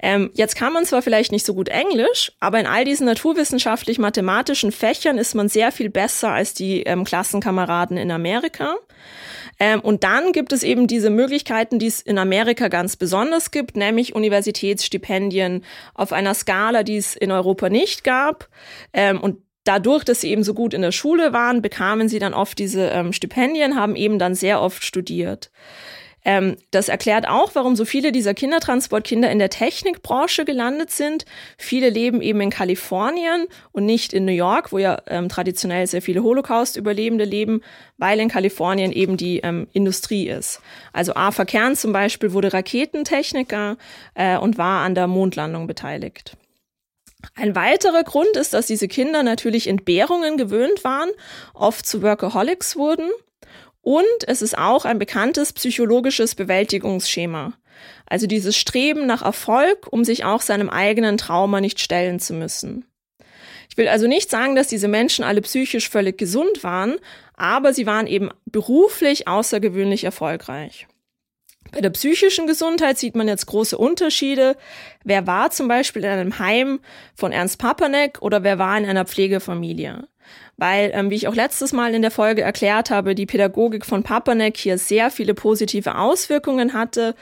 Ähm, 0.00 0.30
jetzt 0.34 0.54
kann 0.54 0.72
man 0.72 0.84
zwar 0.84 1.02
vielleicht 1.02 1.32
nicht 1.32 1.44
so 1.44 1.54
gut 1.54 1.68
Englisch, 1.68 2.32
aber 2.40 2.60
in 2.60 2.66
all 2.66 2.84
diesen 2.84 3.06
naturwissenschaftlich-mathematischen 3.06 4.70
Fächern 4.70 5.18
ist 5.18 5.34
man 5.34 5.48
sehr 5.48 5.72
viel 5.72 5.90
besser 5.90 6.30
als 6.30 6.54
die 6.54 6.82
ähm, 6.82 7.04
Klassenkameraden 7.04 7.96
in 7.96 8.10
Amerika. 8.10 8.76
Ähm, 9.58 9.80
und 9.80 10.04
dann 10.04 10.32
gibt 10.32 10.52
es 10.52 10.62
eben 10.62 10.86
diese 10.86 11.10
Möglichkeiten, 11.10 11.78
die 11.78 11.86
es 11.86 12.00
in 12.00 12.18
Amerika 12.18 12.68
ganz 12.68 12.96
besonders 12.96 13.50
gibt, 13.50 13.76
nämlich 13.76 14.14
Universitätsstipendien 14.14 15.64
auf 15.94 16.12
einer 16.12 16.34
Skala, 16.34 16.82
die 16.82 16.96
es 16.96 17.16
in 17.16 17.30
Europa 17.30 17.68
nicht 17.68 18.04
gab. 18.04 18.48
Ähm, 18.92 19.20
und 19.20 19.38
dadurch, 19.64 20.04
dass 20.04 20.22
sie 20.22 20.30
eben 20.30 20.44
so 20.44 20.54
gut 20.54 20.74
in 20.74 20.82
der 20.82 20.92
Schule 20.92 21.32
waren, 21.32 21.62
bekamen 21.62 22.08
sie 22.08 22.18
dann 22.18 22.34
oft 22.34 22.58
diese 22.58 22.88
ähm, 22.88 23.12
Stipendien, 23.12 23.76
haben 23.76 23.96
eben 23.96 24.18
dann 24.18 24.34
sehr 24.34 24.60
oft 24.62 24.84
studiert. 24.84 25.50
Ähm, 26.28 26.56
das 26.72 26.90
erklärt 26.90 27.26
auch, 27.26 27.54
warum 27.54 27.74
so 27.74 27.86
viele 27.86 28.12
dieser 28.12 28.34
Kindertransportkinder 28.34 29.30
in 29.30 29.38
der 29.38 29.48
Technikbranche 29.48 30.44
gelandet 30.44 30.90
sind. 30.90 31.24
Viele 31.56 31.88
leben 31.88 32.20
eben 32.20 32.42
in 32.42 32.50
Kalifornien 32.50 33.46
und 33.72 33.86
nicht 33.86 34.12
in 34.12 34.26
New 34.26 34.32
York, 34.32 34.70
wo 34.70 34.76
ja 34.76 35.00
ähm, 35.06 35.30
traditionell 35.30 35.86
sehr 35.86 36.02
viele 36.02 36.22
Holocaust-Überlebende 36.22 37.24
leben, 37.24 37.62
weil 37.96 38.20
in 38.20 38.28
Kalifornien 38.28 38.92
eben 38.92 39.16
die 39.16 39.38
ähm, 39.38 39.68
Industrie 39.72 40.28
ist. 40.28 40.60
Also 40.92 41.14
Arthur 41.14 41.46
Kern 41.46 41.76
zum 41.76 41.94
Beispiel 41.94 42.34
wurde 42.34 42.52
Raketentechniker 42.52 43.78
äh, 44.12 44.36
und 44.36 44.58
war 44.58 44.84
an 44.84 44.94
der 44.94 45.06
Mondlandung 45.06 45.66
beteiligt. 45.66 46.36
Ein 47.36 47.54
weiterer 47.56 48.04
Grund 48.04 48.36
ist, 48.36 48.52
dass 48.52 48.66
diese 48.66 48.86
Kinder 48.86 49.22
natürlich 49.22 49.66
Entbehrungen 49.66 50.36
gewöhnt 50.36 50.84
waren, 50.84 51.08
oft 51.54 51.86
zu 51.86 52.02
Workaholics 52.02 52.76
wurden 52.76 53.08
und 53.88 54.04
es 54.26 54.42
ist 54.42 54.58
auch 54.58 54.84
ein 54.84 54.98
bekanntes 54.98 55.54
psychologisches 55.54 56.34
Bewältigungsschema. 56.34 57.54
Also 58.04 58.26
dieses 58.26 58.54
Streben 58.54 59.06
nach 59.06 59.22
Erfolg, 59.22 59.90
um 59.90 60.04
sich 60.04 60.26
auch 60.26 60.42
seinem 60.42 60.68
eigenen 60.68 61.16
Trauma 61.16 61.62
nicht 61.62 61.80
stellen 61.80 62.20
zu 62.20 62.34
müssen. 62.34 62.84
Ich 63.70 63.78
will 63.78 63.88
also 63.88 64.06
nicht 64.06 64.28
sagen, 64.28 64.56
dass 64.56 64.68
diese 64.68 64.88
Menschen 64.88 65.24
alle 65.24 65.40
psychisch 65.40 65.88
völlig 65.88 66.18
gesund 66.18 66.62
waren, 66.62 66.96
aber 67.34 67.72
sie 67.72 67.86
waren 67.86 68.06
eben 68.06 68.28
beruflich 68.44 69.26
außergewöhnlich 69.26 70.04
erfolgreich. 70.04 70.86
Bei 71.72 71.80
der 71.80 71.90
psychischen 71.90 72.46
Gesundheit 72.46 72.98
sieht 72.98 73.16
man 73.16 73.26
jetzt 73.26 73.46
große 73.46 73.78
Unterschiede. 73.78 74.58
Wer 75.02 75.26
war 75.26 75.50
zum 75.50 75.66
Beispiel 75.66 76.04
in 76.04 76.10
einem 76.10 76.38
Heim 76.38 76.80
von 77.14 77.32
Ernst 77.32 77.58
Papanek 77.58 78.20
oder 78.20 78.42
wer 78.42 78.58
war 78.58 78.76
in 78.76 78.84
einer 78.84 79.06
Pflegefamilie? 79.06 80.06
Weil, 80.56 80.90
ähm, 80.92 81.10
wie 81.10 81.14
ich 81.14 81.28
auch 81.28 81.34
letztes 81.34 81.72
Mal 81.72 81.94
in 81.94 82.02
der 82.02 82.10
Folge 82.10 82.42
erklärt 82.42 82.90
habe, 82.90 83.14
die 83.14 83.26
Pädagogik 83.26 83.86
von 83.86 84.02
Papanek 84.02 84.56
hier 84.56 84.76
sehr 84.76 85.10
viele 85.10 85.34
positive 85.34 85.96
Auswirkungen 85.96 86.72
hatte, 86.72 87.14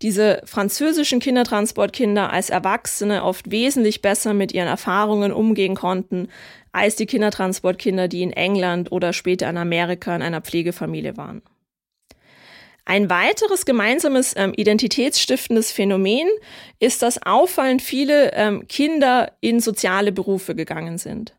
diese 0.00 0.40
französischen 0.44 1.20
Kindertransportkinder 1.20 2.32
als 2.32 2.50
Erwachsene 2.50 3.24
oft 3.24 3.50
wesentlich 3.50 4.00
besser 4.00 4.34
mit 4.34 4.52
ihren 4.52 4.68
Erfahrungen 4.68 5.32
umgehen 5.32 5.74
konnten, 5.74 6.28
als 6.72 6.96
die 6.96 7.06
Kindertransportkinder, 7.06 8.08
die 8.08 8.22
in 8.22 8.32
England 8.32 8.92
oder 8.92 9.12
später 9.12 9.48
in 9.50 9.56
Amerika 9.56 10.14
in 10.14 10.22
einer 10.22 10.40
Pflegefamilie 10.40 11.16
waren. 11.16 11.42
Ein 12.86 13.08
weiteres 13.08 13.64
gemeinsames 13.64 14.34
ähm, 14.36 14.52
identitätsstiftendes 14.54 15.72
Phänomen 15.72 16.28
ist, 16.80 17.00
dass 17.02 17.22
auffallend 17.22 17.80
viele 17.80 18.32
ähm, 18.34 18.68
Kinder 18.68 19.32
in 19.40 19.60
soziale 19.60 20.12
Berufe 20.12 20.54
gegangen 20.54 20.98
sind. 20.98 21.34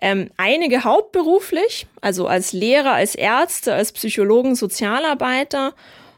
Ähm, 0.00 0.30
einige 0.36 0.84
hauptberuflich, 0.84 1.86
also 2.00 2.26
als 2.26 2.52
Lehrer, 2.52 2.92
als 2.92 3.14
Ärzte, 3.14 3.74
als 3.74 3.92
Psychologen, 3.92 4.54
Sozialarbeiter, 4.54 5.74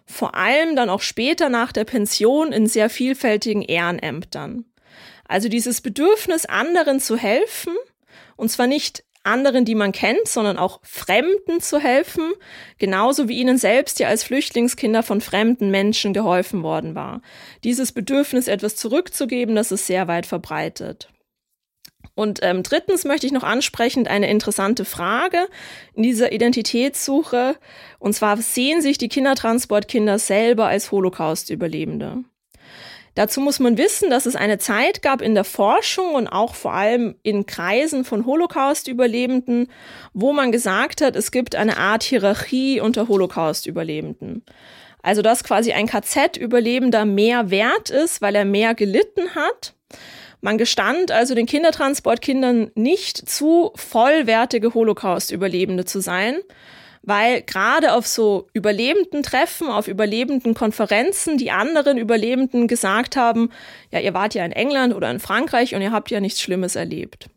vor 0.07 0.35
allem 0.35 0.76
dann 0.76 0.91
auch 0.91 1.01
später 1.01 1.49
nach 1.49 1.72
der 1.72 1.85
Pension 1.85 2.53
in 2.53 2.66
sehr 2.66 2.91
vielfältigen 2.91 3.62
Ehrenämtern. 3.62 4.64
Also 5.26 5.49
dieses 5.49 5.80
Bedürfnis, 5.80 6.47
anderen 6.47 7.01
zu 7.01 7.16
helfen, 7.16 7.74
und 8.37 8.51
zwar 8.51 8.66
nicht 8.66 9.05
anderen, 9.24 9.64
die 9.64 9.74
man 9.74 9.93
kennt, 9.93 10.26
sondern 10.26 10.59
auch 10.59 10.80
Fremden 10.83 11.61
zu 11.61 11.78
helfen, 11.78 12.33
genauso 12.78 13.28
wie 13.28 13.39
ihnen 13.39 13.57
selbst 13.57 14.01
ja 14.01 14.09
als 14.09 14.24
Flüchtlingskinder 14.24 15.03
von 15.03 15.20
fremden 15.20 15.70
Menschen 15.70 16.12
geholfen 16.12 16.62
worden 16.62 16.95
war. 16.95 17.22
Dieses 17.64 17.93
Bedürfnis, 17.93 18.49
etwas 18.49 18.76
zurückzugeben, 18.76 19.55
das 19.55 19.72
ist 19.72 19.87
sehr 19.87 20.09
weit 20.09 20.26
verbreitet. 20.26 21.09
Und 22.15 22.41
ähm, 22.43 22.63
drittens 22.63 23.05
möchte 23.05 23.27
ich 23.27 23.33
noch 23.33 23.43
ansprechend 23.43 24.09
eine 24.09 24.29
interessante 24.29 24.85
Frage 24.85 25.49
in 25.95 26.03
dieser 26.03 26.33
Identitätssuche. 26.33 27.57
Und 27.99 28.15
zwar 28.15 28.37
sehen 28.37 28.83
sich 28.83 28.99
die 28.99 29.09
Kindertransportkinder 29.09 30.19
selber 30.19 30.67
als 30.67 30.93
Holocaust-Überlebende. 30.93 32.25
Dazu 33.15 33.41
muss 33.43 33.61
man 33.61 33.77
wissen, 33.77 34.09
dass 34.09 34.25
es 34.25 34.37
eine 34.37 34.59
Zeit 34.59 35.03
gab 35.03 35.21
in 35.21 35.35
der 35.35 35.45
Forschung 35.45 36.15
und 36.15 36.29
auch 36.29 36.55
vor 36.55 36.73
allem 36.73 37.15
in 37.23 37.45
Kreisen 37.45 38.05
von 38.05 38.25
Holocaust-Überlebenden, 38.25 39.69
wo 40.15 40.33
man 40.33 40.51
gesagt 40.51 41.03
hat, 41.03 41.15
es 41.15 41.31
gibt 41.31 41.55
eine 41.55 41.77
Art 41.77 42.03
Hierarchie 42.03 42.81
unter 42.81 43.09
Holocaust-Überlebenden. 43.09 44.45
Also 45.03 45.21
dass 45.21 45.45
quasi 45.45 45.73
ein 45.73 45.89
KZ-Überlebender 45.89 47.05
mehr 47.05 47.51
wert 47.51 47.91
ist, 47.91 48.23
weil 48.23 48.35
er 48.35 48.45
mehr 48.45 48.75
gelitten 48.75 49.35
hat 49.35 49.75
man 50.43 50.59
gestand 50.59 51.12
also 51.12 51.34
den 51.34 51.47
Kindertransportkindern 51.47 52.72
nicht 52.74 53.28
zu, 53.28 53.72
vollwertige 53.76 54.74
Holocaust-Überlebende 54.74 55.84
zu 55.84 56.01
sein, 56.01 56.34
weil 57.03 57.43
gerade 57.43 57.95
auf 57.95 58.07
so 58.07 58.49
überlebenden 58.53 59.22
Treffen, 59.22 59.68
auf 59.68 59.88
überlebenden 59.88 60.55
Konferenzen 60.55 61.38
die 61.38 61.53
anderen 61.53 61.97
Überlebenden 61.97 62.66
gesagt 62.66 63.16
haben, 63.16 63.51
ja, 63.93 64.01
ihr 64.01 64.14
wart 64.14 64.34
ja 64.34 64.45
in 64.45 64.53
England 64.53 64.95
oder 64.95 65.11
in 65.11 65.20
Frankreich 65.20 65.74
und 65.74 65.80
ihr 65.80 65.93
habt 65.93 66.11
ja 66.11 66.20
nichts 66.20 66.40
Schlimmes 66.40 66.76
erlebt. 66.76 67.28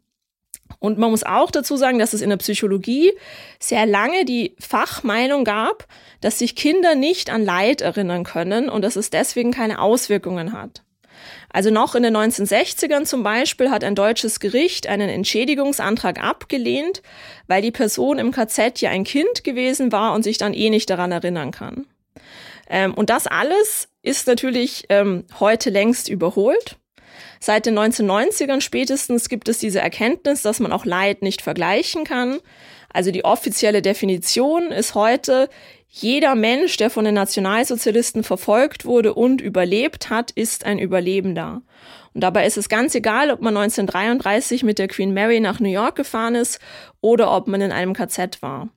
Und 0.79 0.97
man 0.97 1.11
muss 1.11 1.23
auch 1.23 1.51
dazu 1.51 1.77
sagen, 1.77 1.99
dass 1.99 2.13
es 2.13 2.21
in 2.21 2.29
der 2.29 2.37
Psychologie 2.37 3.11
sehr 3.59 3.85
lange 3.85 4.25
die 4.25 4.55
Fachmeinung 4.59 5.43
gab, 5.43 5.87
dass 6.21 6.39
sich 6.39 6.55
Kinder 6.55 6.95
nicht 6.95 7.29
an 7.29 7.45
Leid 7.45 7.81
erinnern 7.81 8.23
können 8.23 8.67
und 8.67 8.81
dass 8.81 8.95
es 8.95 9.11
deswegen 9.11 9.51
keine 9.51 9.79
Auswirkungen 9.79 10.53
hat. 10.53 10.84
Also 11.55 11.69
noch 11.69 11.95
in 11.95 12.03
den 12.03 12.17
1960ern 12.17 13.05
zum 13.05 13.23
Beispiel 13.23 13.71
hat 13.71 13.85
ein 13.85 13.95
deutsches 13.95 14.41
Gericht 14.41 14.87
einen 14.87 15.07
Entschädigungsantrag 15.07 16.21
abgelehnt, 16.21 17.01
weil 17.47 17.61
die 17.61 17.71
Person 17.71 18.19
im 18.19 18.31
KZ 18.31 18.81
ja 18.81 18.89
ein 18.89 19.05
Kind 19.05 19.45
gewesen 19.45 19.93
war 19.93 20.13
und 20.13 20.23
sich 20.23 20.37
dann 20.37 20.53
eh 20.53 20.69
nicht 20.69 20.89
daran 20.89 21.13
erinnern 21.13 21.51
kann. 21.51 21.87
Ähm, 22.69 22.93
und 22.93 23.09
das 23.09 23.25
alles 23.25 23.87
ist 24.01 24.27
natürlich 24.27 24.83
ähm, 24.89 25.23
heute 25.39 25.69
längst 25.69 26.09
überholt. 26.09 26.75
Seit 27.39 27.67
den 27.67 27.79
1990ern 27.79 28.59
spätestens 28.59 29.29
gibt 29.29 29.47
es 29.47 29.57
diese 29.57 29.79
Erkenntnis, 29.79 30.41
dass 30.41 30.59
man 30.59 30.73
auch 30.73 30.83
Leid 30.83 31.21
nicht 31.21 31.41
vergleichen 31.41 32.03
kann. 32.03 32.39
Also 32.95 33.11
die 33.11 33.25
offizielle 33.25 33.81
Definition 33.81 34.71
ist 34.71 34.95
heute, 34.95 35.49
jeder 35.89 36.33
Mensch, 36.33 36.77
der 36.77 36.89
von 36.89 37.03
den 37.03 37.15
Nationalsozialisten 37.15 38.23
verfolgt 38.23 38.85
wurde 38.85 39.13
und 39.13 39.41
überlebt 39.41 40.09
hat, 40.09 40.31
ist 40.31 40.65
ein 40.65 40.79
Überlebender. 40.79 41.61
Und 42.13 42.21
dabei 42.21 42.45
ist 42.45 42.55
es 42.55 42.69
ganz 42.69 42.95
egal, 42.95 43.31
ob 43.31 43.41
man 43.41 43.57
1933 43.57 44.63
mit 44.63 44.79
der 44.79 44.87
Queen 44.87 45.13
Mary 45.13 45.41
nach 45.41 45.59
New 45.59 45.67
York 45.67 45.97
gefahren 45.97 46.35
ist 46.35 46.61
oder 47.01 47.35
ob 47.35 47.47
man 47.49 47.59
in 47.59 47.73
einem 47.73 47.91
KZ 47.91 48.41
war. 48.41 48.69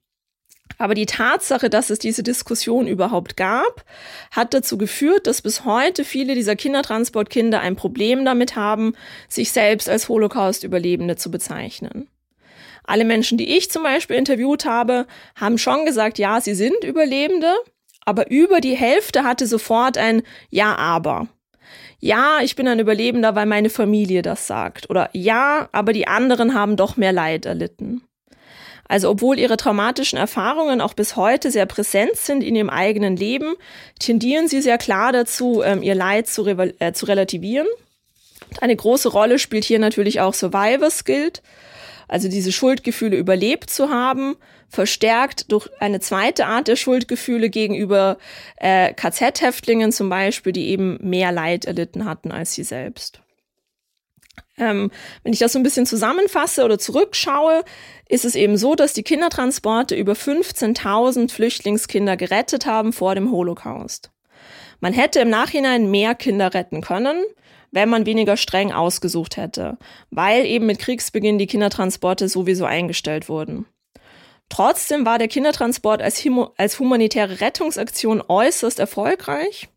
Aber 0.78 0.94
die 0.94 1.06
Tatsache, 1.06 1.70
dass 1.70 1.88
es 1.88 2.00
diese 2.00 2.24
Diskussion 2.24 2.88
überhaupt 2.88 3.36
gab, 3.36 3.84
hat 4.32 4.52
dazu 4.52 4.78
geführt, 4.78 5.28
dass 5.28 5.42
bis 5.42 5.64
heute 5.64 6.04
viele 6.04 6.34
dieser 6.34 6.56
Kindertransportkinder 6.56 7.60
ein 7.60 7.76
Problem 7.76 8.24
damit 8.24 8.56
haben, 8.56 8.94
sich 9.28 9.52
selbst 9.52 9.88
als 9.88 10.08
Holocaust-Überlebende 10.08 11.14
zu 11.14 11.30
bezeichnen. 11.30 12.08
Alle 12.88 13.04
Menschen, 13.04 13.36
die 13.36 13.54
ich 13.54 13.70
zum 13.70 13.82
Beispiel 13.82 14.16
interviewt 14.16 14.64
habe, 14.64 15.06
haben 15.36 15.58
schon 15.58 15.84
gesagt, 15.84 16.18
ja, 16.18 16.40
sie 16.40 16.54
sind 16.54 16.84
Überlebende, 16.84 17.52
aber 18.06 18.30
über 18.30 18.62
die 18.62 18.74
Hälfte 18.74 19.24
hatte 19.24 19.46
sofort 19.46 19.98
ein 19.98 20.22
Ja, 20.48 20.74
aber. 20.76 21.28
Ja, 22.00 22.38
ich 22.42 22.56
bin 22.56 22.66
ein 22.66 22.78
Überlebender, 22.78 23.34
weil 23.34 23.44
meine 23.44 23.68
Familie 23.68 24.22
das 24.22 24.46
sagt. 24.46 24.88
Oder 24.88 25.10
ja, 25.12 25.68
aber 25.72 25.92
die 25.92 26.08
anderen 26.08 26.54
haben 26.54 26.76
doch 26.76 26.96
mehr 26.96 27.12
Leid 27.12 27.44
erlitten. 27.44 28.00
Also 28.88 29.10
obwohl 29.10 29.38
ihre 29.38 29.58
traumatischen 29.58 30.18
Erfahrungen 30.18 30.80
auch 30.80 30.94
bis 30.94 31.14
heute 31.14 31.50
sehr 31.50 31.66
präsent 31.66 32.16
sind 32.16 32.42
in 32.42 32.56
ihrem 32.56 32.70
eigenen 32.70 33.18
Leben, 33.18 33.54
tendieren 33.98 34.48
sie 34.48 34.62
sehr 34.62 34.78
klar 34.78 35.12
dazu, 35.12 35.62
ähm, 35.62 35.82
ihr 35.82 35.94
Leid 35.94 36.26
zu, 36.26 36.46
äh, 36.46 36.92
zu 36.94 37.04
relativieren. 37.04 37.66
Eine 38.62 38.76
große 38.76 39.10
Rolle 39.10 39.38
spielt 39.38 39.64
hier 39.64 39.78
natürlich 39.78 40.22
auch 40.22 40.32
Survivors 40.32 41.04
Guild 41.04 41.42
also 42.08 42.28
diese 42.28 42.52
Schuldgefühle 42.52 43.16
überlebt 43.16 43.70
zu 43.70 43.90
haben, 43.90 44.36
verstärkt 44.68 45.52
durch 45.52 45.68
eine 45.80 46.00
zweite 46.00 46.46
Art 46.46 46.68
der 46.68 46.76
Schuldgefühle 46.76 47.50
gegenüber 47.50 48.18
äh, 48.56 48.92
KZ-Häftlingen 48.94 49.92
zum 49.92 50.08
Beispiel, 50.08 50.52
die 50.52 50.68
eben 50.68 50.98
mehr 51.00 51.32
Leid 51.32 51.64
erlitten 51.64 52.04
hatten 52.04 52.32
als 52.32 52.54
sie 52.54 52.64
selbst. 52.64 53.20
Ähm, 54.56 54.90
wenn 55.22 55.32
ich 55.32 55.38
das 55.38 55.52
so 55.52 55.58
ein 55.58 55.62
bisschen 55.62 55.86
zusammenfasse 55.86 56.64
oder 56.64 56.78
zurückschaue, 56.78 57.64
ist 58.08 58.24
es 58.24 58.34
eben 58.34 58.56
so, 58.56 58.74
dass 58.74 58.92
die 58.92 59.02
Kindertransporte 59.02 59.94
über 59.94 60.14
15.000 60.14 61.30
Flüchtlingskinder 61.30 62.16
gerettet 62.16 62.66
haben 62.66 62.92
vor 62.92 63.14
dem 63.14 63.30
Holocaust. 63.30 64.10
Man 64.80 64.92
hätte 64.92 65.20
im 65.20 65.30
Nachhinein 65.30 65.90
mehr 65.90 66.14
Kinder 66.14 66.54
retten 66.54 66.80
können, 66.80 67.24
wenn 67.70 67.88
man 67.88 68.06
weniger 68.06 68.36
streng 68.36 68.72
ausgesucht 68.72 69.36
hätte, 69.36 69.78
weil 70.10 70.46
eben 70.46 70.66
mit 70.66 70.78
Kriegsbeginn 70.78 71.38
die 71.38 71.46
Kindertransporte 71.46 72.28
sowieso 72.28 72.64
eingestellt 72.64 73.28
wurden. 73.28 73.66
Trotzdem 74.48 75.04
war 75.04 75.18
der 75.18 75.28
Kindertransport 75.28 76.00
als, 76.00 76.26
als 76.56 76.78
humanitäre 76.78 77.40
Rettungsaktion 77.40 78.22
äußerst 78.26 78.78
erfolgreich. 78.78 79.68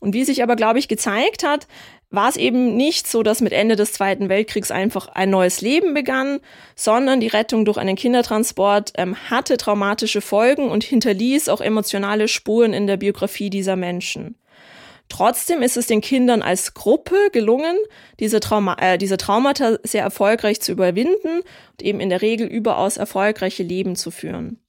Und 0.00 0.14
wie 0.14 0.24
sich 0.24 0.42
aber, 0.42 0.54
glaube 0.54 0.78
ich, 0.78 0.88
gezeigt 0.88 1.42
hat, 1.42 1.66
war 2.10 2.28
es 2.28 2.36
eben 2.36 2.76
nicht 2.76 3.06
so, 3.06 3.22
dass 3.22 3.40
mit 3.40 3.52
Ende 3.52 3.76
des 3.76 3.92
Zweiten 3.92 4.28
Weltkriegs 4.28 4.70
einfach 4.70 5.08
ein 5.08 5.30
neues 5.30 5.60
Leben 5.60 5.92
begann, 5.92 6.40
sondern 6.74 7.20
die 7.20 7.26
Rettung 7.26 7.64
durch 7.64 7.76
einen 7.76 7.96
Kindertransport 7.96 8.92
ähm, 8.96 9.14
hatte 9.30 9.58
traumatische 9.58 10.20
Folgen 10.20 10.70
und 10.70 10.84
hinterließ 10.84 11.48
auch 11.48 11.60
emotionale 11.60 12.28
Spuren 12.28 12.72
in 12.72 12.86
der 12.86 12.96
Biografie 12.96 13.50
dieser 13.50 13.76
Menschen. 13.76 14.36
Trotzdem 15.10 15.62
ist 15.62 15.76
es 15.76 15.86
den 15.86 16.00
Kindern 16.00 16.42
als 16.42 16.74
Gruppe 16.74 17.16
gelungen, 17.32 17.76
diese, 18.20 18.40
Trauma 18.40 18.76
äh, 18.78 18.98
diese 18.98 19.16
Traumata 19.16 19.78
sehr 19.82 20.02
erfolgreich 20.02 20.60
zu 20.60 20.72
überwinden 20.72 21.40
und 21.72 21.82
eben 21.82 22.00
in 22.00 22.10
der 22.10 22.22
Regel 22.22 22.46
überaus 22.46 22.96
erfolgreiche 22.96 23.62
Leben 23.62 23.96
zu 23.96 24.10
führen. 24.10 24.60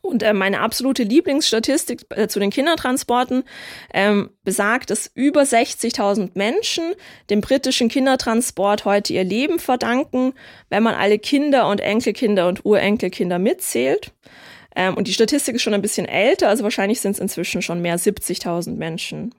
Und 0.00 0.22
äh, 0.22 0.32
meine 0.32 0.60
absolute 0.60 1.02
Lieblingsstatistik 1.02 2.06
äh, 2.10 2.28
zu 2.28 2.38
den 2.38 2.50
Kindertransporten 2.50 3.44
ähm, 3.92 4.30
besagt, 4.44 4.90
dass 4.90 5.10
über 5.14 5.42
60.000 5.42 6.30
Menschen 6.34 6.94
dem 7.30 7.40
britischen 7.40 7.88
Kindertransport 7.88 8.84
heute 8.84 9.12
ihr 9.12 9.24
Leben 9.24 9.58
verdanken, 9.58 10.34
wenn 10.70 10.82
man 10.82 10.94
alle 10.94 11.18
Kinder 11.18 11.68
und 11.68 11.80
Enkelkinder 11.80 12.48
und 12.48 12.64
Urenkelkinder 12.64 13.38
mitzählt. 13.38 14.12
Ähm, 14.76 14.94
und 14.96 15.08
die 15.08 15.12
Statistik 15.12 15.56
ist 15.56 15.62
schon 15.62 15.74
ein 15.74 15.82
bisschen 15.82 16.06
älter, 16.06 16.48
also 16.48 16.62
wahrscheinlich 16.62 17.00
sind 17.00 17.12
es 17.12 17.18
inzwischen 17.18 17.62
schon 17.62 17.82
mehr 17.82 17.98
70.000 17.98 18.76
Menschen. 18.76 19.34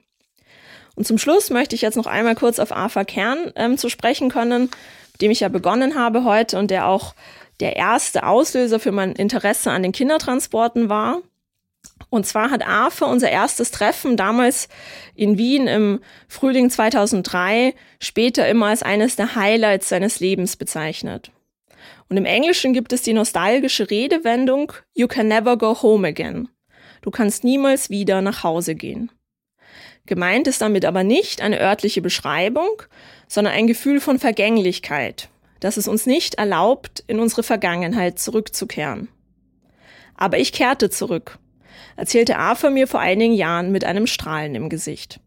Und 0.96 1.06
zum 1.06 1.18
Schluss 1.18 1.50
möchte 1.50 1.74
ich 1.74 1.82
jetzt 1.82 1.96
noch 1.96 2.06
einmal 2.06 2.34
kurz 2.34 2.58
auf 2.58 2.72
Arthur 2.72 3.04
Kern 3.04 3.52
ähm, 3.56 3.78
zu 3.78 3.88
sprechen 3.88 4.28
können, 4.28 4.64
mit 5.12 5.22
dem 5.22 5.30
ich 5.30 5.40
ja 5.40 5.48
begonnen 5.48 5.94
habe 5.94 6.24
heute 6.24 6.58
und 6.58 6.70
der 6.70 6.86
auch 6.86 7.14
der 7.60 7.76
erste 7.76 8.26
Auslöser 8.26 8.80
für 8.80 8.92
mein 8.92 9.12
Interesse 9.12 9.70
an 9.70 9.82
den 9.82 9.92
Kindertransporten 9.92 10.88
war. 10.88 11.22
Und 12.08 12.26
zwar 12.26 12.50
hat 12.50 12.66
Arthur 12.66 13.08
unser 13.08 13.30
erstes 13.30 13.70
Treffen 13.70 14.16
damals 14.16 14.68
in 15.14 15.38
Wien 15.38 15.66
im 15.66 16.00
Frühling 16.28 16.70
2003 16.70 17.74
später 18.00 18.48
immer 18.48 18.66
als 18.66 18.82
eines 18.82 19.16
der 19.16 19.36
Highlights 19.36 19.88
seines 19.88 20.20
Lebens 20.20 20.56
bezeichnet. 20.56 21.30
Und 22.08 22.16
im 22.16 22.24
Englischen 22.24 22.72
gibt 22.72 22.92
es 22.92 23.02
die 23.02 23.12
nostalgische 23.12 23.88
Redewendung 23.88 24.72
You 24.94 25.06
can 25.06 25.28
never 25.28 25.56
go 25.56 25.80
home 25.80 26.06
again. 26.08 26.48
Du 27.02 27.10
kannst 27.10 27.44
niemals 27.44 27.88
wieder 27.88 28.20
nach 28.20 28.42
Hause 28.42 28.74
gehen. 28.74 29.10
Gemeint 30.06 30.48
ist 30.48 30.60
damit 30.60 30.84
aber 30.84 31.04
nicht 31.04 31.40
eine 31.40 31.60
örtliche 31.60 32.02
Beschreibung, 32.02 32.82
sondern 33.28 33.54
ein 33.54 33.68
Gefühl 33.68 34.00
von 34.00 34.18
Vergänglichkeit, 34.18 35.28
das 35.60 35.76
es 35.76 35.88
uns 35.88 36.06
nicht 36.06 36.34
erlaubt, 36.34 37.04
in 37.06 37.20
unsere 37.20 37.42
Vergangenheit 37.42 38.18
zurückzukehren. 38.18 39.08
Aber 40.14 40.38
ich 40.38 40.52
kehrte 40.52 40.90
zurück, 40.90 41.38
erzählte 41.96 42.38
Arthur 42.38 42.70
mir 42.70 42.86
vor 42.86 43.00
einigen 43.00 43.34
Jahren 43.34 43.72
mit 43.72 43.84
einem 43.84 44.06
Strahlen 44.06 44.54
im 44.54 44.68
Gesicht. 44.68 45.20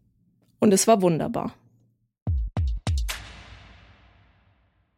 Und 0.60 0.72
es 0.72 0.86
war 0.86 1.02
wunderbar. 1.02 1.54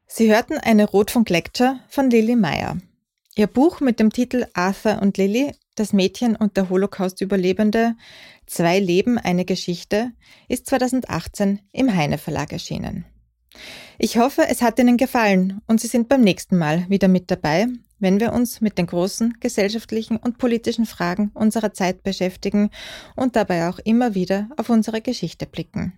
Sie 0.06 0.32
hörten 0.32 0.58
eine 0.58 0.84
Rotfunk-Lecture 0.84 1.80
von 1.88 2.10
Lilly 2.10 2.36
Meyer. 2.36 2.78
Ihr 3.34 3.46
Buch 3.46 3.80
mit 3.80 4.00
dem 4.00 4.10
Titel 4.10 4.46
Arthur 4.54 5.02
und 5.02 5.18
Lilly, 5.18 5.52
das 5.74 5.92
Mädchen 5.92 6.36
und 6.36 6.56
der 6.56 6.70
Holocaust-Überlebende, 6.70 7.96
Zwei 8.46 8.78
Leben, 8.78 9.18
eine 9.18 9.44
Geschichte, 9.44 10.12
ist 10.48 10.66
2018 10.66 11.60
im 11.72 11.94
Heine 11.94 12.16
Verlag 12.16 12.52
erschienen. 12.52 13.04
Ich 13.98 14.18
hoffe, 14.18 14.42
es 14.48 14.62
hat 14.62 14.78
Ihnen 14.78 14.96
gefallen 14.96 15.60
und 15.66 15.80
Sie 15.80 15.86
sind 15.86 16.08
beim 16.08 16.20
nächsten 16.20 16.56
Mal 16.58 16.88
wieder 16.88 17.08
mit 17.08 17.30
dabei, 17.30 17.66
wenn 17.98 18.20
wir 18.20 18.32
uns 18.32 18.60
mit 18.60 18.78
den 18.78 18.86
großen 18.86 19.38
gesellschaftlichen 19.40 20.16
und 20.16 20.38
politischen 20.38 20.86
Fragen 20.86 21.30
unserer 21.34 21.72
Zeit 21.72 22.02
beschäftigen 22.02 22.70
und 23.14 23.36
dabei 23.36 23.68
auch 23.68 23.78
immer 23.78 24.14
wieder 24.14 24.48
auf 24.56 24.68
unsere 24.68 25.00
Geschichte 25.00 25.46
blicken. 25.46 25.94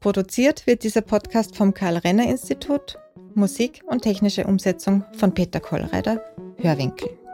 Produziert 0.00 0.66
wird 0.66 0.84
dieser 0.84 1.00
Podcast 1.02 1.56
vom 1.56 1.74
Karl-Renner-Institut, 1.74 2.98
Musik 3.34 3.82
und 3.86 4.02
technische 4.02 4.46
Umsetzung 4.46 5.04
von 5.16 5.34
Peter 5.34 5.60
Kollreider, 5.60 6.22
Hörwinkel. 6.58 7.25